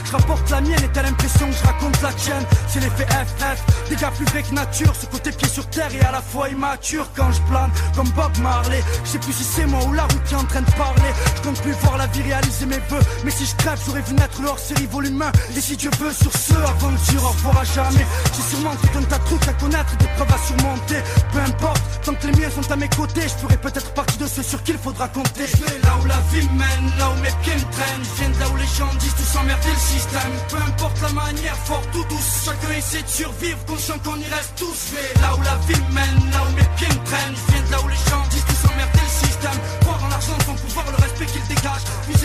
Je 0.07 0.12
rapporte 0.12 0.51
la 0.51 0.61
mienne 0.61 0.82
et 0.85 0.89
t'as 0.93 1.03
l'impression 1.03 1.47
que 1.47 1.57
je 1.57 1.64
raconte 1.64 2.03
la 2.03 2.12
tienne. 2.12 2.45
C'est 2.68 2.80
l'effet 2.80 3.07
FF, 3.07 3.89
des 3.89 3.97
gars 3.97 4.11
plus 4.11 4.24
que 4.26 4.55
nature. 4.55 4.93
Ce 4.95 5.07
côté 5.07 5.32
pied 5.32 5.49
sur 5.49 5.66
terre 5.70 5.91
et 5.95 6.01
à 6.05 6.12
la 6.12 6.20
fois 6.20 6.49
immature 6.49 7.09
quand 7.16 7.30
je 7.32 7.41
plane 7.43 7.70
comme 7.97 8.09
Bob 8.11 8.37
Marley. 8.43 8.82
Je 9.05 9.11
sais 9.11 9.18
plus 9.18 9.32
si 9.32 9.45
c'est 9.45 9.66
moi 9.66 9.80
ou 9.87 9.93
la 9.93 10.03
route 10.03 10.22
qui 10.24 10.35
est 10.35 10.37
en 10.37 10.45
train 10.45 10.61
de 10.61 10.70
parler. 10.72 11.11
Je 11.37 11.43
compte 11.43 11.61
plus 11.62 11.72
voir 11.72 11.97
la 11.97 12.07
vie 12.09 12.22
réaliser 12.22 12.66
mes 12.66 12.78
vœux. 12.91 13.01
Mais 13.24 13.30
si 13.30 13.47
je 13.47 13.55
crève, 13.57 13.78
j'aurais 13.87 14.03
vu 14.03 14.14
naître 14.14 14.43
leur 14.43 14.59
série 14.59 14.87
volume 14.87 15.22
1. 15.22 15.32
Et 15.57 15.61
si 15.61 15.76
Dieu 15.76 15.91
veut 15.99 16.12
sur 16.12 16.32
ce, 16.32 16.55
avant 16.55 16.93
de 16.93 16.97
dire 17.11 17.24
au 17.24 17.28
revoir 17.28 17.59
à 17.59 17.64
jamais. 17.64 18.07
J'ai 18.37 18.43
sûrement 18.43 18.74
tout 18.76 18.99
un 18.99 19.03
tas 19.03 19.18
de 19.18 19.24
trucs 19.24 19.49
à 19.49 19.53
connaître, 19.55 19.97
des 19.97 20.09
preuves 20.16 20.35
à 20.35 20.47
surmonter. 20.47 21.01
Peu 21.32 21.39
importe, 21.39 21.82
tant 22.05 22.14
que 22.14 22.26
les 22.26 22.41
miens 22.41 22.51
sont 22.51 22.70
à 22.70 22.76
mes 22.76 22.89
côtés, 22.89 23.22
je 23.22 23.47
ferai 23.47 23.57
peut-être 23.57 23.93
partie 23.95 24.18
de 24.18 24.26
ceux 24.26 24.43
sur 24.43 24.62
qui 24.62 24.72
il 24.72 24.78
faudra 24.78 25.09
compter. 25.09 25.47
Je 25.47 25.57
vais 25.64 25.78
là 25.82 25.97
où 26.03 26.07
la 26.07 26.20
vie 26.32 26.47
mène, 26.51 26.93
là 26.99 27.11
où 27.11 27.20
mes 27.22 27.32
pieds 27.43 27.55
me 27.55 27.72
traînent. 27.72 28.05
Je 28.05 28.20
viens 28.20 28.30
de 28.30 28.41
là 28.41 28.49
où 28.53 28.57
les 28.57 28.66
gens 28.66 28.93
disent 28.99 29.24
tout 29.25 29.39
s'emmerder 29.39 29.70
le 29.70 29.79
système. 29.79 30.33
Peu 30.49 30.57
importe 30.57 31.01
la 31.03 31.12
manière, 31.12 31.57
fort 31.64 31.83
ou 31.95 32.05
douce, 32.09 32.45
chacun 32.45 32.72
essaie 32.77 33.03
de 33.03 33.09
survivre, 33.09 33.59
conscient 33.66 33.99
qu'on 34.05 34.16
y 34.16 34.25
reste 34.25 34.53
tous. 34.57 34.91
Je 34.91 34.97
vais 34.97 35.20
là 35.20 35.35
où 35.37 35.43
la 35.43 35.57
vie 35.66 35.83
mène, 35.93 36.31
là 36.31 36.41
où 36.45 36.53
mes 36.57 36.68
pieds 36.77 36.89
me 36.89 37.05
traînent. 37.05 37.35
Je 37.35 37.53
viens 37.53 37.62
de 37.62 37.70
là 37.72 37.79
où 37.85 37.89
les 37.89 38.03
gens 38.11 38.22
disent 38.31 38.45
tout 38.45 38.66
s'emmerder 38.66 39.01
le 39.01 39.27
système. 39.27 39.59
Croire 39.81 40.05
en 40.05 40.09
l'argent, 40.09 40.39
son 40.47 40.55
pouvoir, 40.55 40.87
le 40.91 41.03
respect 41.03 41.27
qu'il 41.27 41.47
dégage. 41.49 41.85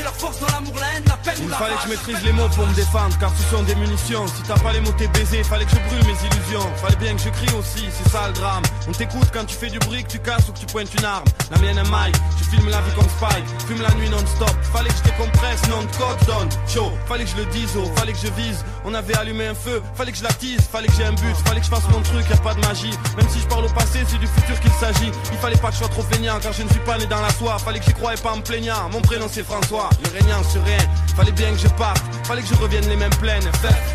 Leur 0.09 0.15
force 0.15 0.39
dans 0.39 0.47
l'amour, 0.47 0.73
la 0.79 0.97
haine, 0.97 1.03
la 1.07 1.17
peine 1.17 1.35
Il 1.39 1.45
ou 1.45 1.49
la 1.49 1.57
fallait 1.57 1.75
que 1.75 1.83
je 1.83 1.89
maîtrise 1.89 2.23
les 2.23 2.33
mots 2.33 2.49
pour 2.55 2.65
me 2.65 2.73
défendre, 2.73 3.15
car 3.19 3.31
ce 3.35 3.43
sont 3.55 3.63
des 3.63 3.75
munitions. 3.75 4.25
Si 4.27 4.41
t'as 4.43 4.57
pas 4.59 4.73
les 4.73 4.81
mots, 4.81 4.93
t'es 4.97 5.07
baisé. 5.07 5.43
Fallait 5.43 5.65
que 5.65 5.71
je 5.71 5.81
brûle 5.87 6.05
mes 6.05 6.17
illusions. 6.27 6.67
Fallait 6.77 6.95
bien 6.95 7.15
que 7.15 7.21
je 7.21 7.29
crie 7.29 7.53
aussi, 7.57 7.85
c'est 7.91 8.09
ça 8.09 8.27
le 8.27 8.33
drame. 8.33 8.63
On 8.87 8.91
t'écoute 8.91 9.29
quand 9.31 9.45
tu 9.45 9.55
fais 9.55 9.69
du 9.69 9.79
bruit, 9.79 10.03
que 10.03 10.09
tu 10.09 10.19
casses 10.19 10.49
ou 10.49 10.53
que 10.53 10.59
tu 10.59 10.65
pointes 10.65 10.93
une 10.97 11.05
arme. 11.05 11.25
La 11.51 11.57
mienne 11.59 11.77
est 11.77 11.89
Mike, 11.89 12.15
tu 12.37 12.43
filmes 12.49 12.69
la 12.69 12.81
vie 12.81 12.93
comme 12.95 13.09
Spike. 13.09 13.45
Fume 13.67 13.81
la 13.81 13.93
nuit 13.95 14.09
non-stop. 14.09 14.55
Fallait 14.73 14.89
que 14.89 14.97
je 14.97 15.03
décompresse, 15.03 15.61
non 15.69 15.81
de 15.81 15.95
code 15.97 16.25
donne. 16.25 16.49
Chaud, 16.67 16.91
fallait 17.07 17.25
que 17.25 17.31
je 17.31 17.37
le 17.37 17.45
dise, 17.47 17.69
oh, 17.77 17.85
fallait 17.95 18.13
que 18.13 18.19
je 18.19 18.31
vise. 18.33 18.65
On 18.85 18.93
avait 18.93 19.15
allumé 19.17 19.47
un 19.47 19.55
feu, 19.55 19.81
fallait 19.93 20.11
que 20.11 20.17
je 20.17 20.23
l'attise, 20.23 20.61
fallait 20.61 20.87
que 20.87 20.93
j'ai 20.93 21.05
un 21.05 21.13
but, 21.13 21.35
fallait 21.45 21.59
que 21.59 21.65
je 21.65 21.71
fasse 21.71 21.87
mon 21.91 22.01
truc, 22.01 22.25
y 22.29 22.33
a 22.33 22.37
pas 22.37 22.55
de 22.55 22.61
magie. 22.65 22.93
Même 23.17 23.29
si 23.29 23.39
je 23.39 23.47
parle 23.47 23.65
au 23.65 23.69
passé, 23.69 23.99
c'est 24.07 24.17
du 24.17 24.27
futur 24.27 24.59
qu'il 24.59 24.71
s'agit. 24.71 25.11
Il 25.31 25.37
fallait 25.37 25.57
pas 25.57 25.67
que 25.67 25.73
je 25.73 25.79
sois 25.79 25.89
trop 25.89 26.03
feignant, 26.03 26.39
car 26.39 26.53
je 26.53 26.63
ne 26.63 26.69
suis 26.69 26.79
pas 26.79 26.97
né 26.97 27.05
dans 27.05 27.21
la 27.21 27.31
soie. 27.31 27.59
Fallait 27.59 27.79
que 27.79 27.85
j'y 27.85 27.93
croyais 27.93 28.19
pas 28.21 28.31
en 28.31 28.37
me 28.37 28.41
plaignant. 28.41 28.89
Mon 28.91 29.01
prénom 29.01 29.27
c'est 29.31 29.43
François, 29.43 29.89
le 30.03 30.19
régnant 30.19 30.43
sur 30.43 30.63
rien. 30.63 30.77
Fallait 31.15 31.31
bien 31.31 31.51
que 31.51 31.59
je 31.59 31.67
parte, 31.67 32.01
fallait 32.23 32.41
que 32.41 32.47
je 32.47 32.55
revienne 32.55 32.87
les 32.87 32.95
mêmes 32.95 33.15
plaines. 33.15 33.49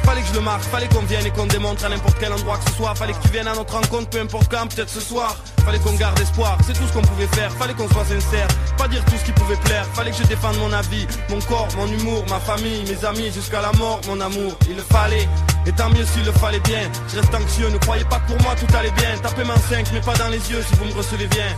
Fallait 0.04 0.20
que 0.20 0.28
je 0.28 0.34
le 0.34 0.40
marque, 0.40 0.62
fallait 0.62 0.88
qu'on 0.88 1.02
vienne 1.02 1.26
et 1.26 1.30
qu'on 1.30 1.46
démontre 1.46 1.84
à 1.84 1.88
n'importe 1.88 2.16
quel 2.20 2.32
endroit 2.32 2.58
que 2.58 2.70
ce 2.70 2.76
soit. 2.76 2.94
Fallait 2.94 3.14
que 3.14 3.22
tu 3.22 3.28
viennes 3.28 3.48
à 3.48 3.54
notre 3.54 3.72
rencontre, 3.74 4.10
peu 4.10 4.20
importe 4.20 4.50
quand, 4.50 4.66
peut-être 4.66 4.90
ce 4.90 5.00
soir. 5.00 5.36
Fallait 5.64 5.78
qu'on 5.78 5.94
garde 5.94 6.18
espoir, 6.20 6.58
c'est 6.66 6.74
tout 6.74 6.86
ce 6.86 6.92
qu'on 6.92 7.02
pouvait 7.02 7.26
faire. 7.28 7.50
Fallait 7.52 7.72
qu'on 7.72 7.88
soit 7.88 8.04
sincère, 8.04 8.46
pas 8.76 8.88
dire 8.88 9.02
tout 9.06 9.16
ce 9.18 9.24
qui 9.24 9.32
pouvait 9.32 9.56
plaire. 9.56 9.86
Fallait 9.94 10.10
que 10.10 10.18
je 10.18 10.24
défende 10.24 10.58
mon 10.58 10.72
avis, 10.72 11.06
mon 11.30 11.40
corps, 11.40 11.68
mon 11.76 11.86
humour, 11.86 12.24
ma 12.28 12.38
famille, 12.40 12.84
mes 12.84 13.04
amis, 13.06 13.32
jusqu'à 13.32 13.62
la 13.62 13.72
mort, 13.72 14.00
mon 14.06 14.20
amour. 14.20 14.52
Il 14.68 14.76
le 14.76 14.82
fallait, 14.82 15.26
et 15.66 15.72
tant 15.72 15.88
mieux 15.88 16.04
s'il 16.04 16.24
le 16.24 16.32
fallait 16.32 16.60
bien. 16.60 16.90
Je 17.08 17.20
reste 17.20 17.34
anxieux, 17.34 17.70
ne 17.70 17.78
croyez 17.78 18.04
pas 18.04 18.18
que 18.20 18.32
pour 18.32 18.42
moi 18.42 18.54
tout 18.54 18.76
allait 18.76 18.90
bien. 18.90 19.16
Tapez 19.22 19.44
main 19.44 19.56
5, 19.70 19.86
mais 19.94 20.00
pas 20.00 20.14
dans 20.16 20.28
les 20.28 20.50
yeux 20.50 20.62
si 20.68 20.74
vous 20.76 20.84
me 20.84 20.92
recevez 20.92 21.26
bien. 21.28 21.48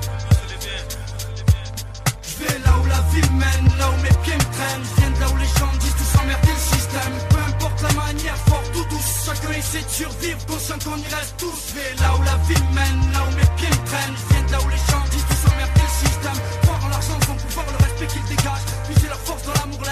Je 2.23 2.45
vais 2.45 2.59
là 2.61 2.71
où 2.81 2.87
la 2.87 3.01
vie 3.11 3.29
mène, 3.33 3.79
là 3.79 3.91
où 3.91 4.03
me 4.37 4.49
traînent. 4.57 4.87
Viens 4.99 5.11
de 5.11 5.21
là 5.21 5.29
où 5.33 5.37
les 5.37 5.53
gens 5.59 5.73
disent 5.81 5.97
tout 5.97 6.11
s'emmerder 6.17 6.53
le 6.53 6.65
système. 6.77 7.15
Peu 7.31 7.41
importe 7.51 7.83
la 7.83 7.93
manière, 7.93 8.37
forte 8.49 8.71
ou 8.77 8.85
douce, 8.91 9.13
chacun 9.27 9.53
essaie 9.53 9.83
de 9.83 9.91
survivre, 9.91 10.41
conscient 10.47 10.79
qu'on 10.85 10.99
y 10.99 11.09
reste 11.15 11.35
tous. 11.39 11.59
Je 11.69 11.73
vais 11.77 11.93
là 12.03 12.11
où 12.17 12.23
la 12.23 12.37
vie 12.49 12.65
mène, 12.75 13.01
là 13.13 13.21
où 13.27 13.33
mes 13.37 13.49
pieds 13.57 13.71
me 13.71 13.83
traînent. 13.91 14.19
Viens 14.31 14.45
de 14.47 14.53
là 14.53 14.59
où 14.65 14.69
les 14.69 14.83
gens 14.91 15.05
disent 15.11 15.29
tout 15.31 15.41
s'emmerder 15.49 15.85
le 15.89 15.95
système. 16.07 16.39
Croire 16.63 16.83
en 16.85 16.89
l'argent, 16.89 17.19
son 17.27 17.37
pouvoir, 17.37 17.67
le 17.73 17.79
respect 17.85 18.09
qu'il 18.13 18.25
dégage. 18.29 18.65
Puiser 18.87 19.09
leur 19.09 19.21
force 19.21 19.43
dans 19.45 19.57
l'amour, 19.61 19.83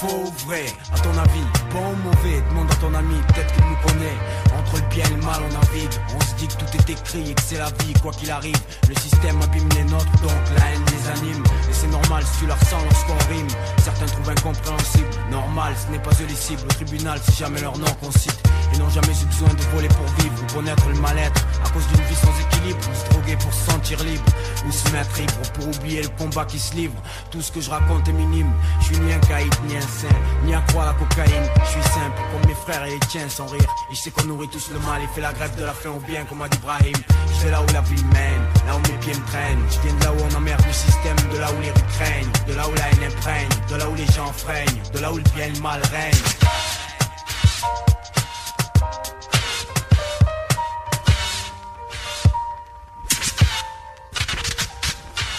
faux 0.00 0.24
ou 0.26 0.46
vrai. 0.46 0.66
À 0.92 0.98
ton 0.98 1.10
avis, 1.10 1.46
bon 1.72 1.92
ou 1.92 1.96
mauvais. 2.04 2.42
Demande 2.50 2.70
à 2.70 2.74
ton 2.76 2.92
ami, 2.94 3.16
peut-être 3.28 3.52
qu'il 3.54 3.64
nous 3.64 3.80
connaît. 3.86 4.18
Entre 4.58 4.76
le 4.76 4.88
bien 4.94 5.04
et 5.04 5.14
le 5.14 5.22
mal 5.22 5.40
on 5.44 5.52
navigue. 5.52 5.94
On 6.14 6.20
se 6.20 6.34
dit 6.36 6.48
que 6.48 6.54
tout 6.54 6.76
est 6.76 6.90
écrit 6.90 7.30
et 7.30 7.34
que 7.34 7.42
c'est 7.42 7.58
la 7.58 7.70
vie 7.80 7.92
Quoi 8.02 8.12
qu'il 8.12 8.30
arrive, 8.30 8.60
le 8.88 8.94
système 8.94 9.40
abîme 9.42 9.68
les 9.76 9.84
nôtres 9.84 10.10
Donc 10.22 10.42
la 10.58 10.70
haine 10.70 10.84
les 10.92 11.08
anime. 11.18 11.44
Et 11.44 11.72
c'est 11.72 11.88
normal 11.88 12.22
si 12.24 12.40
tu 12.40 12.46
la 12.46 12.54
ressens 12.54 12.82
lorsqu'on 12.84 13.32
rime 13.32 13.48
Certains 13.78 14.06
trouvent 14.06 14.30
incompréhensible 14.30 15.08
Normal, 15.30 15.74
ce 15.76 15.92
n'est 15.92 16.02
pas 16.02 16.10
eux 16.22 16.26
les 16.28 16.34
cibles. 16.34 16.62
Au 16.64 16.74
tribunal, 16.74 17.18
c'est 17.24 17.38
jamais 17.38 17.60
leur 17.60 17.76
nom 17.78 17.90
qu'on 18.00 18.10
cite 18.10 18.38
Ils 18.72 18.78
n'ont 18.78 18.90
jamais 18.90 19.12
eu 19.12 19.26
besoin 19.26 19.48
de 19.48 19.62
voler 19.74 19.88
pour 19.88 20.06
vivre 20.20 20.34
Ou 20.42 20.54
connaître 20.54 20.88
le 20.88 21.00
mal-être. 21.00 21.46
À 21.64 21.68
cause 21.70 21.86
d'une 21.88 22.04
vie 22.04 22.16
sans 22.16 22.34
équilibre 22.40 22.80
Ou 22.90 22.94
se 22.94 23.10
droguer 23.10 23.36
pour 23.36 23.52
se 23.52 23.70
sentir 23.70 24.02
libre 24.04 24.24
Ou 24.66 24.72
se 24.72 24.88
mettre 24.90 25.20
ivre 25.20 25.52
pour 25.54 25.68
oublier 25.68 26.02
le 26.02 26.08
combat 26.10 26.44
qui 26.44 26.58
se 26.58 26.74
livre. 26.74 26.94
Tout 27.30 27.40
ce 27.40 27.52
que 27.52 27.60
je 27.60 27.70
raconte 27.70 28.08
est 28.08 28.12
minime. 28.12 28.50
Je 28.80 28.86
suis 28.86 28.98
ni 28.98 29.12
un 29.12 29.18
caïd, 29.20 29.52
ni 29.68 29.76
un 29.76 29.88
saint 30.00 30.18
Ni 30.44 30.54
à 30.54 30.60
croire 30.68 30.86
la 30.86 30.94
cocaïne. 30.94 31.46
Je 31.64 31.70
suis 31.70 31.82
simple 31.82 32.20
comme 32.32 32.46
mes 32.48 32.54
frères 32.54 32.84
et 32.84 32.90
les 32.90 33.06
tiens 33.08 33.28
sans 33.28 33.46
rire. 33.46 33.70
Et 33.90 33.94
je 33.94 34.00
sais 34.00 34.10
qu'on 34.10 34.24
nourrit 34.24 34.48
tous 34.48 34.70
le 34.72 34.78
mal 34.80 35.02
Et 35.02 35.08
fait 35.14 35.20
la 35.20 35.32
grève 35.32 35.54
de 35.56 35.64
la 35.64 35.72
faim 35.72 35.90
au 35.96 36.00
bien 36.00 36.24
comme 36.24 36.42
a 36.42 36.48
dit 36.48 36.58
Je 36.62 37.44
vais 37.44 37.50
là 37.50 37.62
où 37.62 37.72
la 37.72 37.80
vie 37.80 38.04
mène 38.12 38.42
Là 38.66 38.76
où 38.76 38.80
mes 38.80 38.98
pieds 38.98 39.14
me 39.14 39.26
traînent. 39.26 39.64
Je 39.70 39.80
viens 39.80 39.94
de 39.98 40.04
là 40.04 40.12
où 40.12 40.16
on 40.30 40.36
emmerde 40.36 40.62
le 40.66 40.72
système 40.72 41.16
De 41.32 41.38
là 41.38 41.48
où 41.52 41.60
les 41.60 41.70
rues 41.70 41.90
craignent 41.98 42.32
De 42.46 42.54
là 42.54 42.68
où 42.68 42.74
la 42.74 42.88
haine 42.90 43.12
imprègne 43.12 43.48
De 43.70 43.76
là 43.76 43.88
où 43.88 43.94
les 43.94 44.06
gens 44.06 44.32
freinent 44.32 44.82
De 44.92 44.98
là 44.98 45.12
où 45.12 45.16
le 45.16 45.22
bien 45.34 45.46
et 45.46 45.52
le 45.52 45.60
mal 45.60 45.80
règne 45.92 46.85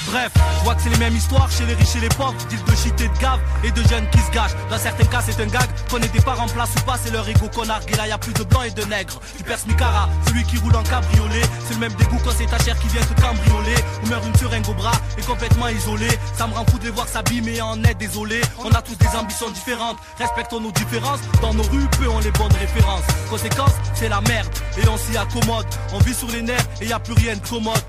Bref, 0.08 0.32
je 0.60 0.64
vois 0.64 0.76
que 0.76 0.82
c'est 0.82 0.90
les 0.90 0.98
mêmes 0.98 1.16
histoires 1.16 1.52
chez 1.52 1.66
les 1.66 1.74
riches 1.74 1.98
et 1.98 2.00
les 2.00 2.10
pauvres, 2.10 2.34
deal 2.50 2.64
de 2.64 2.76
shit 2.76 3.02
et 3.02 3.10
de 3.10 3.18
gave 3.20 3.40
et 3.64 3.72
de 3.72 3.82
jeunes 3.90 4.10
qui 4.10 4.20
se 4.20 4.32
gâchent. 4.32 4.56
Dans 4.70 4.78
certains 4.78 5.06
cas, 5.06 5.22
c'est 5.26 5.42
un 5.42 5.48
gag. 5.48 5.68
Qu'on 5.90 5.98
ait 5.98 6.08
des 6.08 6.22
parents 6.22 6.46
en 6.46 6.48
place 6.48 6.70
ou 6.78 6.82
pas, 6.82 6.98
c'est 6.98 7.12
leur 7.12 7.28
ego 7.28 7.50
qu'on 7.54 7.66
nargue. 7.66 7.92
Et 7.92 7.96
là, 7.98 8.08
y 8.08 8.12
a 8.12 8.18
plus 8.18 8.34
de 8.34 8.44
blancs 8.44 8.66
et 8.66 8.72
de 8.72 8.84
nègres. 8.86 9.20
Tu 9.38 9.44
perces 9.44 9.66
Micara, 9.68 10.08
celui 10.28 10.44
qui 10.46 10.58
roule 10.60 10.76
en 10.76 10.84
cabriolet. 10.84 11.42
C'est 11.68 11.74
le 11.74 11.82
même 11.82 11.94
dégoût 11.94 12.20
quand 12.24 12.32
c'est 12.38 12.46
ta 12.46 12.58
chair 12.58 12.80
qui 12.80 12.88
vient 12.88 13.02
te 13.02 13.22
cambrioler. 13.22 13.76
Ou 14.04 14.08
meurt 14.08 14.26
une 14.26 14.36
seringue 14.36 14.70
au 14.70 14.74
bras 14.74 14.96
et 15.18 15.22
complètement 15.24 15.68
isolé. 15.68 16.08
Ça 16.38 16.48
me 16.48 16.54
rend 16.54 16.66
fou 16.66 16.80
de 16.80 16.86
les 16.86 16.92
voir 16.92 17.08
s'abîmer 17.08 17.62
en 17.62 17.84
est 17.84 17.96
désolé. 17.96 18.40
On 18.60 18.72
a 18.72 18.82
tous 18.82 18.96
des 18.96 19.14
ambitions 19.18 19.50
différentes. 19.50 19.98
Respectons 20.18 20.62
nos 20.62 20.72
différences. 20.72 21.20
Dans 21.42 21.54
nos 21.54 21.64
rues, 21.64 21.88
peu 22.00 22.08
ont 22.08 22.20
les 22.20 22.32
bonnes 22.32 22.54
références. 22.54 23.04
Conséquence, 23.30 23.74
c'est 23.94 24.10
la 24.10 24.22
merde. 24.22 24.48
Et 24.82 24.88
on 24.88 24.98
s'y 24.98 25.18
accommode. 25.18 25.66
On 25.94 26.00
vit 26.00 26.14
sur 26.14 26.30
les 26.30 26.42
nerfs 26.42 26.66
et 26.80 26.88
y 26.88 26.94
a 26.94 27.00
plus 27.00 27.14
rien 27.14 27.36
de 27.36 27.46
commode. 27.46 27.84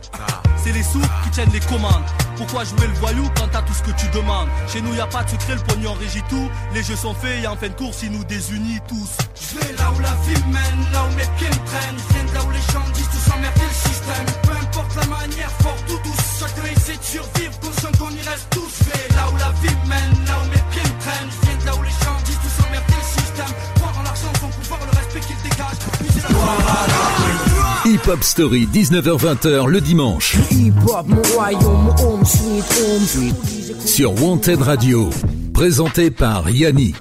Les 0.75 0.83
sous 0.83 1.01
qui 1.25 1.31
tiennent 1.31 1.51
les 1.51 1.61
commandes. 1.61 2.05
Pourquoi 2.37 2.63
jouer 2.63 2.87
le 2.87 2.93
voyou 3.01 3.25
quand 3.37 3.49
t'as 3.51 3.63
tout 3.63 3.73
ce 3.73 3.83
que 3.83 3.91
tu 3.99 4.07
demandes? 4.09 4.49
Chez 4.71 4.83
nous 4.83 4.95
y 4.95 5.01
a 5.01 5.07
pas 5.07 5.25
de 5.25 5.31
secret, 5.31 5.55
le 5.55 5.63
pognon 5.63 5.95
régit 5.95 6.23
tout. 6.29 6.51
Les 6.75 6.83
jeux 6.83 6.95
sont 6.95 7.15
faits 7.15 7.43
et 7.43 7.47
en 7.47 7.57
fin 7.57 7.69
de 7.69 7.73
course, 7.73 8.03
ils 8.03 8.13
nous 8.13 8.23
désunit 8.25 8.79
tous. 8.87 9.17
Je 9.35 9.59
vais 9.59 9.73
là 9.77 9.91
où 9.97 9.99
la 9.99 10.13
vie 10.29 10.45
mène, 10.45 10.93
là 10.93 11.05
où 11.09 11.15
mes 11.17 11.27
pieds 11.39 11.49
me 11.49 11.65
traînent. 11.65 11.97
Je 11.97 12.15
viens 12.15 12.35
là 12.35 12.45
où 12.45 12.51
les 12.51 12.67
gens 12.73 12.85
disent 12.93 13.09
tout 13.09 13.31
s'emmerder 13.31 13.65
le 13.65 13.91
système. 13.91 14.27
Peu 14.43 14.53
importe 14.53 14.95
la 14.95 15.07
manière, 15.07 15.51
forte 15.63 15.89
ou 15.89 15.99
douce, 16.05 16.27
chacun 16.39 16.69
essaie 16.69 16.99
de 16.99 17.03
survivre, 17.03 17.59
conscient 17.61 17.93
qu'on 17.99 18.13
y 18.13 18.23
reste 18.29 18.47
tous. 18.51 18.69
Je 18.69 18.85
vais 18.93 19.09
là 19.17 19.25
où 19.33 19.37
la 19.41 19.51
vie 19.65 19.77
mène, 19.89 20.15
là 20.29 20.37
où 20.37 20.47
mes 20.53 20.63
pieds 20.69 20.85
me 20.85 21.01
traînent. 21.01 21.33
Je 21.33 21.41
viens 21.49 21.59
là 21.65 21.73
où 21.81 21.83
les 21.83 21.97
gens 22.05 22.19
disent 22.29 22.43
tout 22.45 22.55
s'emmerder 22.61 22.93
le 22.93 23.09
système. 23.09 23.53
Croire 23.81 23.97
en 23.99 24.03
l'argent, 24.05 24.33
son 24.39 24.53
pouvoir, 24.53 24.81
le 24.85 24.93
respect 25.01 25.25
qu'il 25.25 25.41
dégage. 25.49 25.81
Puiser 25.97 26.23
la 26.29 27.48
Hip 27.89 28.07
Hop 28.07 28.23
Story 28.23 28.69
19h20h 28.71 29.67
le 29.67 29.81
dimanche 29.81 30.37
sur 33.87 34.23
Wanted 34.23 34.61
Radio, 34.61 35.09
présenté 35.55 36.11
par 36.11 36.51
Yannick. 36.51 36.97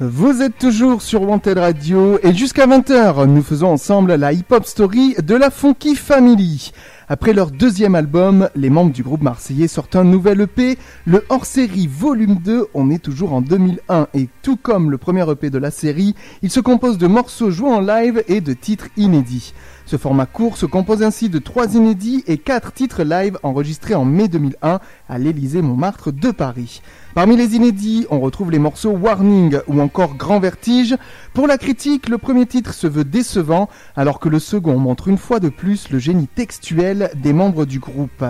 Vous 0.00 0.40
êtes 0.40 0.56
toujours 0.56 1.02
sur 1.02 1.20
Wanted 1.20 1.58
Radio 1.58 2.18
et 2.22 2.32
jusqu'à 2.32 2.66
20h, 2.66 3.26
nous 3.26 3.42
faisons 3.42 3.72
ensemble 3.72 4.14
la 4.14 4.32
hip-hop 4.32 4.64
story 4.64 5.14
de 5.22 5.34
la 5.34 5.50
Funky 5.50 5.96
Family. 5.96 6.72
Après 7.10 7.32
leur 7.32 7.50
deuxième 7.50 7.94
album, 7.94 8.50
les 8.54 8.68
membres 8.68 8.92
du 8.92 9.02
groupe 9.02 9.22
marseillais 9.22 9.66
sortent 9.66 9.96
un 9.96 10.04
nouvel 10.04 10.42
EP, 10.42 10.76
le 11.06 11.24
hors-série 11.30 11.86
volume 11.86 12.34
2, 12.34 12.66
on 12.74 12.90
est 12.90 13.02
toujours 13.02 13.32
en 13.32 13.40
2001 13.40 14.08
et 14.12 14.28
tout 14.42 14.56
comme 14.56 14.90
le 14.90 14.98
premier 14.98 15.24
EP 15.30 15.48
de 15.48 15.56
la 15.56 15.70
série, 15.70 16.14
il 16.42 16.50
se 16.50 16.60
compose 16.60 16.98
de 16.98 17.06
morceaux 17.06 17.50
joués 17.50 17.70
en 17.70 17.80
live 17.80 18.22
et 18.28 18.42
de 18.42 18.52
titres 18.52 18.88
inédits. 18.98 19.54
Ce 19.86 19.96
format 19.96 20.26
court 20.26 20.58
se 20.58 20.66
compose 20.66 21.02
ainsi 21.02 21.30
de 21.30 21.38
trois 21.38 21.74
inédits 21.74 22.24
et 22.26 22.36
quatre 22.36 22.74
titres 22.74 23.04
live 23.04 23.38
enregistrés 23.42 23.94
en 23.94 24.04
mai 24.04 24.28
2001 24.28 24.80
à 25.08 25.18
l'Élysée 25.18 25.62
Montmartre 25.62 26.12
de 26.12 26.30
Paris. 26.30 26.82
Parmi 27.18 27.36
les 27.36 27.56
inédits, 27.56 28.06
on 28.10 28.20
retrouve 28.20 28.52
les 28.52 28.60
morceaux 28.60 28.92
Warning 28.92 29.58
ou 29.66 29.80
encore 29.80 30.14
Grand 30.14 30.38
Vertige. 30.38 30.94
Pour 31.34 31.48
la 31.48 31.58
critique, 31.58 32.08
le 32.08 32.16
premier 32.16 32.46
titre 32.46 32.72
se 32.72 32.86
veut 32.86 33.02
décevant, 33.02 33.68
alors 33.96 34.20
que 34.20 34.28
le 34.28 34.38
second 34.38 34.78
montre 34.78 35.08
une 35.08 35.18
fois 35.18 35.40
de 35.40 35.48
plus 35.48 35.90
le 35.90 35.98
génie 35.98 36.28
textuel 36.28 37.10
des 37.16 37.32
membres 37.32 37.64
du 37.64 37.80
groupe. 37.80 38.24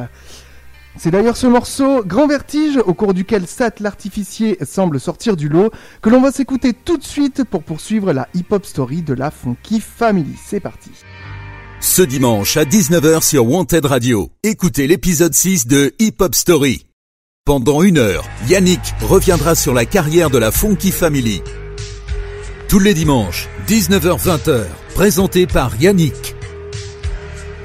C'est 0.96 1.10
d'ailleurs 1.10 1.36
ce 1.36 1.46
morceau, 1.46 2.02
Grand 2.02 2.26
Vertige, 2.26 2.78
au 2.78 2.94
cours 2.94 3.12
duquel 3.12 3.46
Sat 3.46 3.72
l'artificier 3.80 4.56
semble 4.64 4.98
sortir 4.98 5.36
du 5.36 5.50
lot, 5.50 5.70
que 6.00 6.08
l'on 6.08 6.22
va 6.22 6.32
s'écouter 6.32 6.72
tout 6.72 6.96
de 6.96 7.04
suite 7.04 7.44
pour 7.44 7.64
poursuivre 7.64 8.14
la 8.14 8.26
hip-hop 8.32 8.64
story 8.64 9.02
de 9.02 9.12
la 9.12 9.30
Funky 9.30 9.80
Family. 9.80 10.34
C'est 10.42 10.60
parti. 10.60 10.92
Ce 11.80 12.00
dimanche 12.00 12.56
à 12.56 12.64
19h 12.64 13.22
sur 13.22 13.46
Wanted 13.50 13.84
Radio, 13.84 14.30
écoutez 14.42 14.86
l'épisode 14.86 15.34
6 15.34 15.66
de 15.66 15.94
Hip 15.98 16.14
Hop 16.20 16.34
Story. 16.34 16.87
Pendant 17.48 17.82
une 17.82 17.96
heure, 17.96 18.28
Yannick 18.46 18.92
reviendra 19.00 19.54
sur 19.54 19.72
la 19.72 19.86
carrière 19.86 20.28
de 20.28 20.36
la 20.36 20.50
Funky 20.52 20.92
Family. 20.92 21.42
Tous 22.68 22.78
les 22.78 22.92
dimanches, 22.92 23.48
19h-20h, 23.66 24.66
présenté 24.94 25.46
par 25.46 25.74
Yannick. 25.76 26.34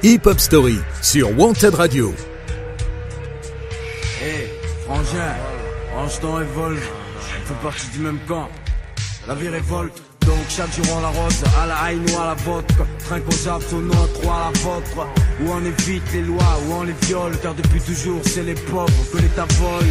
Hip 0.02 0.22
Hop 0.24 0.40
Story 0.40 0.78
sur 1.02 1.38
Wanted 1.38 1.76
Radio. 1.76 2.14
Hé, 4.22 4.48
frangin, 4.86 5.36
range 5.94 6.18
ton 6.22 6.36
revolt, 6.36 6.80
on 6.80 7.46
fait 7.46 7.62
partie 7.62 7.90
du 7.90 8.00
même 8.00 8.20
camp. 8.26 8.48
La 9.28 9.36
vie 9.36 9.50
révolte, 9.50 10.02
donc 10.26 10.46
chaque 10.50 10.74
jour 10.76 10.86
on 10.98 11.02
la 11.02 11.08
rose, 11.10 11.44
à 11.62 11.66
la 11.66 11.92
haine 11.92 12.06
ou 12.10 12.22
à 12.22 12.28
la 12.28 12.34
vodka. 12.36 12.86
Trinque 13.06 13.24
aux 13.28 13.82
nôtre 13.82 14.26
ou 14.26 14.30
à 14.30 14.52
la 14.52 14.60
vôtre. 14.60 15.08
Où 15.42 15.52
on 15.52 15.66
évite 15.66 16.04
les 16.14 16.22
lois, 16.22 16.60
où 16.68 16.74
on 16.74 16.84
les 16.84 16.96
viole, 17.04 17.38
car 17.42 17.54
depuis 17.56 17.82
toujours 17.82 18.22
c'est 18.24 18.44
les 18.44 18.54
pauvres 18.54 18.92
que 19.12 19.18
l'État 19.18 19.46
vole. 19.60 19.88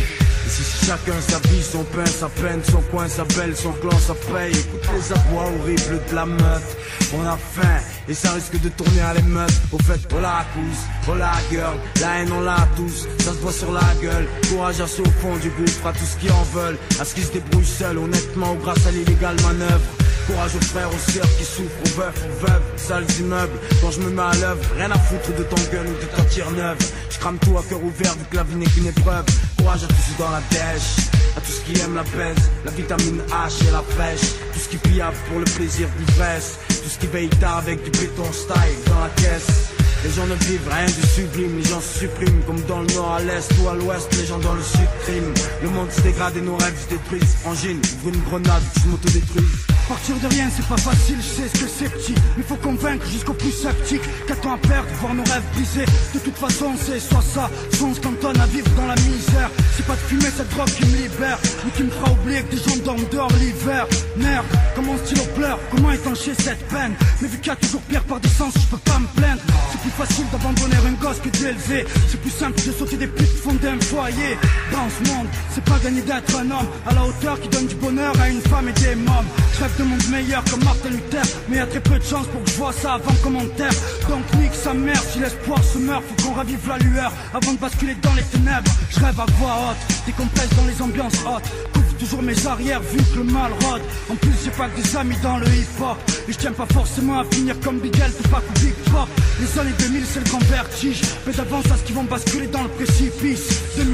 Ici 0.47 0.63
c'est 0.63 0.87
chacun 0.87 1.21
sa 1.21 1.39
vie, 1.49 1.63
son 1.63 1.85
pain, 1.85 2.07
sa 2.07 2.29
peine, 2.29 2.61
son 2.65 2.81
coin, 2.91 3.09
sa 3.09 3.25
belle, 3.25 3.57
son 3.57 3.73
clan, 3.73 3.99
sa 3.99 4.15
paye. 4.15 4.53
Écoute 4.53 4.89
les 4.95 5.13
abois 5.13 5.45
horribles 5.61 6.01
de 6.11 6.15
la 6.15 6.27
meute. 6.27 6.77
On 7.15 7.27
a 7.27 7.37
faim 7.37 7.79
et 8.09 8.15
ça 8.15 8.33
risque 8.33 8.61
de 8.61 8.69
tourner 8.71 9.01
à 9.01 9.15
l'émeute. 9.15 9.53
Au 9.73 9.79
fait, 9.79 10.01
oh 10.13 10.21
la 10.21 10.45
cousse, 10.55 10.83
oh 11.09 11.15
la 11.15 11.33
girl, 11.51 11.77
la 12.01 12.21
haine 12.21 12.33
on 12.33 12.41
l'a 12.41 12.69
tous, 12.77 13.07
ça 13.19 13.33
se 13.33 13.39
voit 13.39 13.53
sur 13.53 13.73
la 13.73 13.81
gueule. 14.03 14.27
Courage 14.51 14.81
à 14.81 14.87
ceux 14.87 15.03
au 15.03 15.11
fond 15.21 15.37
du 15.37 15.51
fera 15.67 15.93
tout 15.93 16.05
ce 16.05 16.17
qu'ils 16.17 16.33
en 16.33 16.43
veulent. 16.55 16.79
À 17.01 17.05
ce 17.05 17.15
qu'ils 17.15 17.25
se 17.25 17.33
débrouillent 17.33 17.65
seuls, 17.65 17.99
honnêtement 17.99 18.53
ou 18.53 18.57
grâce 18.57 18.87
à 18.87 18.91
l'illégale 18.91 19.37
manœuvre. 19.43 20.02
Courage 20.27 20.55
aux 20.55 20.65
frères, 20.65 20.89
aux 20.89 21.11
sœurs 21.11 21.37
qui 21.37 21.45
souffrent, 21.45 21.83
aux 21.85 22.01
veufs, 22.01 22.27
aux 22.27 22.47
veuves, 22.47 22.63
sales 22.77 23.11
immeubles. 23.21 23.59
Quand 23.81 23.91
je 23.91 24.01
me 24.01 24.11
mets 24.11 24.23
à 24.23 24.35
l'œuvre, 24.35 24.63
rien 24.77 24.91
à 24.91 24.99
foutre 24.99 25.37
de 25.37 25.43
ton 25.43 25.57
gun 25.73 25.85
ou 25.85 26.01
de 26.01 26.17
ta 26.17 26.23
tire 26.25 26.51
neuve. 26.53 26.79
Je 27.11 27.19
crame 27.19 27.39
tout 27.39 27.57
à 27.59 27.63
cœur 27.63 27.83
ouvert 27.83 28.13
vu 28.15 28.25
que 28.31 28.37
la 28.37 28.45
vie 28.45 28.57
n'est 28.57 28.67
qu'une 28.67 28.87
épreuve. 28.87 29.25
Courage 29.59 29.85
à 29.85 29.87
tous 29.89 29.95
ceux 29.95 30.23
dans 30.23 30.31
la 30.31 30.43
dèche, 30.51 31.11
à 31.37 31.41
tous 31.41 31.61
qui 31.67 31.81
aiment 31.81 31.97
la 31.97 32.05
baise, 32.05 32.51
la 32.65 32.71
vitamine 32.71 33.21
H 33.31 33.69
et 33.69 33.71
la 33.73 33.83
pêche. 33.97 34.29
Tout 34.53 34.61
ce 34.61 34.69
qui 34.69 34.77
pillave 34.77 35.15
pour 35.29 35.39
le 35.39 35.45
plaisir 35.45 35.89
d'ivresse. 35.99 36.59
Tout 36.69 36.89
ce 36.89 36.99
qui 36.99 37.07
veille 37.07 37.29
tard 37.29 37.59
avec 37.59 37.83
du 37.83 37.91
béton 37.91 38.33
style 38.33 38.79
dans 38.87 39.01
la 39.01 39.11
caisse. 39.17 39.73
Les 40.05 40.11
gens 40.11 40.27
ne 40.27 40.35
vivent 40.35 40.69
rien 40.69 40.87
de 40.87 41.07
sublime, 41.15 41.59
les 41.59 41.69
gens 41.69 41.81
se 41.81 42.01
suppriment 42.01 42.43
comme 42.45 42.61
dans 42.63 42.81
le 42.81 42.93
nord 42.93 43.13
à 43.13 43.21
l'est 43.21 43.49
ou 43.63 43.69
à 43.69 43.75
l'ouest, 43.75 44.09
les 44.19 44.27
gens 44.27 44.39
dans 44.39 44.55
le 44.55 44.63
sud 44.63 44.89
criment. 45.05 45.33
Le 45.63 45.69
monde 45.69 45.93
se 45.93 46.01
dégrade 46.01 46.37
et 46.37 46.41
nos 46.41 46.57
rêves 46.57 46.75
se 46.77 46.95
détruisent. 46.95 47.37
Angine, 47.45 47.81
ouvre 47.99 48.15
une 48.15 48.23
grenade, 48.23 48.63
je 48.83 48.89
m'autodétruis. 48.89 49.72
Partir 49.89 50.17
de 50.17 50.27
rien, 50.29 50.49
c'est 50.55 50.67
pas 50.67 50.77
facile, 50.77 51.17
je 51.19 51.43
sais 51.43 51.49
ce 51.49 51.65
que 51.65 51.69
c'est 51.69 51.89
petit. 51.89 52.15
Mais 52.37 52.43
faut 52.43 52.57
convaincre 52.57 53.07
jusqu'au 53.07 53.35
plus 53.35 53.51
sceptique. 53.51 54.03
Qu'à-t-on 54.27 54.53
à 54.53 54.59
perdre, 54.59 54.89
voir 55.01 55.15
nos 55.15 55.25
rêves 55.25 55.43
brisés. 55.55 55.85
De 56.15 56.19
toute 56.19 56.37
façon, 56.37 56.73
c'est 56.83 57.01
soit 57.01 57.23
ça, 57.23 57.51
soit 57.73 57.89
on 57.89 57.95
se 57.95 58.01
cantonne 58.01 58.41
à 58.41 58.47
vivre 58.47 58.69
dans 58.77 58.87
la 58.87 58.95
misère. 58.95 59.51
C'est 59.77 59.87
pas 59.87 59.95
de 59.95 60.01
fumer 60.01 60.31
cette 60.37 60.49
drogue 60.51 60.71
qui 60.71 60.87
me 60.87 60.97
libère, 60.97 61.39
ou 61.67 61.71
qui 61.77 61.83
me 61.83 61.91
fera 61.91 62.13
oublier 62.13 62.43
que 62.43 62.55
des 62.55 62.63
gens 62.63 62.77
dorment 62.85 63.09
dehors 63.11 63.33
l'hiver. 63.39 63.87
Merde, 64.17 64.47
comment 64.75 64.97
stylo 65.05 65.25
pleure, 65.35 65.59
comment 65.71 65.93
étancher 65.93 66.33
cette 66.39 66.67
peine? 66.69 66.95
Mais 67.21 67.29
vu 67.29 67.39
qu'il 67.39 67.49
y 67.49 67.51
a 67.51 67.57
toujours 67.57 67.83
pire 67.83 68.05
par 68.05 68.21
distance, 68.21 68.55
je 68.55 68.67
peux 68.67 68.79
pas 68.79 68.99
me 68.99 69.07
plaindre. 69.21 69.43
C'est 69.73 69.81
plus 69.81 69.91
facile 69.91 70.25
d'abandonner 70.31 70.77
un 70.77 71.03
gosse 71.03 71.21
que 71.21 71.29
d'élever. 71.29 71.85
C'est 72.09 72.21
plus 72.21 72.31
simple 72.31 72.57
de 72.57 72.73
sauter 72.73 72.97
des 72.97 73.09
putes 73.09 73.37
fondées 73.43 73.69
un 73.69 73.81
foyer. 73.81 74.39
Dans 74.71 74.89
ce 74.89 75.11
monde, 75.11 75.27
c'est 75.55 75.65
pas 75.65 75.79
gagner 75.83 76.03
d'être 76.03 76.37
un 76.37 76.51
homme 76.51 76.69
à 76.87 76.95
la 76.95 77.05
hauteur 77.05 77.41
qui 77.41 77.49
donne 77.49 77.67
du 77.67 77.75
bonheur 77.75 78.15
à 78.21 78.29
une 78.29 78.41
femme 78.41 78.69
et 78.69 78.73
des 78.73 78.95
mômes. 78.95 79.27
Rêve 79.73 79.79
de 79.79 79.85
monde 79.85 80.09
meilleur 80.11 80.45
comme 80.51 80.65
Martin 80.65 80.91
Luther 80.91 81.23
Mais 81.49 81.57
y 81.57 81.61
a 81.61 81.67
très 81.67 81.81
peu 81.81 81.99
de 81.99 82.05
chance 82.05 82.27
pour 82.27 82.43
que 82.43 82.51
je 82.51 82.57
vois 82.57 82.73
ça 82.73 82.95
avant 82.95 83.15
commentaire 83.23 83.71
Donc 84.09 84.23
nique 84.39 84.55
sa 84.55 84.75
mère 84.75 85.01
si 85.03 85.19
l'espoir 85.21 85.63
se 85.63 85.79
meurt 85.79 86.03
Faut 86.05 86.29
qu'on 86.29 86.35
ravive 86.35 86.69
la 86.69 86.79
lueur 86.79 87.13
avant 87.33 87.53
de 87.53 87.59
basculer 87.59 87.95
dans 88.03 88.15
les 88.15 88.23
ténèbres. 88.23 88.71
Je 88.91 89.01
rêve 89.01 89.21
à 89.21 89.27
voix 89.39 89.71
haute, 89.71 90.07
décompresse 90.07 90.49
dans 90.57 90.67
les 90.67 90.83
ambiances 90.83 91.21
hautes. 91.27 91.79
Toujours 91.99 92.23
mes 92.23 92.47
arrières 92.47 92.81
vu 92.81 92.99
que 92.99 93.19
le 93.19 93.25
mal 93.25 93.53
rôde. 93.63 93.83
En 94.11 94.17
plus 94.17 94.33
j'ai 94.45 94.51
pas 94.51 94.69
que 94.69 94.81
des 94.81 94.97
amis 94.97 95.17
dans 95.23 95.39
le 95.39 95.47
hip 95.47 95.81
hop 95.81 95.97
Et 96.29 96.33
je 96.33 96.39
tiens 96.39 96.53
pas 96.53 96.67
forcément 96.73 97.21
à 97.21 97.25
finir 97.25 97.55
comme 97.61 97.79
Bigel, 97.79 98.13
Tupac 98.15 98.43
ou 98.49 98.61
Big 98.61 98.75
Pop. 98.91 99.09
Les 99.41 99.59
années 99.59 99.75
2000 99.79 100.05
c'est 100.05 100.21
le 100.21 100.27
grand 100.27 100.45
vertige. 100.45 101.01
Mais 101.27 101.33
d'avance 101.33 101.71
à 101.71 101.77
ce 101.77 101.83
qu'ils 101.85 101.95
vont 101.95 102.05
basculer 102.05 102.49
dans 102.49 102.63
le 102.63 102.69
précipice. 102.71 103.63
2001, 103.77 103.89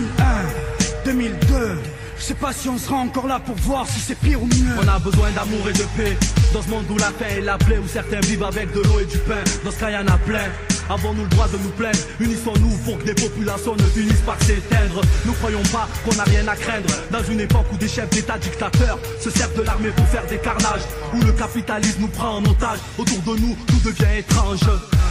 2002 1.04 1.78
je 1.97 1.97
sais 2.28 2.34
pas 2.34 2.52
si 2.52 2.68
on 2.68 2.76
sera 2.76 2.96
encore 2.96 3.26
là 3.26 3.40
pour 3.40 3.56
voir 3.56 3.88
si 3.88 4.00
c'est 4.00 4.18
pire 4.18 4.42
ou 4.42 4.44
mieux. 4.44 4.76
On 4.78 4.86
a 4.86 4.98
besoin 4.98 5.30
d'amour 5.30 5.66
et 5.66 5.72
de 5.72 5.84
paix. 5.96 6.14
Dans 6.52 6.60
ce 6.60 6.68
monde 6.68 6.84
où 6.90 6.98
la 6.98 7.10
paix 7.12 7.38
est 7.38 7.40
la 7.40 7.56
plaie, 7.56 7.78
où 7.78 7.88
certains 7.88 8.20
vivent 8.20 8.42
avec 8.42 8.70
de 8.74 8.80
l'eau 8.80 9.00
et 9.00 9.06
du 9.06 9.16
pain. 9.16 9.42
Dans 9.64 9.70
ce 9.70 9.80
cas, 9.80 9.90
y 9.90 9.96
en 9.96 10.06
a 10.06 10.18
plein. 10.18 10.44
Avons-nous 10.90 11.22
le 11.22 11.28
droit 11.28 11.48
de 11.48 11.56
nous 11.56 11.70
plaindre? 11.70 11.98
Unissons-nous 12.20 12.76
pour 12.84 12.98
que 12.98 13.04
des 13.04 13.14
populations 13.14 13.76
ne 13.76 13.82
finissent 13.82 14.26
par 14.26 14.38
s'éteindre. 14.42 15.00
Nous 15.24 15.32
croyons 15.32 15.62
pas 15.72 15.88
qu'on 16.04 16.14
n'a 16.16 16.24
rien 16.24 16.46
à 16.48 16.54
craindre. 16.54 16.90
Dans 17.10 17.24
une 17.24 17.40
époque 17.40 17.66
où 17.72 17.76
des 17.78 17.88
chefs 17.88 18.10
d'état 18.10 18.36
dictateurs 18.36 18.98
se 19.18 19.30
servent 19.30 19.56
de 19.56 19.62
l'armée 19.62 19.90
pour 19.96 20.06
faire 20.08 20.26
des 20.26 20.38
carnages. 20.38 20.84
Où 21.14 21.22
le 21.22 21.32
capitalisme 21.32 22.02
nous 22.02 22.08
prend 22.08 22.36
en 22.36 22.44
otage. 22.44 22.80
Autour 22.98 23.20
de 23.22 23.40
nous, 23.40 23.56
tout 23.66 23.80
devient 23.88 24.18
étrange. 24.18 24.60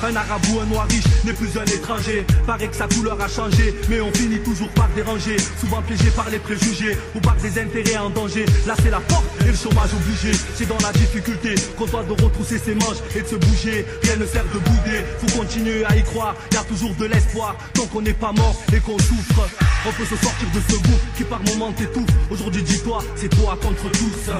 Un 0.03 0.15
arabe 0.15 0.41
ou 0.53 0.59
un 0.59 0.65
noir 0.65 0.87
riche 0.89 1.05
n'est 1.25 1.33
plus 1.33 1.57
un 1.57 1.65
étranger. 1.65 2.25
Paraît 2.45 2.67
que 2.67 2.75
sa 2.75 2.87
couleur 2.87 3.19
a 3.19 3.27
changé, 3.27 3.73
mais 3.89 3.99
on 3.99 4.11
finit 4.13 4.39
toujours 4.39 4.69
par 4.69 4.87
déranger. 4.89 5.37
Souvent 5.59 5.81
piégé 5.81 6.11
par 6.11 6.29
les 6.29 6.37
préjugés 6.37 6.95
ou 7.15 7.19
par 7.19 7.35
des 7.37 7.59
intérêts 7.59 7.97
en 7.97 8.09
danger. 8.11 8.45
Là 8.67 8.75
c'est 8.81 8.91
la 8.91 8.99
porte 8.99 9.25
et 9.41 9.51
le 9.51 9.57
chômage 9.57 9.89
obligé. 9.93 10.31
C'est 10.55 10.67
dans 10.67 10.77
la 10.83 10.91
difficulté 10.93 11.55
qu'on 11.77 11.85
doit 11.85 12.03
de 12.03 12.11
retrousser 12.11 12.59
ses 12.59 12.75
manches 12.75 13.01
et 13.15 13.21
de 13.21 13.27
se 13.27 13.35
bouger. 13.35 13.85
Rien 14.03 14.17
ne 14.17 14.25
sert 14.25 14.45
de 14.45 14.59
bouder, 14.59 15.03
faut 15.19 15.39
continuer 15.39 15.83
à 15.85 15.95
y 15.95 16.03
croire. 16.03 16.35
Y 16.53 16.57
a 16.57 16.63
toujours 16.63 16.93
de 16.95 17.05
l'espoir 17.05 17.55
tant 17.73 17.87
qu'on 17.87 18.01
n'est 18.01 18.13
pas 18.13 18.31
mort 18.31 18.55
et 18.73 18.79
qu'on 18.79 18.99
souffre. 18.99 19.49
On 19.87 19.91
peut 19.93 20.05
se 20.05 20.15
sortir 20.15 20.47
de 20.53 20.59
ce 20.59 20.77
groupe 20.77 21.01
qui 21.15 21.23
par 21.23 21.41
moments 21.43 21.71
t'étouffe. 21.71 22.09
Aujourd'hui 22.29 22.61
dis-toi, 22.61 22.99
c'est 23.15 23.29
toi 23.29 23.57
contre 23.61 23.89
tous. 23.91 24.31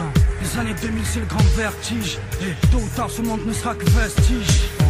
Les 0.41 0.59
années 0.59 0.75
2000 0.79 1.03
c'est 1.03 1.19
le 1.19 1.25
grand 1.25 1.43
vertige 1.55 2.19
Et 2.41 2.67
tôt 2.71 2.77
ou 2.77 2.89
tard 2.95 3.09
ce 3.09 3.21
monde 3.21 3.41
ne 3.45 3.53
sera 3.53 3.73
que 3.73 3.85
vestige 3.85 4.86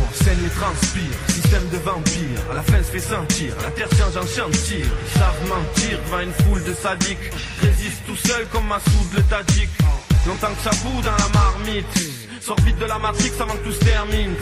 système 1.29 1.69
de 1.69 1.77
vampire. 1.77 2.39
À 2.51 2.55
la 2.55 2.61
fin 2.61 2.77
se 2.83 2.91
fait 2.91 2.99
sentir, 2.99 3.53
la 3.63 3.71
terre 3.71 3.89
change 3.91 4.17
en 4.17 4.27
chantier 4.27 4.83
savent 5.13 5.47
mentir 5.47 5.99
devant 6.05 6.19
une 6.19 6.33
foule 6.33 6.63
de 6.63 6.73
sadiques. 6.73 7.31
Résiste 7.61 8.05
tout 8.05 8.15
seul 8.15 8.45
comme 8.51 8.67
Massoud 8.67 9.13
le 9.15 9.23
Tadjik. 9.23 9.69
Longtemps 10.25 10.53
que 10.53 10.63
ça 10.63 10.71
dans 10.83 11.11
la 11.11 11.29
marmite. 11.33 11.85
Sors 12.41 12.59
vite 12.61 12.77
de 12.79 12.85
la 12.85 12.99
matrix 12.99 13.31
avant 13.39 13.53
que 13.53 13.63
tout 13.63 13.71
se 13.71 13.79
termine. 13.79 14.33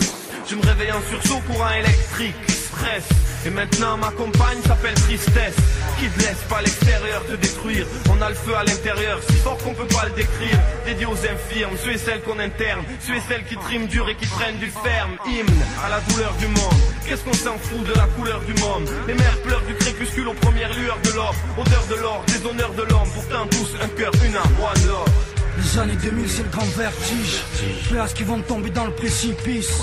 Je 0.49 0.55
me 0.55 0.61
réveille 0.61 0.91
en 0.91 1.01
sursaut 1.09 1.41
courant 1.47 1.71
électrique. 1.71 2.35
Stress 2.47 3.03
et 3.45 3.49
maintenant 3.49 3.97
ma 3.97 4.11
compagne 4.11 4.61
s'appelle 4.65 4.93
tristesse 4.95 5.55
Qui 5.99 6.07
te 6.09 6.19
laisse 6.19 6.43
pas 6.49 6.61
l'extérieur 6.61 7.25
te 7.25 7.35
détruire. 7.35 7.85
On 8.09 8.21
a 8.21 8.29
le 8.29 8.35
feu 8.35 8.55
à 8.55 8.63
l'intérieur 8.63 9.19
si 9.27 9.35
fort 9.37 9.57
qu'on 9.57 9.73
peut 9.73 9.87
pas 9.87 10.05
le 10.05 10.11
décrire. 10.11 10.59
Dédié 10.85 11.05
aux 11.05 11.13
infirmes, 11.13 11.77
ceux 11.83 11.91
et 11.91 11.97
celles 11.97 12.21
qu'on 12.21 12.39
interne 12.39 12.83
Ceux 12.99 13.15
et 13.15 13.21
celles 13.27 13.45
qui 13.45 13.55
triment 13.55 13.87
dur 13.87 14.09
et 14.09 14.15
qui 14.15 14.27
prennent 14.27 14.57
du 14.57 14.69
ferme. 14.69 15.17
Hymne 15.25 15.65
à 15.83 15.89
la 15.89 15.99
douleur 16.01 16.33
du 16.35 16.47
monde. 16.47 16.81
Qu'est-ce 17.07 17.23
qu'on 17.23 17.33
s'en 17.33 17.57
fout 17.57 17.83
de 17.85 17.93
la 17.93 18.07
couleur 18.17 18.41
du 18.41 18.53
monde? 18.61 18.89
Les 19.07 19.13
mères 19.13 19.41
pleurent 19.43 19.65
du 19.65 19.75
crépuscule 19.75 20.27
aux 20.27 20.33
premières 20.33 20.73
lueurs 20.73 20.99
de 21.03 21.11
l'or. 21.11 21.35
Odeur 21.57 21.85
de 21.89 21.95
l'or, 21.95 22.23
des 22.27 22.45
honneurs 22.45 22.73
de 22.73 22.83
l'homme. 22.83 23.09
Pourtant 23.13 23.47
tous 23.47 23.75
un 23.81 23.87
cœur, 23.89 24.11
une 24.23 24.35
âme, 24.35 24.55
one 24.59 24.87
love 24.87 25.34
Les 25.75 25.81
années 25.81 25.97
2000 26.01 26.29
c'est 26.29 26.43
le 26.43 26.49
grand 26.49 26.65
vertige. 26.77 27.43
Place 27.89 28.13
qui 28.13 28.23
vont 28.23 28.39
tomber 28.39 28.69
dans 28.69 28.85
le 28.85 28.93
précipice. 28.93 29.73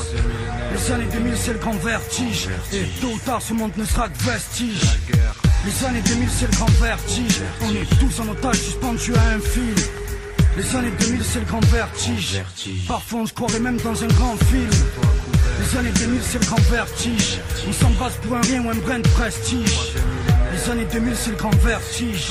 Les 0.72 0.90
années 0.90 1.08
2000 1.12 1.34
c'est 1.36 1.52
le 1.52 1.58
grand 1.58 1.76
vertige. 1.84 2.48
Et 2.72 2.84
tôt 2.98 3.08
ou 3.08 3.18
tard 3.18 3.42
ce 3.42 3.52
monde 3.52 3.72
ne 3.76 3.84
sera 3.84 4.08
que 4.08 4.16
vestige. 4.24 4.80
Les 5.66 5.84
années 5.84 6.00
2000 6.00 6.28
c'est 6.30 6.46
le 6.46 6.56
grand 6.56 6.70
vertige. 6.80 7.42
On 7.60 7.70
est 7.74 8.00
tous 8.00 8.20
en 8.22 8.28
otage 8.30 8.56
suspendus 8.56 9.14
à 9.14 9.34
un 9.34 9.38
fil. 9.38 9.74
Les 10.56 10.76
années 10.76 10.92
2000 10.98 11.22
c'est 11.22 11.40
le 11.40 11.44
grand 11.44 11.64
vertige. 11.66 12.40
Parfois 12.88 13.20
on 13.20 13.26
se 13.26 13.34
croirait 13.34 13.60
même 13.60 13.76
dans 13.76 14.02
un 14.02 14.08
grand 14.08 14.36
film. 14.46 14.70
Les 15.60 15.78
années 15.78 15.92
2000 15.94 16.20
c'est 16.22 16.38
le 16.38 16.46
grand 16.46 16.70
vertige. 16.70 17.38
On 17.68 17.72
s'embrasse 17.72 18.14
pour 18.22 18.34
un 18.34 18.40
rien 18.40 18.64
ou 18.64 18.70
un 18.70 18.76
brin 18.76 19.00
de 19.00 19.08
prestige. 19.08 19.92
Les 20.54 20.70
années 20.70 20.86
2000 20.90 21.14
c'est 21.16 21.30
le 21.32 21.36
grand 21.36 21.54
vertige 21.56 22.30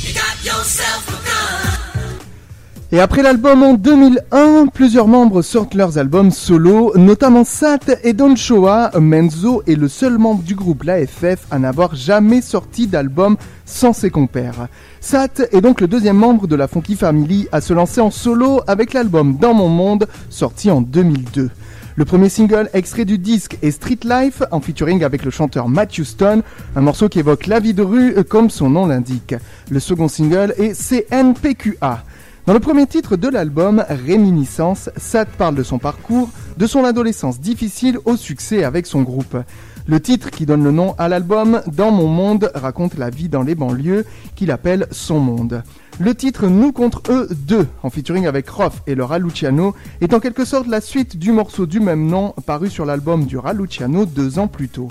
Et 2.93 2.99
après 2.99 3.21
l'album 3.21 3.63
en 3.63 3.73
2001, 3.75 4.67
plusieurs 4.67 5.07
membres 5.07 5.41
sortent 5.41 5.75
leurs 5.75 5.97
albums 5.97 6.29
solo, 6.29 6.91
notamment 6.97 7.45
Sat 7.45 7.79
et 8.03 8.11
Don 8.11 8.35
Shoa. 8.35 8.91
Menzo 8.99 9.63
est 9.65 9.75
le 9.75 9.87
seul 9.87 10.17
membre 10.17 10.43
du 10.43 10.55
groupe 10.55 10.83
l'AFF 10.83 11.47
à 11.51 11.57
n'avoir 11.57 11.95
jamais 11.95 12.41
sorti 12.41 12.87
d'album 12.87 13.37
sans 13.65 13.93
ses 13.93 14.09
compères. 14.09 14.67
Sat 14.99 15.41
est 15.53 15.61
donc 15.61 15.79
le 15.79 15.87
deuxième 15.87 16.17
membre 16.17 16.47
de 16.47 16.55
la 16.57 16.67
Funky 16.67 16.97
Family 16.97 17.47
à 17.53 17.61
se 17.61 17.71
lancer 17.71 18.01
en 18.01 18.11
solo 18.11 18.59
avec 18.67 18.91
l'album 18.91 19.37
Dans 19.37 19.53
mon 19.53 19.69
monde, 19.69 20.09
sorti 20.29 20.69
en 20.69 20.81
2002. 20.81 21.49
Le 21.95 22.05
premier 22.05 22.27
single 22.27 22.69
extrait 22.73 23.05
du 23.05 23.17
disque 23.17 23.57
est 23.61 23.71
Street 23.71 23.99
Life, 24.03 24.43
en 24.51 24.59
featuring 24.59 25.05
avec 25.05 25.23
le 25.23 25.31
chanteur 25.31 25.69
Matthew 25.69 26.03
Stone, 26.03 26.41
un 26.75 26.81
morceau 26.81 27.07
qui 27.07 27.19
évoque 27.19 27.47
la 27.47 27.61
vie 27.61 27.73
de 27.73 27.83
rue 27.83 28.17
euh, 28.17 28.23
comme 28.23 28.49
son 28.49 28.69
nom 28.69 28.85
l'indique. 28.85 29.35
Le 29.69 29.79
second 29.79 30.09
single 30.09 30.53
est 30.57 30.73
CNPQA. 30.73 32.03
Dans 32.47 32.53
le 32.53 32.59
premier 32.59 32.87
titre 32.87 33.17
de 33.17 33.27
l'album, 33.27 33.85
Réminiscence, 33.87 34.89
Sat 34.97 35.25
parle 35.25 35.53
de 35.53 35.61
son 35.61 35.77
parcours, 35.77 36.27
de 36.57 36.65
son 36.65 36.83
adolescence 36.83 37.39
difficile 37.39 37.99
au 38.05 38.15
succès 38.15 38.63
avec 38.63 38.87
son 38.87 39.03
groupe. 39.03 39.37
Le 39.85 39.99
titre 39.99 40.31
qui 40.31 40.47
donne 40.47 40.63
le 40.63 40.71
nom 40.71 40.95
à 40.97 41.07
l'album, 41.07 41.61
Dans 41.67 41.91
mon 41.91 42.07
monde, 42.07 42.51
raconte 42.55 42.97
la 42.97 43.11
vie 43.11 43.29
dans 43.29 43.43
les 43.43 43.53
banlieues 43.53 44.05
qu'il 44.35 44.49
appelle 44.49 44.87
son 44.89 45.19
monde. 45.19 45.61
Le 45.99 46.15
titre 46.15 46.47
Nous 46.47 46.71
contre 46.71 47.03
eux 47.09 47.27
2, 47.29 47.67
en 47.83 47.91
featuring 47.91 48.25
avec 48.25 48.49
Roth 48.49 48.81
et 48.87 48.95
Laura 48.95 49.19
Luciano, 49.19 49.75
est 50.01 50.15
en 50.15 50.19
quelque 50.19 50.43
sorte 50.43 50.67
la 50.67 50.81
suite 50.81 51.17
du 51.17 51.31
morceau 51.31 51.67
du 51.67 51.79
même 51.79 52.07
nom 52.07 52.33
paru 52.47 52.71
sur 52.71 52.85
l'album 52.85 53.25
du 53.25 53.37
Raluciano 53.37 54.07
deux 54.07 54.39
ans 54.39 54.47
plus 54.47 54.67
tôt. 54.67 54.87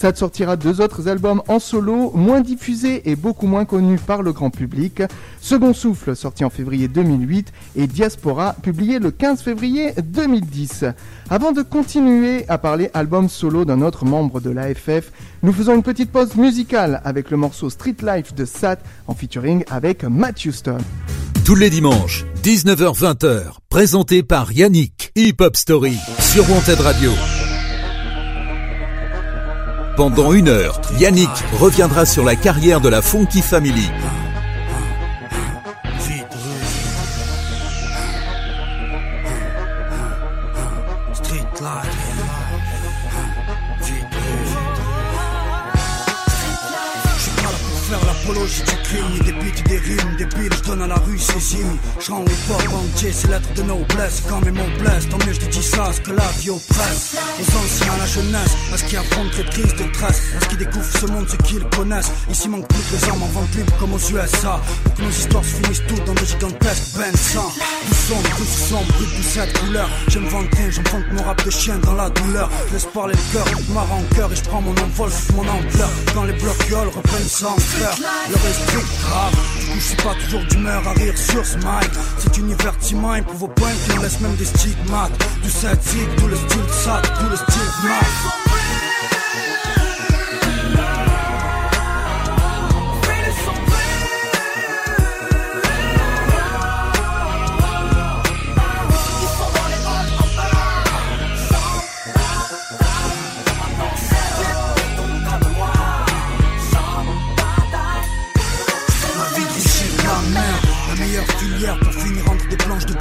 Sad 0.00 0.16
sortira 0.16 0.56
deux 0.56 0.80
autres 0.80 1.08
albums 1.08 1.42
en 1.46 1.58
solo, 1.58 2.10
moins 2.14 2.40
diffusés 2.40 3.02
et 3.10 3.16
beaucoup 3.16 3.46
moins 3.46 3.66
connus 3.66 3.98
par 3.98 4.22
le 4.22 4.32
grand 4.32 4.48
public. 4.48 5.02
Second 5.42 5.74
Souffle, 5.74 6.16
sorti 6.16 6.42
en 6.42 6.48
février 6.48 6.88
2008, 6.88 7.52
et 7.76 7.86
Diaspora, 7.86 8.56
publié 8.62 8.98
le 8.98 9.10
15 9.10 9.42
février 9.42 9.92
2010. 10.02 10.86
Avant 11.28 11.52
de 11.52 11.60
continuer 11.60 12.46
à 12.48 12.56
parler 12.56 12.88
album 12.94 13.28
solo 13.28 13.66
d'un 13.66 13.82
autre 13.82 14.06
membre 14.06 14.40
de 14.40 14.48
l'AFF, 14.48 15.12
nous 15.42 15.52
faisons 15.52 15.74
une 15.74 15.82
petite 15.82 16.10
pause 16.10 16.34
musicale 16.34 17.02
avec 17.04 17.30
le 17.30 17.36
morceau 17.36 17.68
Street 17.68 17.96
Life 18.02 18.34
de 18.34 18.46
Sat 18.46 18.78
en 19.06 19.14
featuring 19.14 19.64
avec 19.70 20.04
Matthew 20.04 20.52
Stone. 20.52 20.82
Tous 21.44 21.56
les 21.56 21.68
dimanches, 21.68 22.24
19h-20h, 22.42 23.58
présenté 23.68 24.22
par 24.22 24.50
Yannick. 24.50 25.12
Hip 25.14 25.36
Hop 25.40 25.56
Story 25.56 25.98
sur 26.20 26.48
Wanted 26.50 26.80
Radio. 26.80 27.10
Pendant 29.96 30.32
une 30.32 30.48
heure, 30.48 30.80
Yannick 30.98 31.28
reviendra 31.58 32.06
sur 32.06 32.24
la 32.24 32.36
carrière 32.36 32.80
de 32.80 32.88
la 32.88 33.02
Funky 33.02 33.42
Family. 33.42 33.88
Des 48.34 49.32
beats, 49.32 49.62
des 49.68 49.78
rimes, 49.78 50.16
des 50.18 50.26
billes, 50.26 50.50
je 50.52 50.68
donne 50.68 50.82
à 50.82 50.86
la 50.86 50.96
rue 50.96 51.18
ses 51.18 51.56
hymnes. 51.56 51.76
Je 51.98 52.10
rends 52.10 52.20
le 52.20 52.30
hip-hop 52.30 52.62
entier, 52.74 53.12
ces 53.12 53.28
lettres 53.28 53.52
de 53.54 53.62
noblesse. 53.62 54.22
Quand 54.28 54.40
mes 54.44 54.50
mots 54.50 54.70
blessent, 54.78 55.08
tant 55.08 55.18
mieux 55.18 55.32
je 55.32 55.40
te 55.40 55.50
dis 55.50 55.62
ça, 55.62 55.92
ce 55.92 56.00
que 56.00 56.12
la 56.12 56.26
vie 56.38 56.50
oppresse. 56.50 57.16
Aux 57.40 57.56
anciens, 57.56 57.92
à 57.92 57.98
la 57.98 58.06
jeunesse, 58.06 58.52
à 58.72 58.78
ce 58.78 58.84
qui 58.84 58.96
affrontent 58.96 59.30
très 59.30 59.44
triste 59.44 59.76
détresse, 59.76 60.22
à 60.36 60.44
ce 60.44 60.48
qui 60.48 60.56
découvrent 60.56 60.98
ce 61.00 61.06
monde, 61.06 61.26
ceux 61.28 61.38
qui 61.38 61.54
le 61.54 61.64
connaissent. 61.76 62.10
Ici 62.30 62.48
manque 62.48 62.68
plus 62.68 62.84
les 62.92 63.08
armes 63.08 63.22
en 63.22 63.26
vente 63.26 63.54
libre 63.54 63.72
comme 63.78 63.94
aux 63.94 63.98
USA. 63.98 64.60
Pour 64.84 64.94
que 64.94 65.02
nos 65.02 65.10
histoires 65.10 65.44
se 65.44 65.54
finissent 65.56 65.82
toutes 65.88 66.04
dans 66.04 66.14
de 66.14 66.24
gigantesques 66.24 66.96
bennes 66.96 67.16
sang. 67.16 67.50
Tout 67.56 67.94
sombre, 67.94 68.30
tout 68.36 68.44
sombre, 68.44 68.92
brut 68.92 69.18
de 69.18 69.22
cette 69.22 69.58
couleur. 69.58 69.88
J'aime 70.08 70.26
vanter, 70.26 70.70
j'enfante 70.70 71.04
mon 71.12 71.22
rap 71.22 71.44
de 71.44 71.50
chien 71.50 71.78
dans 71.78 71.94
la 71.94 72.10
douleur. 72.10 72.50
Laisse 72.72 72.86
parler 72.94 73.14
le 73.14 73.32
cœur, 73.32 73.46
ma 73.74 73.82
rancœur 73.82 74.32
et 74.32 74.36
je 74.36 74.42
prends 74.42 74.60
mon 74.60 74.72
envol 74.72 75.10
mon 75.34 75.42
ampleur. 75.42 75.90
Quand 76.14 76.24
les 76.24 76.32
blocs 76.34 76.56
reprennent 76.94 77.28
sans 77.28 77.56
fleur, 77.58 77.94
leur 78.28 78.46
esprit 78.46 78.84
grave. 79.02 79.34
Je 79.74 79.80
suis 79.80 79.96
pas 79.96 80.14
toujours 80.24 80.44
d'humeur 80.48 80.86
à 80.86 80.92
rire 80.92 81.16
sur 81.16 81.44
ce 81.44 81.56
mic. 81.56 81.90
C'est 82.18 82.38
un 82.38 82.46
divertiment 82.46 83.14
et 83.14 83.22
pour 83.22 83.34
vos 83.34 83.48
points 83.48 83.72
qui 83.84 83.98
en 83.98 84.02
laissent 84.02 84.20
même 84.20 84.34
des 84.36 84.44
stigmates. 84.44 85.12
Du 85.42 85.50
statique, 85.50 86.16
tout 86.16 86.26
le 86.26 86.36
style 86.36 86.70
ça, 86.84 87.02
tout 87.02 87.30
le 87.30 87.36
style 87.36 89.19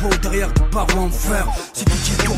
beau 0.01 0.09
derrière 0.21 0.51
des 0.53 0.61
barreaux 0.71 0.99
en 0.99 1.09
fer. 1.09 1.45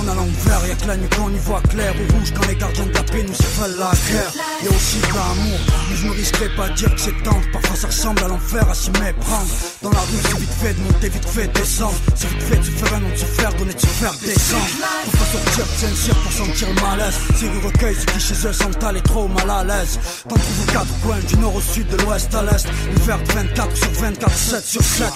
Tourne 0.02 0.10
à 0.10 0.16
l'envers, 0.16 0.68
y'a 0.68 0.76
que 0.76 0.88
la 0.88 0.98
nuit 0.98 1.10
qu'on 1.10 1.30
y 1.30 1.38
voit 1.40 1.62
clair 1.70 1.94
ou 1.96 2.14
rouge 2.14 2.34
quand 2.36 2.48
les 2.48 2.56
gardiens 2.56 2.86
de 2.86 2.94
la 2.94 3.04
paix 3.04 3.24
nous 3.24 3.62
veulent 3.62 3.78
la 3.78 3.92
guerre. 3.92 4.32
Y'a 4.64 4.70
aussi 4.70 4.98
de 4.98 5.08
l'amour, 5.08 5.60
mais 5.90 5.96
je 5.96 6.08
me 6.08 6.12
risquerai 6.12 6.50
pas 6.56 6.70
de 6.70 6.76
dire 6.76 6.96
que 6.96 7.02
c'est 7.02 7.24
tendre. 7.24 7.46
Parfois 7.54 7.76
ça 7.76 7.88
ressemble 7.88 8.24
à 8.24 8.28
l'enfer 8.28 8.70
à 8.70 8.74
s'y 8.74 8.92
méprendre. 8.92 9.52
Dans 9.82 9.92
la 9.92 10.00
rue, 10.00 10.22
c'est 10.24 10.40
vite 10.40 10.54
fait 10.62 10.74
de 10.74 10.80
monter, 10.82 11.10
vite 11.10 11.30
fait 11.30 11.48
de 11.48 11.54
descendre. 11.54 11.96
C'est 12.16 12.28
vite 12.30 12.44
fait 12.44 12.58
de 12.58 12.64
se 12.64 12.72
faire 12.72 12.94
un 12.96 13.00
nom, 13.00 13.10
de 13.10 13.16
se 13.16 13.26
faire 13.26 13.54
donner, 13.54 13.74
de 13.74 13.80
se 13.80 13.88
faire 13.88 14.14
descendre. 14.24 14.66
Faut 15.06 15.18
pas 15.18 15.26
sortir 15.26 15.66
de 15.66 15.80
Saint-Cyr 15.80 16.16
pour 16.16 16.32
sentir 16.32 16.68
le 16.70 16.82
malaise. 16.82 17.16
Si 17.36 17.46
recueille 17.64 17.96
ceux 17.96 18.06
qui 18.06 18.20
chez 18.20 18.48
eux 18.48 18.54
sont 18.54 18.84
allés 18.86 19.02
trop 19.02 19.28
mal 19.28 19.50
à 19.50 19.64
l'aise. 19.64 20.00
T'en 20.28 20.36
trouves 20.36 20.64
aux 20.64 20.72
quatre 20.72 21.00
coins, 21.02 21.20
du 21.28 21.38
nord 21.38 21.56
au 21.56 21.62
sud, 21.62 21.88
de 21.88 21.98
l'ouest 21.98 22.34
à 22.34 22.44
l'est. 22.44 22.68
L'hiver 22.96 23.20
de 23.22 23.34
24 23.34 23.78
sur 23.78 23.92
24, 23.92 24.38
7 24.38 24.66
sur 24.66 24.84
7. 24.84 25.08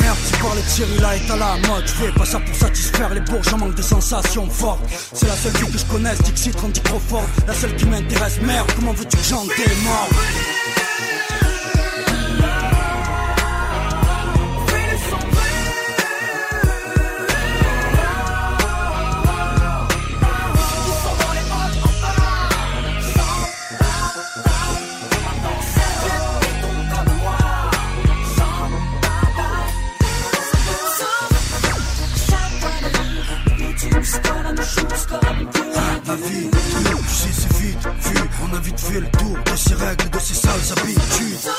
Merde, 0.00 0.16
tu 0.28 0.42
parles 0.42 0.56
de 0.56 0.62
Thierry 0.74 0.98
là 0.98 1.16
est 1.16 1.30
à 1.30 1.36
la 1.36 1.68
mode. 1.68 1.86
Je 1.86 1.92
fais 1.92 2.12
pas 2.12 2.26
ça 2.26 2.40
pour 2.40 2.54
satisfaire 2.54 3.14
les 3.14 3.20
bourges, 3.20 3.48
j'en 3.48 3.58
manque 3.58 3.74
de 3.74 3.82
sensations 3.82 4.33
C'est 5.12 5.28
la 5.28 5.36
seule 5.36 5.52
vie 5.52 5.70
que 5.70 5.78
je 5.78 5.84
connaisse, 5.84 6.20
Dixit, 6.22 6.58
Randy 6.58 6.80
Crawford. 6.80 7.22
La 7.46 7.54
seule 7.54 7.76
qui 7.76 7.84
m'intéresse, 7.84 8.40
merde, 8.42 8.68
comment 8.74 8.92
veux-tu 8.92 9.16
que 9.16 9.22
j'en 9.22 9.44
démorde? 9.44 10.10
Tu 36.26 37.14
sais, 37.14 37.28
c'est 37.32 37.52
vite 37.58 37.88
vu. 38.00 38.14
On 38.42 38.56
a 38.56 38.60
vite 38.60 38.80
fait 38.80 39.00
le 39.00 39.06
tour 39.18 39.36
de 39.44 39.56
ces 39.56 39.74
règles, 39.74 40.10
de 40.10 40.18
ces 40.18 40.34
sales 40.34 40.78
habitudes. 40.78 41.50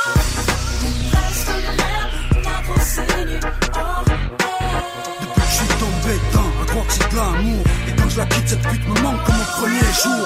Depuis 5.22 5.42
que 5.42 5.48
je 5.48 5.56
suis 5.56 5.68
tombé 5.68 6.14
dedans, 6.30 6.52
à 6.62 6.66
croire 6.66 6.88
que 6.88 6.94
c'est 6.94 7.12
de 7.12 7.16
l'amour. 7.16 7.64
Et 7.88 7.96
quand 7.96 8.10
je 8.10 8.18
la 8.18 8.26
quitte, 8.26 8.50
cette 8.50 8.62
pute 8.62 8.88
me 8.88 9.02
manque 9.02 9.24
comme 9.24 9.36
au 9.36 9.62
premier 9.62 9.80
jour. 10.04 10.26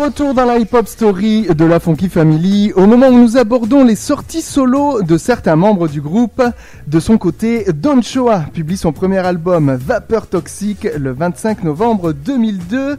Retour 0.00 0.32
dans 0.32 0.46
la 0.46 0.58
hip-hop 0.58 0.88
story 0.88 1.46
de 1.54 1.64
la 1.66 1.78
Funky 1.78 2.08
Family, 2.08 2.72
au 2.74 2.86
moment 2.86 3.08
où 3.08 3.20
nous 3.20 3.36
abordons 3.36 3.84
les 3.84 3.96
sorties 3.96 4.40
solo 4.40 5.02
de 5.02 5.18
certains 5.18 5.56
membres 5.56 5.88
du 5.88 6.00
groupe, 6.00 6.42
de 6.86 7.00
son 7.00 7.18
côté, 7.18 7.66
Don 7.74 8.00
Choa 8.00 8.46
publie 8.52 8.78
son 8.78 8.92
premier 8.92 9.18
album 9.18 9.74
Vapeur 9.74 10.26
Toxique 10.26 10.88
le 10.96 11.12
25 11.12 11.64
novembre 11.64 12.12
2002. 12.12 12.96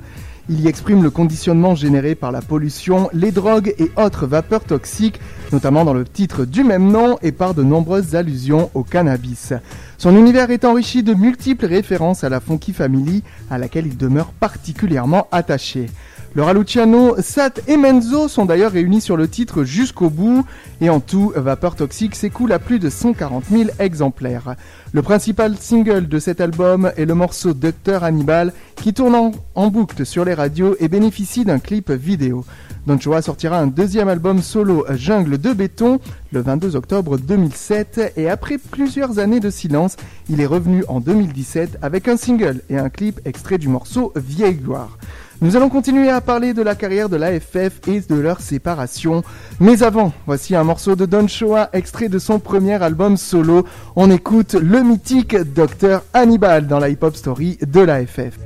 Il 0.49 0.61
y 0.61 0.67
exprime 0.67 1.01
le 1.01 1.09
conditionnement 1.09 1.73
généré 1.73 2.13
par 2.13 2.31
la 2.31 2.41
pollution, 2.41 3.09
les 3.13 3.31
drogues 3.31 3.73
et 3.79 3.91
autres 3.95 4.27
vapeurs 4.27 4.63
toxiques, 4.63 5.19
notamment 5.51 5.85
dans 5.85 5.93
le 5.93 6.03
titre 6.03 6.45
du 6.45 6.63
même 6.63 6.91
nom 6.91 7.17
et 7.23 7.31
par 7.31 7.55
de 7.55 7.63
nombreuses 7.63 8.15
allusions 8.15 8.69
au 8.75 8.83
cannabis. 8.83 9.53
Son 9.97 10.15
univers 10.15 10.51
est 10.51 10.65
enrichi 10.65 11.01
de 11.01 11.15
multiples 11.15 11.65
références 11.65 12.23
à 12.23 12.29
la 12.29 12.39
Funky 12.39 12.73
Family, 12.73 13.23
à 13.49 13.57
laquelle 13.57 13.87
il 13.87 13.97
demeure 13.97 14.33
particulièrement 14.33 15.27
attaché. 15.31 15.89
Laura 16.33 16.53
Luciano, 16.53 17.17
Sat 17.19 17.55
et 17.67 17.75
Menzo 17.75 18.29
sont 18.29 18.45
d'ailleurs 18.45 18.71
réunis 18.71 19.01
sur 19.01 19.17
le 19.17 19.27
titre 19.27 19.65
jusqu'au 19.65 20.09
bout 20.09 20.45
et 20.79 20.89
en 20.89 21.01
tout, 21.01 21.33
Vapeur 21.35 21.75
Toxique 21.75 22.15
s'écoule 22.15 22.53
à 22.53 22.59
plus 22.59 22.79
de 22.79 22.89
140 22.89 23.43
000 23.51 23.69
exemplaires. 23.79 24.55
Le 24.93 25.01
principal 25.01 25.57
single 25.57 26.07
de 26.07 26.19
cet 26.19 26.39
album 26.39 26.89
est 26.95 27.03
le 27.03 27.15
morceau 27.15 27.53
Docteur 27.53 28.05
Hannibal 28.05 28.53
qui 28.77 28.93
tourne 28.93 29.33
en, 29.55 29.67
boucle 29.67 30.05
sur 30.05 30.23
les 30.23 30.33
radios 30.33 30.77
et 30.79 30.87
bénéficie 30.87 31.43
d'un 31.43 31.59
clip 31.59 31.91
vidéo. 31.91 32.45
Don 32.87 32.97
Choa 32.97 33.21
sortira 33.21 33.59
un 33.59 33.67
deuxième 33.67 34.07
album 34.07 34.41
solo 34.41 34.85
Jungle 34.91 35.37
de 35.37 35.51
béton 35.51 35.99
le 36.31 36.41
22 36.41 36.77
octobre 36.77 37.17
2007 37.17 38.13
et 38.15 38.29
après 38.29 38.57
plusieurs 38.57 39.19
années 39.19 39.41
de 39.41 39.49
silence, 39.49 39.97
il 40.29 40.39
est 40.39 40.45
revenu 40.45 40.85
en 40.87 41.01
2017 41.01 41.79
avec 41.81 42.07
un 42.07 42.15
single 42.15 42.61
et 42.69 42.77
un 42.77 42.89
clip 42.89 43.19
extrait 43.25 43.57
du 43.57 43.67
morceau 43.67 44.13
Vieille 44.15 44.55
Gloire. 44.55 44.97
Nous 45.43 45.55
allons 45.55 45.69
continuer 45.69 46.07
à 46.09 46.21
parler 46.21 46.53
de 46.53 46.61
la 46.61 46.75
carrière 46.75 47.09
de 47.09 47.15
l'AFF 47.15 47.87
et 47.87 48.01
de 48.01 48.13
leur 48.13 48.41
séparation. 48.41 49.23
Mais 49.59 49.81
avant, 49.81 50.13
voici 50.27 50.55
un 50.55 50.63
morceau 50.63 50.95
de 50.95 51.07
Don 51.07 51.27
Choa 51.27 51.71
extrait 51.73 52.09
de 52.09 52.19
son 52.19 52.37
premier 52.37 52.79
album 52.83 53.17
solo. 53.17 53.65
On 53.95 54.11
écoute 54.11 54.53
le 54.53 54.83
mythique 54.83 55.35
Dr 55.35 56.03
Hannibal 56.13 56.67
dans 56.67 56.77
la 56.77 56.89
hip-hop 56.89 57.15
story 57.15 57.57
de 57.59 57.79
l'AFF. 57.79 58.37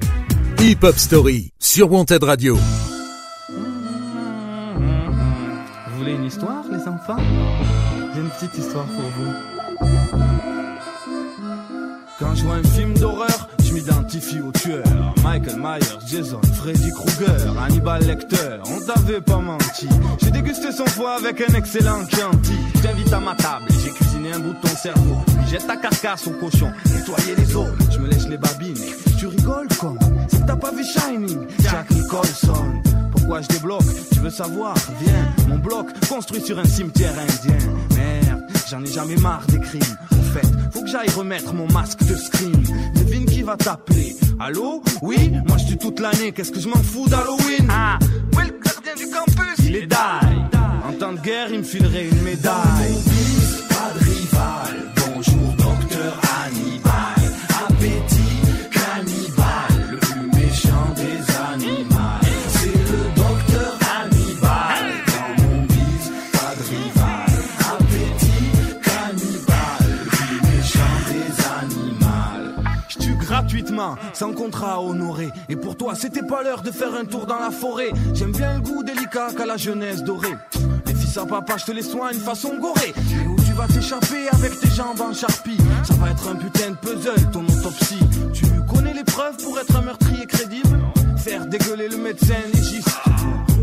Hip 0.61 0.77
Hop 0.83 0.95
Story 0.95 1.51
sur 1.59 1.91
Wanted 1.91 2.23
Radio. 2.23 2.55
Vous 3.49 3.57
voulez 5.97 6.13
une 6.13 6.23
histoire, 6.23 6.63
les 6.71 6.87
enfants? 6.87 7.17
J'ai 8.13 8.21
une 8.21 8.29
petite 8.29 8.57
histoire 8.57 8.85
pour 8.85 9.03
vous. 9.17 9.33
Quand 12.19 12.33
je 12.35 12.45
vois 12.45 12.55
un 12.55 12.63
film 12.63 12.93
d'horreur, 12.93 13.49
m'identifie 13.75 14.39
au 14.39 14.51
tueur. 14.51 14.83
Michael 15.23 15.57
Myers, 15.59 15.99
Jason, 16.07 16.41
Freddy 16.53 16.91
Krueger, 16.91 17.53
Hannibal 17.59 18.01
Lecter, 18.05 18.57
on 18.65 18.79
t'avait 18.79 19.21
pas 19.21 19.39
menti. 19.39 19.87
J'ai 20.23 20.31
dégusté 20.31 20.71
son 20.71 20.85
foie 20.85 21.17
avec 21.17 21.41
un 21.41 21.53
excellent 21.53 22.07
Chianti. 22.07 22.53
Je 22.75 22.81
t'invite 22.81 23.11
à 23.11 23.19
ma 23.19 23.35
table, 23.35 23.65
j'ai 23.83 23.91
cuisiné 23.91 24.31
un 24.31 24.39
bout 24.39 24.53
de 24.53 24.61
ton 24.61 24.75
cerveau. 24.75 25.17
Jette 25.49 25.67
ta 25.67 25.75
carcasse 25.75 26.25
au 26.27 26.31
cochon, 26.31 26.71
nettoyer 26.85 27.35
les 27.37 27.55
os. 27.55 27.67
Je 27.91 27.99
me 27.99 28.07
lèche 28.07 28.27
les 28.27 28.37
babines, 28.37 28.77
tu 29.19 29.27
rigoles 29.27 29.67
comme 29.79 29.99
si 30.29 30.39
t'as 30.45 30.55
pas 30.55 30.71
vu 30.71 30.83
Shining. 30.83 31.45
Jack 31.59 31.91
Nicholson. 31.91 32.81
Pourquoi 33.11 33.41
je 33.41 33.47
débloque? 33.47 33.83
Tu 34.13 34.19
veux 34.19 34.29
savoir? 34.29 34.75
Viens, 35.01 35.33
mon 35.49 35.57
bloc 35.57 35.87
construit 36.07 36.41
sur 36.41 36.59
un 36.59 36.65
cimetière 36.65 37.13
indien. 37.13 37.57
Merde, 37.95 38.41
j'en 38.69 38.81
ai 38.83 38.87
jamais 38.87 39.15
marre 39.17 39.45
des 39.47 39.59
crimes. 39.59 39.81
En 40.11 40.33
fait, 40.33 40.47
faut 40.71 40.81
que 40.81 40.87
j'aille 40.87 41.09
remettre 41.09 41.53
mon 41.53 41.67
masque 41.71 42.03
de 42.05 42.15
scream. 42.15 42.63
Va 43.45 43.55
t'appeler. 43.55 44.15
Allô? 44.39 44.81
Oui? 45.03 45.31
Moi 45.47 45.57
je 45.57 45.67
tue 45.67 45.77
toute 45.77 45.99
l'année, 45.99 46.31
qu'est-ce 46.31 46.51
que 46.51 46.59
je 46.59 46.67
m'en 46.67 46.81
fous 46.81 47.07
d'Halloween? 47.07 47.67
Ah, 47.69 47.99
le 48.31 48.59
gardien 48.59 48.95
du 48.95 49.07
campus. 49.07 49.65
Il 49.67 49.75
est 49.75 49.85
die. 49.85 49.95
En 50.89 50.93
temps 50.93 51.13
de 51.13 51.19
guerre, 51.19 51.49
il 51.51 51.59
me 51.59 51.63
filerait 51.63 52.07
une 52.09 52.21
médaille. 52.23 52.55
Sans 74.13 74.33
contrat 74.33 74.73
à 74.75 74.79
honorer. 74.79 75.29
Et 75.49 75.55
pour 75.55 75.75
toi, 75.75 75.95
c'était 75.95 76.23
pas 76.23 76.43
l'heure 76.43 76.61
de 76.61 76.71
faire 76.71 76.93
un 76.95 77.05
tour 77.05 77.25
dans 77.25 77.39
la 77.39 77.51
forêt. 77.51 77.91
J'aime 78.13 78.31
bien 78.31 78.55
le 78.55 78.61
goût 78.61 78.83
délicat 78.83 79.29
qu'a 79.35 79.45
la 79.45 79.57
jeunesse 79.57 80.03
dorée. 80.03 80.35
Les 80.85 80.93
fils 80.93 81.17
à 81.17 81.25
papa, 81.25 81.57
je 81.57 81.65
te 81.65 81.71
les 81.71 81.81
soigne 81.81 82.17
façon 82.17 82.57
gorée. 82.59 82.93
Et 82.95 83.27
où 83.27 83.35
tu 83.35 83.53
vas 83.53 83.67
t'échapper 83.67 84.27
avec 84.31 84.59
tes 84.59 84.69
jambes 84.69 85.01
en 85.01 85.13
charpie? 85.13 85.57
Ça 85.83 85.93
va 85.95 86.11
être 86.11 86.27
un 86.29 86.35
putain 86.35 86.71
de 86.71 86.75
puzzle, 86.75 87.31
ton 87.31 87.43
autopsie. 87.43 87.99
Tu 88.33 88.45
connais 88.73 88.93
les 88.93 89.03
preuves 89.03 89.37
pour 89.43 89.59
être 89.59 89.75
un 89.75 89.81
meurtrier 89.81 90.25
crédible? 90.25 90.79
Faire 91.17 91.45
dégueuler 91.47 91.89
le 91.89 91.97
médecin 91.97 92.35
légiste. 92.53 92.89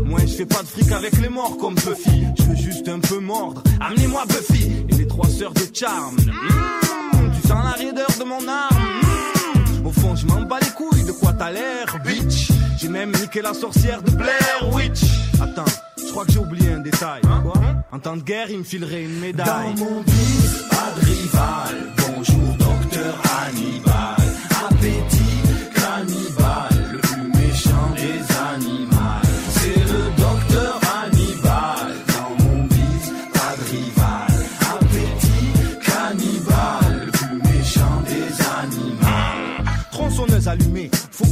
Moi, 0.05 0.19
je 0.21 0.33
fais 0.35 0.45
pas 0.45 0.61
de 0.61 0.67
fric 0.67 0.91
avec 0.91 1.17
les 1.19 1.29
morts 1.29 1.57
comme 1.57 1.75
Buffy. 1.75 2.27
Je 2.37 2.43
veux 2.43 2.55
juste 2.55 2.87
un 2.87 2.99
peu 2.99 3.19
mordre. 3.19 3.63
Amenez-moi 3.79 4.23
Buffy 4.27 4.85
et 4.89 4.95
les 4.95 5.07
trois 5.07 5.29
sœurs 5.29 5.53
de 5.53 5.63
Charme. 5.73 6.15
Mmh, 6.17 7.31
tu 7.35 7.47
sens 7.47 7.63
la 7.63 7.71
raideur 7.71 8.09
de 8.19 8.23
mon 8.25 8.47
arme. 8.47 8.77
Mmh, 8.77 9.42
au 9.85 9.91
fond, 9.91 10.15
je 10.15 10.25
m'en 10.25 10.41
bats 10.41 10.59
les 10.61 10.69
couilles 10.69 11.03
de 11.03 11.11
quoi 11.11 11.33
t'as 11.33 11.51
l'air, 11.51 11.97
bitch? 12.05 12.49
J'ai 12.77 12.89
même 12.89 13.11
niqué 13.11 13.41
la 13.41 13.53
sorcière 13.53 14.01
de 14.01 14.11
Blair 14.11 14.73
Witch. 14.73 15.01
Attends, 15.41 15.65
je 15.97 16.11
crois 16.11 16.25
que 16.25 16.31
j'ai 16.31 16.39
oublié 16.39 16.71
un 16.71 16.79
détail. 16.79 17.21
Quoi? 17.21 17.61
En 17.91 17.99
temps 17.99 18.17
de 18.17 18.23
guerre, 18.23 18.49
il 18.49 18.59
me 18.59 18.63
filerait 18.63 19.03
une 19.03 19.19
médaille. 19.19 19.73
Dans 19.75 19.85
mon 19.85 20.01
bise, 20.01 20.63
pas 20.69 20.91
de 20.99 21.05
rival. 21.05 21.75
Bonjour, 21.97 22.57
docteur 22.57 23.15
Hannibal. 23.47 24.22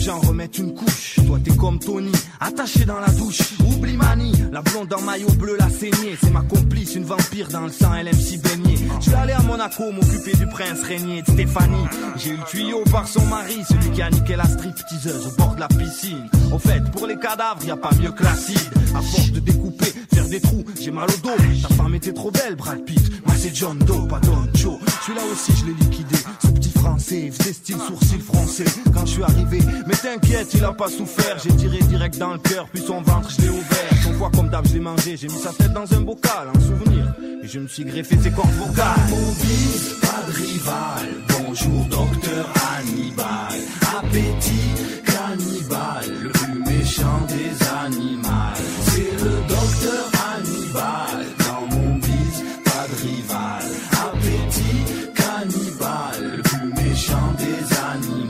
J'en 0.01 0.19
remette 0.19 0.57
une 0.57 0.73
couche. 0.73 1.19
Toi 1.27 1.37
comme 1.62 1.78
Tony, 1.78 2.12
attaché 2.39 2.86
dans 2.86 2.99
la 2.99 3.09
douche. 3.12 3.39
Oublie 3.68 3.95
Mani, 3.95 4.34
la 4.51 4.64
blonde 4.64 4.91
en 4.93 5.01
maillot 5.01 5.32
bleu, 5.38 5.55
la 5.59 5.70
saignée. 5.70 6.18
C'est 6.20 6.32
ma 6.32 6.41
complice, 6.41 6.95
une 6.95 7.03
vampire 7.03 7.49
dans 7.49 7.62
le 7.62 7.72
sang, 7.72 7.93
elle 7.93 8.07
aime 8.07 8.20
si 8.20 8.39
baigner. 8.39 8.80
Je 8.99 9.12
vais 9.12 9.18
aller 9.18 9.34
à 9.34 9.43
Monaco 9.43 9.91
m'occuper 9.91 10.36
du 10.36 10.47
prince 10.47 10.82
régnier 10.82 11.22
de 11.22 11.32
Stéphanie. 11.32 11.86
J'ai 12.18 12.32
eu 12.32 12.38
le 12.38 12.43
tuyau 12.49 12.84
par 12.91 13.07
son 13.07 13.24
mari, 13.28 13.59
celui 13.70 13.91
qui 13.91 14.01
a 14.01 14.09
niqué 14.09 14.36
la 14.36 14.45
stripteaseuse 14.45 15.28
au 15.28 15.38
bord 15.38 15.53
de 15.53 15.59
la 15.59 15.68
piscine. 15.68 16.28
Au 16.51 16.57
fait, 16.57 16.82
pour 16.91 17.05
les 17.05 17.18
cadavres, 17.18 17.64
y 17.64 17.70
a 17.70 17.78
pas 17.78 17.91
mieux 18.01 18.12
que 18.12 18.24
l'acide. 18.24 18.57
À 18.95 19.01
force 19.01 19.32
de 19.32 19.39
découper, 19.39 19.93
faire 20.12 20.28
des 20.28 20.41
trous, 20.41 20.66
j'ai 20.80 20.91
mal 20.91 21.07
au 21.09 21.18
dos. 21.22 21.36
Ta 21.62 21.76
femme 21.76 21.93
était 21.93 22.14
trop 22.14 22.32
belle, 22.32 22.55
Brad 22.55 22.84
Pitt. 22.86 23.24
Moi 23.26 23.36
c'est 23.38 23.55
John 23.55 23.78
Doe, 23.78 24.07
pas 24.07 24.20
Don 24.20 24.47
Joe. 24.55 24.80
Celui-là 25.05 25.22
aussi 25.32 25.51
je 25.59 25.66
l'ai 25.68 25.74
liquidé. 25.74 26.16
Ce 26.41 26.47
petit 26.47 26.72
français, 26.72 27.32
faisait 27.32 27.53
style 27.53 27.78
sourcil 27.88 28.20
français. 28.20 28.66
Quand 28.93 29.05
je 29.05 29.12
suis 29.12 29.24
arrivé, 29.24 29.59
mais 29.88 29.95
t'inquiète, 29.95 30.53
il 30.55 30.64
a 30.64 30.74
pas 30.74 30.89
souffert. 30.89 31.38
Tiré 31.57 31.79
direct 31.79 32.17
dans 32.17 32.33
le 32.33 32.39
cœur, 32.39 32.67
puis 32.71 32.81
son 32.81 33.01
ventre 33.01 33.29
je 33.29 33.41
l'ai 33.41 33.49
ouvert. 33.49 33.91
Son 34.03 34.13
foie 34.13 34.31
comme 34.33 34.49
d'hab 34.49 34.67
je 34.67 34.73
l'ai 34.73 34.79
mangé, 34.79 35.17
j'ai 35.17 35.27
mis 35.27 35.39
sa 35.39 35.51
tête 35.51 35.73
dans 35.73 35.91
un 35.93 36.01
bocal, 36.01 36.49
en 36.53 36.59
souvenir. 36.59 37.13
Et 37.43 37.47
je 37.47 37.59
me 37.59 37.67
suis 37.67 37.83
greffé 37.85 38.17
ses 38.17 38.31
cordes 38.31 38.51
vocales. 38.51 38.99
Mon 39.09 39.31
bise, 39.33 39.95
pas 40.01 40.23
de 40.27 40.33
rival. 40.35 41.07
Bonjour 41.39 41.85
docteur 41.85 42.47
Hannibal. 42.55 43.53
Appétit 43.97 44.71
cannibale, 45.05 46.09
le 46.23 46.29
plus 46.29 46.59
méchant 46.59 47.21
des 47.27 47.53
animaux. 47.85 48.55
C'est 48.85 49.13
le 49.23 49.35
docteur 49.47 50.11
Hannibal. 50.23 51.25
Dans 51.39 51.75
mon 51.75 51.95
bise, 51.95 52.43
pas 52.63 52.87
de 52.87 52.95
rival. 53.07 53.63
Appétit 53.91 54.85
cannibale, 55.15 56.37
le 56.37 56.41
plus 56.43 56.83
méchant 56.83 57.33
des 57.37 57.75
animaux. 57.75 58.20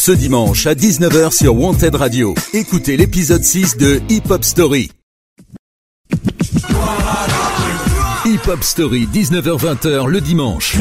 Ce 0.00 0.12
dimanche 0.12 0.66
à 0.66 0.72
19h 0.72 1.30
sur 1.30 1.54
Wanted 1.54 1.94
Radio, 1.94 2.34
écoutez 2.54 2.96
l'épisode 2.96 3.44
6 3.44 3.76
de 3.76 4.00
Hip 4.08 4.22
Hop 4.30 4.42
Story. 4.44 4.90
Hip 8.24 8.48
Hop 8.48 8.62
Story, 8.62 9.06
19h-20h 9.12 10.06
le 10.06 10.22
dimanche. 10.22 10.78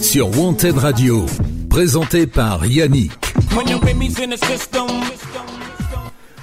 Sur 0.00 0.38
Wanted 0.38 0.78
Radio. 0.78 1.26
Présenté 1.68 2.26
par 2.26 2.64
Yannick. 2.64 3.12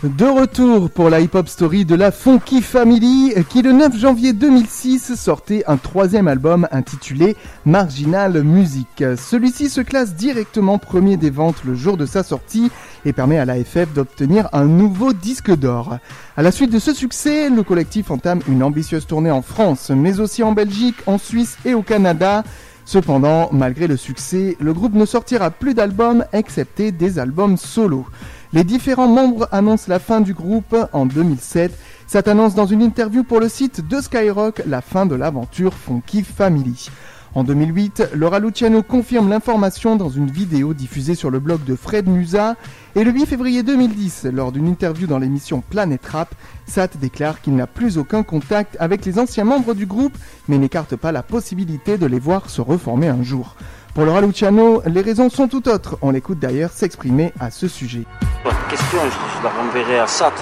De 0.03 0.25
retour 0.25 0.89
pour 0.89 1.09
la 1.09 1.21
hip-hop 1.21 1.47
story 1.47 1.85
de 1.85 1.95
la 1.95 2.11
Funky 2.11 2.61
Family 2.61 3.33
qui 3.47 3.61
le 3.61 3.71
9 3.71 3.97
janvier 3.97 4.33
2006 4.33 5.15
sortait 5.15 5.63
un 5.65 5.77
troisième 5.77 6.27
album 6.27 6.67
intitulé 6.71 7.37
Marginal 7.65 8.43
Music. 8.43 9.01
Celui-ci 9.15 9.69
se 9.69 9.79
classe 9.79 10.13
directement 10.13 10.77
premier 10.77 11.15
des 11.15 11.29
ventes 11.29 11.63
le 11.63 11.73
jour 11.73 11.95
de 11.95 12.05
sa 12.05 12.21
sortie 12.21 12.69
et 13.05 13.13
permet 13.13 13.37
à 13.37 13.45
l'AFF 13.45 13.93
d'obtenir 13.93 14.49
un 14.51 14.65
nouveau 14.65 15.13
disque 15.13 15.55
d'or. 15.55 15.97
À 16.35 16.41
la 16.41 16.51
suite 16.51 16.73
de 16.73 16.79
ce 16.79 16.93
succès, 16.93 17.49
le 17.49 17.63
collectif 17.63 18.11
entame 18.11 18.41
une 18.49 18.61
ambitieuse 18.61 19.07
tournée 19.07 19.31
en 19.31 19.41
France, 19.41 19.89
mais 19.89 20.19
aussi 20.19 20.43
en 20.43 20.51
Belgique, 20.51 20.97
en 21.05 21.17
Suisse 21.17 21.57
et 21.63 21.75
au 21.75 21.81
Canada. 21.81 22.43
Cependant, 22.83 23.47
malgré 23.53 23.87
le 23.87 23.95
succès, 23.95 24.57
le 24.59 24.73
groupe 24.73 24.95
ne 24.95 25.05
sortira 25.05 25.49
plus 25.49 25.73
d'albums 25.73 26.25
excepté 26.33 26.91
des 26.91 27.19
albums 27.19 27.55
solo. 27.55 28.05
Les 28.53 28.63
différents 28.63 29.07
membres 29.07 29.47
annoncent 29.51 29.87
la 29.87 29.97
fin 29.97 30.21
du 30.21 30.35
groupe 30.35 30.75
en 30.93 31.07
2007. 31.07 31.75
Ça 32.05 32.21
annonce 32.27 32.53
dans 32.53 32.67
une 32.67 32.83
interview 32.83 33.23
pour 33.23 33.39
le 33.39 33.49
site 33.49 33.87
de 33.87 33.99
Skyrock 33.99 34.61
la 34.67 34.81
fin 34.81 35.07
de 35.07 35.15
l'aventure 35.15 35.73
Funky 35.73 36.21
Family. 36.21 36.89
En 37.33 37.43
2008, 37.43 38.09
Laura 38.13 38.37
Luciano 38.37 38.83
confirme 38.83 39.27
l'information 39.27 39.95
dans 39.95 40.09
une 40.09 40.29
vidéo 40.29 40.75
diffusée 40.75 41.15
sur 41.15 41.31
le 41.31 41.39
blog 41.39 41.63
de 41.63 41.75
Fred 41.75 42.07
Musa. 42.07 42.55
Et 42.95 43.03
le 43.03 43.09
8 43.09 43.25
février 43.25 43.63
2010, 43.63 44.25
lors 44.31 44.51
d'une 44.51 44.67
interview 44.67 45.07
dans 45.07 45.17
l'émission 45.17 45.63
Planet 45.67 46.05
Rap, 46.05 46.35
Sat 46.67 46.89
déclare 47.01 47.41
qu'il 47.41 47.55
n'a 47.55 47.65
plus 47.65 47.97
aucun 47.97 48.21
contact 48.21 48.77
avec 48.79 49.03
les 49.03 49.17
anciens 49.17 49.45
membres 49.45 49.73
du 49.73 49.87
groupe, 49.87 50.15
mais 50.47 50.59
n'écarte 50.59 50.95
pas 50.95 51.11
la 51.11 51.23
possibilité 51.23 51.97
de 51.97 52.05
les 52.05 52.19
voir 52.19 52.51
se 52.51 52.61
reformer 52.61 53.07
un 53.07 53.23
jour. 53.23 53.55
Pour 53.93 54.05
Laura 54.05 54.21
Luciano, 54.21 54.81
les 54.87 55.01
raisons 55.01 55.29
sont 55.29 55.47
tout 55.47 55.69
autres. 55.69 55.97
On 56.01 56.09
l'écoute 56.09 56.39
d'ailleurs 56.39 56.71
s'exprimer 56.71 57.31
à 57.39 57.51
ce 57.51 57.67
sujet. 57.67 58.01
La 58.43 58.51
question, 58.67 58.97
je, 59.03 59.43
la 59.43 59.51
renverrai 59.51 59.99
à 59.99 60.07
Sat. 60.07 60.33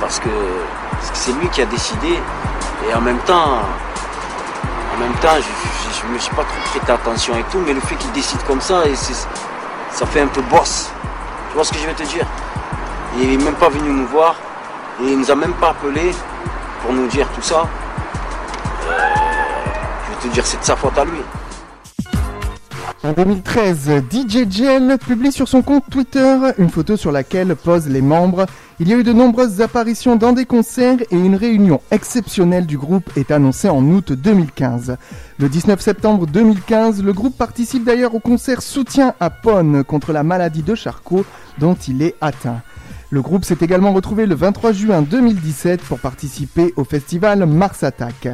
Parce 0.00 0.20
que 0.20 0.28
c'est 1.12 1.32
lui 1.32 1.48
qui 1.48 1.60
a 1.62 1.66
décidé. 1.66 2.20
Et 2.88 2.94
en 2.94 3.00
même 3.00 3.18
temps, 3.26 3.58
en 4.94 5.00
même 5.00 5.12
temps, 5.14 5.34
je, 5.38 6.06
je 6.06 6.12
me 6.12 6.16
suis 6.20 6.32
pas 6.36 6.44
trop 6.44 6.70
prêté 6.70 6.92
attention 6.92 7.36
et 7.36 7.42
tout, 7.50 7.58
mais 7.66 7.72
le 7.72 7.80
fait 7.80 7.96
qu'il 7.96 8.12
décide 8.12 8.40
comme 8.44 8.60
ça, 8.60 8.84
ça 9.90 10.06
fait 10.06 10.20
un 10.20 10.28
peu 10.28 10.42
boss. 10.42 10.88
Tu 11.48 11.54
vois 11.56 11.64
ce 11.64 11.72
que 11.72 11.78
je 11.78 11.88
veux 11.88 11.94
te 11.94 12.04
dire? 12.04 12.26
Il 13.18 13.32
est 13.32 13.44
même 13.44 13.56
pas 13.56 13.70
venu 13.70 13.90
nous 13.90 14.06
voir, 14.06 14.36
et 15.00 15.10
il 15.10 15.18
nous 15.18 15.30
a 15.32 15.34
même 15.34 15.54
pas 15.54 15.70
appelé 15.70 16.12
pour 16.80 16.92
nous 16.92 17.08
dire 17.08 17.26
tout 17.34 17.42
ça. 17.42 17.66
Euh, 18.88 18.98
je 20.06 20.14
veux 20.14 20.28
te 20.28 20.34
dire, 20.34 20.46
c'est 20.46 20.60
de 20.60 20.64
sa 20.64 20.76
faute 20.76 20.96
à 20.96 21.04
lui. 21.04 21.20
En 23.04 23.12
2013, 23.14 24.04
DJ 24.12 24.48
Gel 24.48 24.96
publie 24.96 25.32
sur 25.32 25.48
son 25.48 25.62
compte 25.62 25.82
Twitter 25.90 26.38
une 26.58 26.70
photo 26.70 26.96
sur 26.96 27.10
laquelle 27.10 27.56
posent 27.56 27.88
les 27.88 28.00
membres. 28.00 28.46
Il 28.78 28.88
y 28.88 28.92
a 28.92 28.96
eu 28.96 29.02
de 29.02 29.12
nombreuses 29.12 29.60
apparitions 29.60 30.14
dans 30.14 30.32
des 30.32 30.44
concerts 30.44 31.00
et 31.10 31.16
une 31.16 31.34
réunion 31.34 31.80
exceptionnelle 31.90 32.64
du 32.64 32.78
groupe 32.78 33.10
est 33.16 33.32
annoncée 33.32 33.68
en 33.68 33.84
août 33.88 34.12
2015. 34.12 34.96
Le 35.40 35.48
19 35.48 35.80
septembre 35.80 36.28
2015, 36.28 37.02
le 37.02 37.12
groupe 37.12 37.36
participe 37.36 37.82
d'ailleurs 37.82 38.14
au 38.14 38.20
concert 38.20 38.62
soutien 38.62 39.14
à 39.18 39.30
Pone 39.30 39.82
contre 39.82 40.12
la 40.12 40.22
maladie 40.22 40.62
de 40.62 40.76
Charcot 40.76 41.24
dont 41.58 41.74
il 41.74 42.02
est 42.02 42.14
atteint. 42.20 42.62
Le 43.12 43.20
groupe 43.20 43.44
s'est 43.44 43.58
également 43.60 43.92
retrouvé 43.92 44.24
le 44.24 44.34
23 44.34 44.72
juin 44.72 45.02
2017 45.02 45.82
pour 45.82 45.98
participer 45.98 46.72
au 46.76 46.84
festival 46.84 47.44
Mars 47.44 47.82
Attack. 47.82 48.26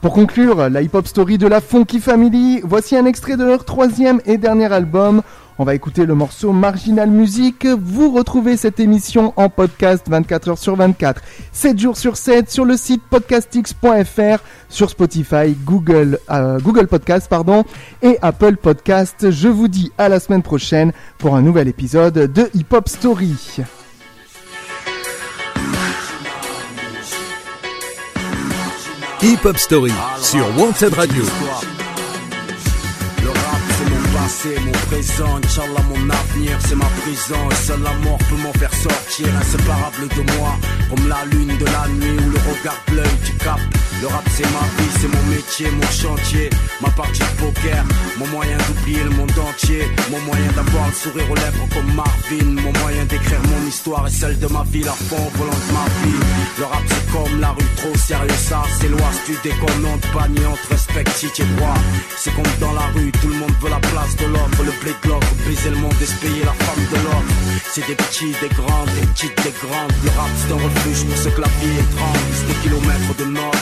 Pour 0.00 0.12
conclure 0.12 0.70
la 0.70 0.82
hip-hop 0.82 1.08
story 1.08 1.36
de 1.36 1.48
la 1.48 1.60
Funky 1.60 1.98
Family, 1.98 2.60
voici 2.62 2.96
un 2.96 3.06
extrait 3.06 3.36
de 3.36 3.42
leur 3.42 3.64
troisième 3.64 4.20
et 4.26 4.38
dernier 4.38 4.72
album. 4.72 5.22
On 5.58 5.64
va 5.64 5.74
écouter 5.74 6.06
le 6.06 6.14
morceau 6.14 6.52
Marginal 6.52 7.10
Music. 7.10 7.66
Vous 7.66 8.12
retrouvez 8.12 8.56
cette 8.56 8.78
émission 8.78 9.32
en 9.34 9.48
podcast 9.48 10.06
24 10.08 10.50
heures 10.50 10.58
sur 10.58 10.76
24, 10.76 11.20
7 11.50 11.80
jours 11.80 11.96
sur 11.96 12.16
7 12.16 12.48
sur 12.48 12.64
le 12.64 12.76
site 12.76 13.02
podcastx.fr, 13.10 14.38
sur 14.68 14.90
Spotify, 14.90 15.56
Google, 15.64 16.20
euh, 16.30 16.60
Google 16.60 16.86
Podcast 16.86 17.28
et 18.02 18.16
Apple 18.22 18.58
Podcast. 18.58 19.32
Je 19.32 19.48
vous 19.48 19.66
dis 19.66 19.90
à 19.98 20.08
la 20.08 20.20
semaine 20.20 20.42
prochaine 20.42 20.92
pour 21.18 21.34
un 21.34 21.42
nouvel 21.42 21.66
épisode 21.66 22.32
de 22.32 22.48
Hip 22.54 22.72
Hop 22.72 22.88
Story. 22.88 23.64
Hip 29.22 29.44
Hop 29.44 29.58
Story 29.58 29.92
sur 30.22 30.46
Wanted 30.56 30.94
Radio. 30.94 31.22
Le 33.22 33.28
rap 33.28 33.60
c'est 33.76 33.90
mon 33.90 34.18
passé, 34.18 34.60
mon 34.64 34.72
présent, 34.72 35.36
Inch'Allah 35.36 35.82
mon 35.90 36.08
avenir 36.08 36.56
c'est 36.66 36.74
ma 36.74 36.86
prison. 37.02 37.36
Et 37.50 37.54
seule 37.54 37.82
la 37.82 37.92
mort 38.02 38.18
peut 38.30 38.36
m'en 38.36 38.52
faire 38.54 38.72
sortir. 38.72 39.26
Inséparable 39.38 40.08
de 40.08 40.38
moi, 40.38 40.56
comme 40.88 41.06
la 41.06 41.26
lune 41.26 41.54
de 41.58 41.64
la 41.66 41.86
nuit 41.88 42.18
Ou 42.18 42.30
le 42.30 42.38
regard 42.38 42.82
bleu 42.88 43.02
tu 43.22 43.32
captes 43.34 43.89
Le 44.00 44.06
rap 44.06 44.24
c'est 44.34 44.44
ma 44.44 44.64
vie, 44.78 44.90
c'est 44.98 45.08
mon 45.08 45.22
métier, 45.24 45.70
mon 45.72 45.90
chantier. 45.90 46.48
Ma 46.80 46.88
partie 46.88 47.20
de 47.20 47.36
poker, 47.38 47.84
mon 48.16 48.26
moyen 48.28 48.56
d'oublier 48.66 49.04
le 49.04 49.10
monde 49.10 49.30
entier. 49.38 49.84
Mon 50.10 50.20
moyen 50.20 50.50
d'avoir 50.56 50.86
le 50.88 50.94
sourire 50.94 51.30
aux 51.30 51.34
lèvres 51.34 51.68
comme 51.74 51.92
Marvin. 51.94 52.62
Mon 52.64 52.72
moyen 52.80 53.04
d'écrire 53.04 53.40
mon 53.44 53.68
histoire 53.68 54.06
et 54.06 54.10
celle 54.10 54.38
de 54.38 54.46
ma 54.46 54.62
vie 54.72 54.84
La 54.84 54.92
fond 54.92 55.20
au 55.20 55.36
volant 55.36 55.52
de 55.52 55.72
ma 55.76 55.84
vie. 56.00 56.16
Le 56.58 56.64
rap 56.64 56.82
c'est 56.88 57.12
comme 57.12 57.40
la 57.40 57.50
rue, 57.50 57.70
trop 57.76 57.94
sérieux 57.94 58.40
ça 58.48 58.62
c'est 58.80 58.88
loi 58.88 59.08
Si 59.12 59.32
tu 59.32 59.38
déconnes, 59.42 59.84
on 59.84 59.98
te 59.98 60.06
panier, 60.16 60.46
on 60.46 60.56
te 60.56 60.72
respecte 60.72 61.12
si 61.16 61.26
droit. 61.56 61.76
C'est 62.16 62.34
comme 62.34 62.54
dans 62.58 62.72
la 62.72 62.86
rue, 62.94 63.12
tout 63.20 63.28
le 63.28 63.36
monde 63.36 63.52
veut 63.60 63.68
la 63.68 63.80
place 63.80 64.16
de 64.16 64.24
l'autre 64.24 64.64
Le 64.64 64.72
blé 64.80 64.94
de 65.02 65.08
l'autre, 65.10 65.28
baiser 65.46 65.70
le 65.70 65.76
monde 65.76 66.00
et 66.00 66.06
se 66.06 66.16
payer 66.16 66.44
la 66.44 66.56
femme 66.64 66.84
de 66.90 66.96
l'autre 67.04 67.34
C'est 67.70 67.86
des 67.86 67.96
petits, 67.96 68.32
des 68.40 68.48
grands, 68.48 68.86
des 68.96 69.06
petites, 69.12 69.36
des 69.44 69.52
grandes. 69.60 69.92
Le 70.04 70.10
rap 70.16 70.30
c'est 70.40 70.52
un 70.52 70.56
refuge 70.56 71.04
pour 71.04 71.18
ceux 71.18 71.30
que 71.36 71.40
la 71.42 71.52
vie 71.60 71.84
C'est 72.32 72.46
des 72.46 72.60
kilomètres 72.62 73.14
de 73.18 73.24
nord 73.26 73.52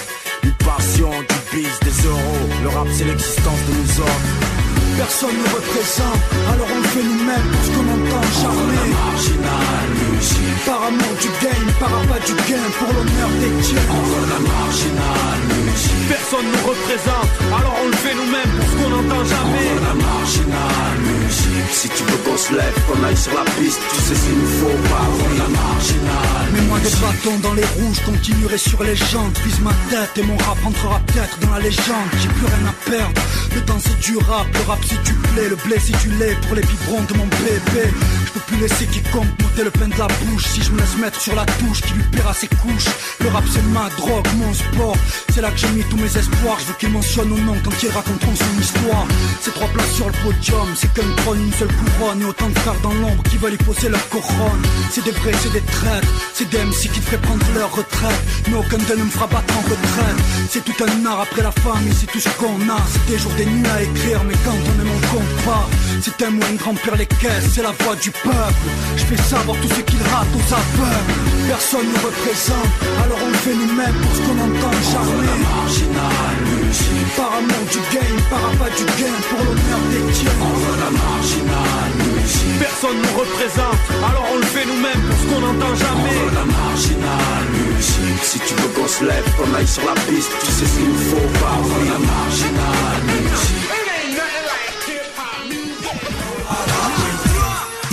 passion, 0.68 1.10
biz, 1.52 1.80
des 1.80 2.06
euros. 2.06 2.48
Le 2.62 2.68
rap 2.68 2.88
c'est 2.92 3.04
l'existence 3.04 3.60
de 3.68 3.72
nous 3.72 4.00
autres 4.00 4.57
Personne 4.98 5.30
ne 5.30 5.48
représente, 5.54 6.26
alors 6.50 6.66
on 6.74 6.82
le 6.82 6.88
fait 6.88 7.04
nous-mêmes 7.04 7.48
parce 7.54 7.68
qu'on 7.70 7.86
entend 7.86 8.26
jamais. 8.42 8.90
marginal 8.98 9.86
musique. 10.10 10.64
Par 10.66 10.82
amour 10.90 11.14
du 11.22 11.30
game, 11.38 11.68
par 11.78 11.92
abat 12.02 12.18
du 12.26 12.34
gain, 12.50 12.66
pour 12.78 12.90
l'honneur 12.92 13.30
des 13.38 13.62
tiens. 13.62 13.86
On 13.94 14.26
la 14.26 14.40
marginal 14.42 15.38
musique. 15.54 16.08
Personne 16.08 16.46
nous 16.50 16.64
représente, 16.66 17.30
alors 17.46 17.76
on 17.78 17.86
le 17.86 17.96
fait 18.02 18.14
nous-mêmes 18.14 18.52
pour 18.58 18.66
ce 18.66 18.74
qu'on 18.74 18.90
n'entend 18.90 19.22
jamais. 19.22 19.70
la 19.86 19.94
marginal 19.94 20.94
musique. 21.06 21.70
Si 21.70 21.88
tu 21.90 22.02
veux 22.02 22.18
qu'on 22.26 22.36
se 22.36 22.52
lève, 22.58 22.76
qu'on 22.90 23.00
aille 23.04 23.16
sur 23.16 23.34
la 23.38 23.46
piste, 23.54 23.78
tu 23.94 24.00
sais 24.02 24.14
ce 24.18 24.24
qu'il 24.26 24.34
nous 24.34 24.52
faut 24.58 24.78
pas. 24.90 25.06
La 25.38 25.46
marginal 25.46 26.44
Mets-moi 26.54 26.78
des 26.80 26.94
bâtons 26.98 27.38
dans 27.38 27.54
les 27.54 27.68
roues, 27.78 27.94
je 27.94 28.02
continuerai 28.02 28.58
sur 28.58 28.82
les 28.82 28.96
jantes. 28.96 29.38
Vise 29.46 29.60
ma 29.60 29.74
tête 29.90 30.18
et 30.18 30.22
mon 30.22 30.36
rap 30.38 30.58
entrera 30.66 30.98
peut-être 31.06 31.38
dans 31.38 31.52
la 31.54 31.60
légende. 31.60 32.10
J'ai 32.20 32.28
plus 32.28 32.46
rien 32.46 32.66
à 32.66 32.90
perdre. 32.90 33.22
Le 33.54 33.60
temps 33.62 33.78
c'est 33.78 33.98
du 34.00 34.16
rap, 34.16 34.46
le 34.54 34.60
rap 34.66 34.82
si 34.88 34.96
tu 35.04 35.12
plais, 35.12 35.48
le 35.48 35.56
blé 35.56 35.78
si 35.78 35.92
tu 35.92 36.08
l'es 36.18 36.34
pour 36.46 36.56
les 36.56 36.62
biberons 36.62 37.02
de 37.02 37.14
mon 37.14 37.26
bébé. 37.26 37.84
Je 38.26 38.32
peux 38.32 38.40
plus 38.40 38.56
laisser 38.58 38.86
quiconque 38.86 39.28
monter 39.42 39.64
le 39.64 39.70
pain 39.70 39.88
de 39.88 39.98
la 39.98 40.06
bouche. 40.06 40.46
Si 40.46 40.62
je 40.62 40.70
me 40.72 40.78
laisse 40.78 40.96
mettre 40.96 41.20
sur 41.20 41.34
la 41.34 41.44
touche, 41.44 41.80
qui 41.82 41.92
lui 41.94 42.02
paiera 42.04 42.32
ses 42.32 42.48
couches. 42.48 42.90
Le 43.20 43.28
rap 43.28 43.44
c'est 43.52 43.64
ma 43.76 43.88
drogue, 43.96 44.26
mon 44.36 44.52
sport. 44.54 44.96
C'est 45.34 45.42
là 45.42 45.50
que 45.50 45.58
j'ai 45.58 45.68
mis 45.68 45.84
tous 45.84 45.96
mes 45.96 46.16
espoirs. 46.16 46.58
Je 46.60 46.66
veux 46.66 46.74
qu'il 46.78 46.90
mentionne 46.90 47.32
au 47.32 47.38
nom 47.38 47.56
quand 47.64 47.82
ils 47.82 47.90
raconteront 47.90 48.34
son 48.34 48.60
histoire. 48.60 49.06
C'est 49.40 49.54
trois 49.54 49.68
places 49.68 49.94
sur 49.94 50.06
le 50.06 50.16
podium, 50.24 50.68
c'est 50.74 50.92
qu'un 50.94 51.10
trône, 51.22 51.42
une 51.42 51.52
seule 51.52 51.72
couronne. 51.80 52.22
Et 52.22 52.24
autant 52.24 52.48
de 52.48 52.58
frères 52.58 52.80
dans 52.82 52.94
l'ombre 52.94 53.22
qui 53.24 53.36
veulent 53.36 53.54
y 53.54 53.58
poser 53.58 53.88
leur 53.88 54.08
couronne. 54.08 54.62
C'est 54.90 55.04
des 55.04 55.12
vrais, 55.12 55.32
c'est 55.42 55.52
des 55.52 55.66
traîtres. 55.78 56.08
C'est 56.34 56.48
des 56.48 56.58
MC 56.58 56.88
qui 56.92 57.00
te 57.00 57.06
feraient 57.06 57.22
prendre 57.28 57.44
leur 57.54 57.74
retraite. 57.74 58.20
Mais 58.48 58.56
aucun 58.56 58.78
d'eux 58.78 58.96
ne 58.96 59.04
me 59.04 59.10
fera 59.10 59.26
battre 59.26 59.54
en 59.56 59.62
retraite. 59.62 60.18
C'est 60.50 60.64
tout 60.64 60.78
un 60.84 61.06
art 61.06 61.20
après 61.20 61.42
la 61.42 61.52
famille, 61.52 61.94
c'est 61.98 62.10
tout 62.10 62.20
ce 62.20 62.30
qu'on 62.40 62.60
a. 62.68 62.78
C'est 62.92 63.12
des 63.12 63.18
jours, 63.18 63.32
des 63.36 63.46
nuits 63.46 63.66
à 63.68 63.82
écrire, 63.82 64.24
mais 64.24 64.34
quand 64.44 64.54
on 64.54 64.77
aime, 64.80 64.90
on 64.90 65.00
compte 65.12 65.34
pas. 65.44 65.66
C'est 66.00 66.24
un 66.24 66.30
moyen 66.30 66.54
de 66.54 66.62
remplir 66.62 66.96
les 66.96 67.06
caisses, 67.06 67.50
c'est 67.54 67.62
la 67.62 67.72
voix 67.80 67.96
du 67.96 68.10
peuple. 68.10 68.68
Je 68.96 69.04
fais 69.04 69.16
savoir 69.22 69.56
tout 69.60 69.68
ce 69.68 69.80
qu'ils 69.80 70.02
ratent 70.02 70.34
aux 70.34 70.48
aveugles. 70.54 71.14
Personne 71.48 71.88
ne 71.88 71.98
représente, 71.98 72.72
alors 73.02 73.18
on 73.24 73.28
le 73.28 73.40
fait 73.44 73.54
nous-mêmes 73.54 73.98
pour 74.02 74.12
ce 74.14 74.20
qu'on 74.22 74.38
entend 74.38 74.76
jamais. 74.92 75.32
marginal 75.42 76.34
musique. 76.46 77.16
Par 77.16 77.32
amour 77.38 77.64
du 77.72 77.80
game, 77.94 78.20
par 78.30 78.42
abat 78.50 78.72
du 78.76 78.86
gain, 79.00 79.16
pour 79.28 79.40
l'honneur 79.42 79.82
des 79.90 80.04
tiens. 80.12 80.38
On 80.38 80.76
la 80.84 80.90
marginal 80.92 81.90
musique. 81.98 82.58
Personne 82.60 82.98
nous 83.02 83.14
représente, 83.18 83.80
alors 84.06 84.26
on 84.32 84.36
le 84.36 84.48
fait 84.54 84.66
nous-mêmes 84.66 85.02
pour 85.08 85.16
ce 85.18 85.24
qu'on 85.26 85.40
n'entend 85.40 85.74
jamais. 85.74 86.18
On 86.22 86.34
la 86.34 86.46
marginal 86.46 87.44
musique. 87.56 88.22
Si 88.22 88.38
tu 88.40 88.54
veux 88.54 88.70
qu'on 88.76 88.88
se 88.88 89.04
lève, 89.04 89.26
qu'on 89.36 89.50
aille 89.54 89.66
sur 89.66 89.84
la 89.84 89.96
piste, 90.06 90.30
tu 90.44 90.50
sais 90.52 90.66
ce 90.66 90.76
qu'il 90.76 90.88
nous 90.88 91.04
faut 91.10 91.30
pas. 91.40 91.56
On 91.58 91.84
la 91.90 91.98
marginal 91.98 92.98
musique. 93.08 93.87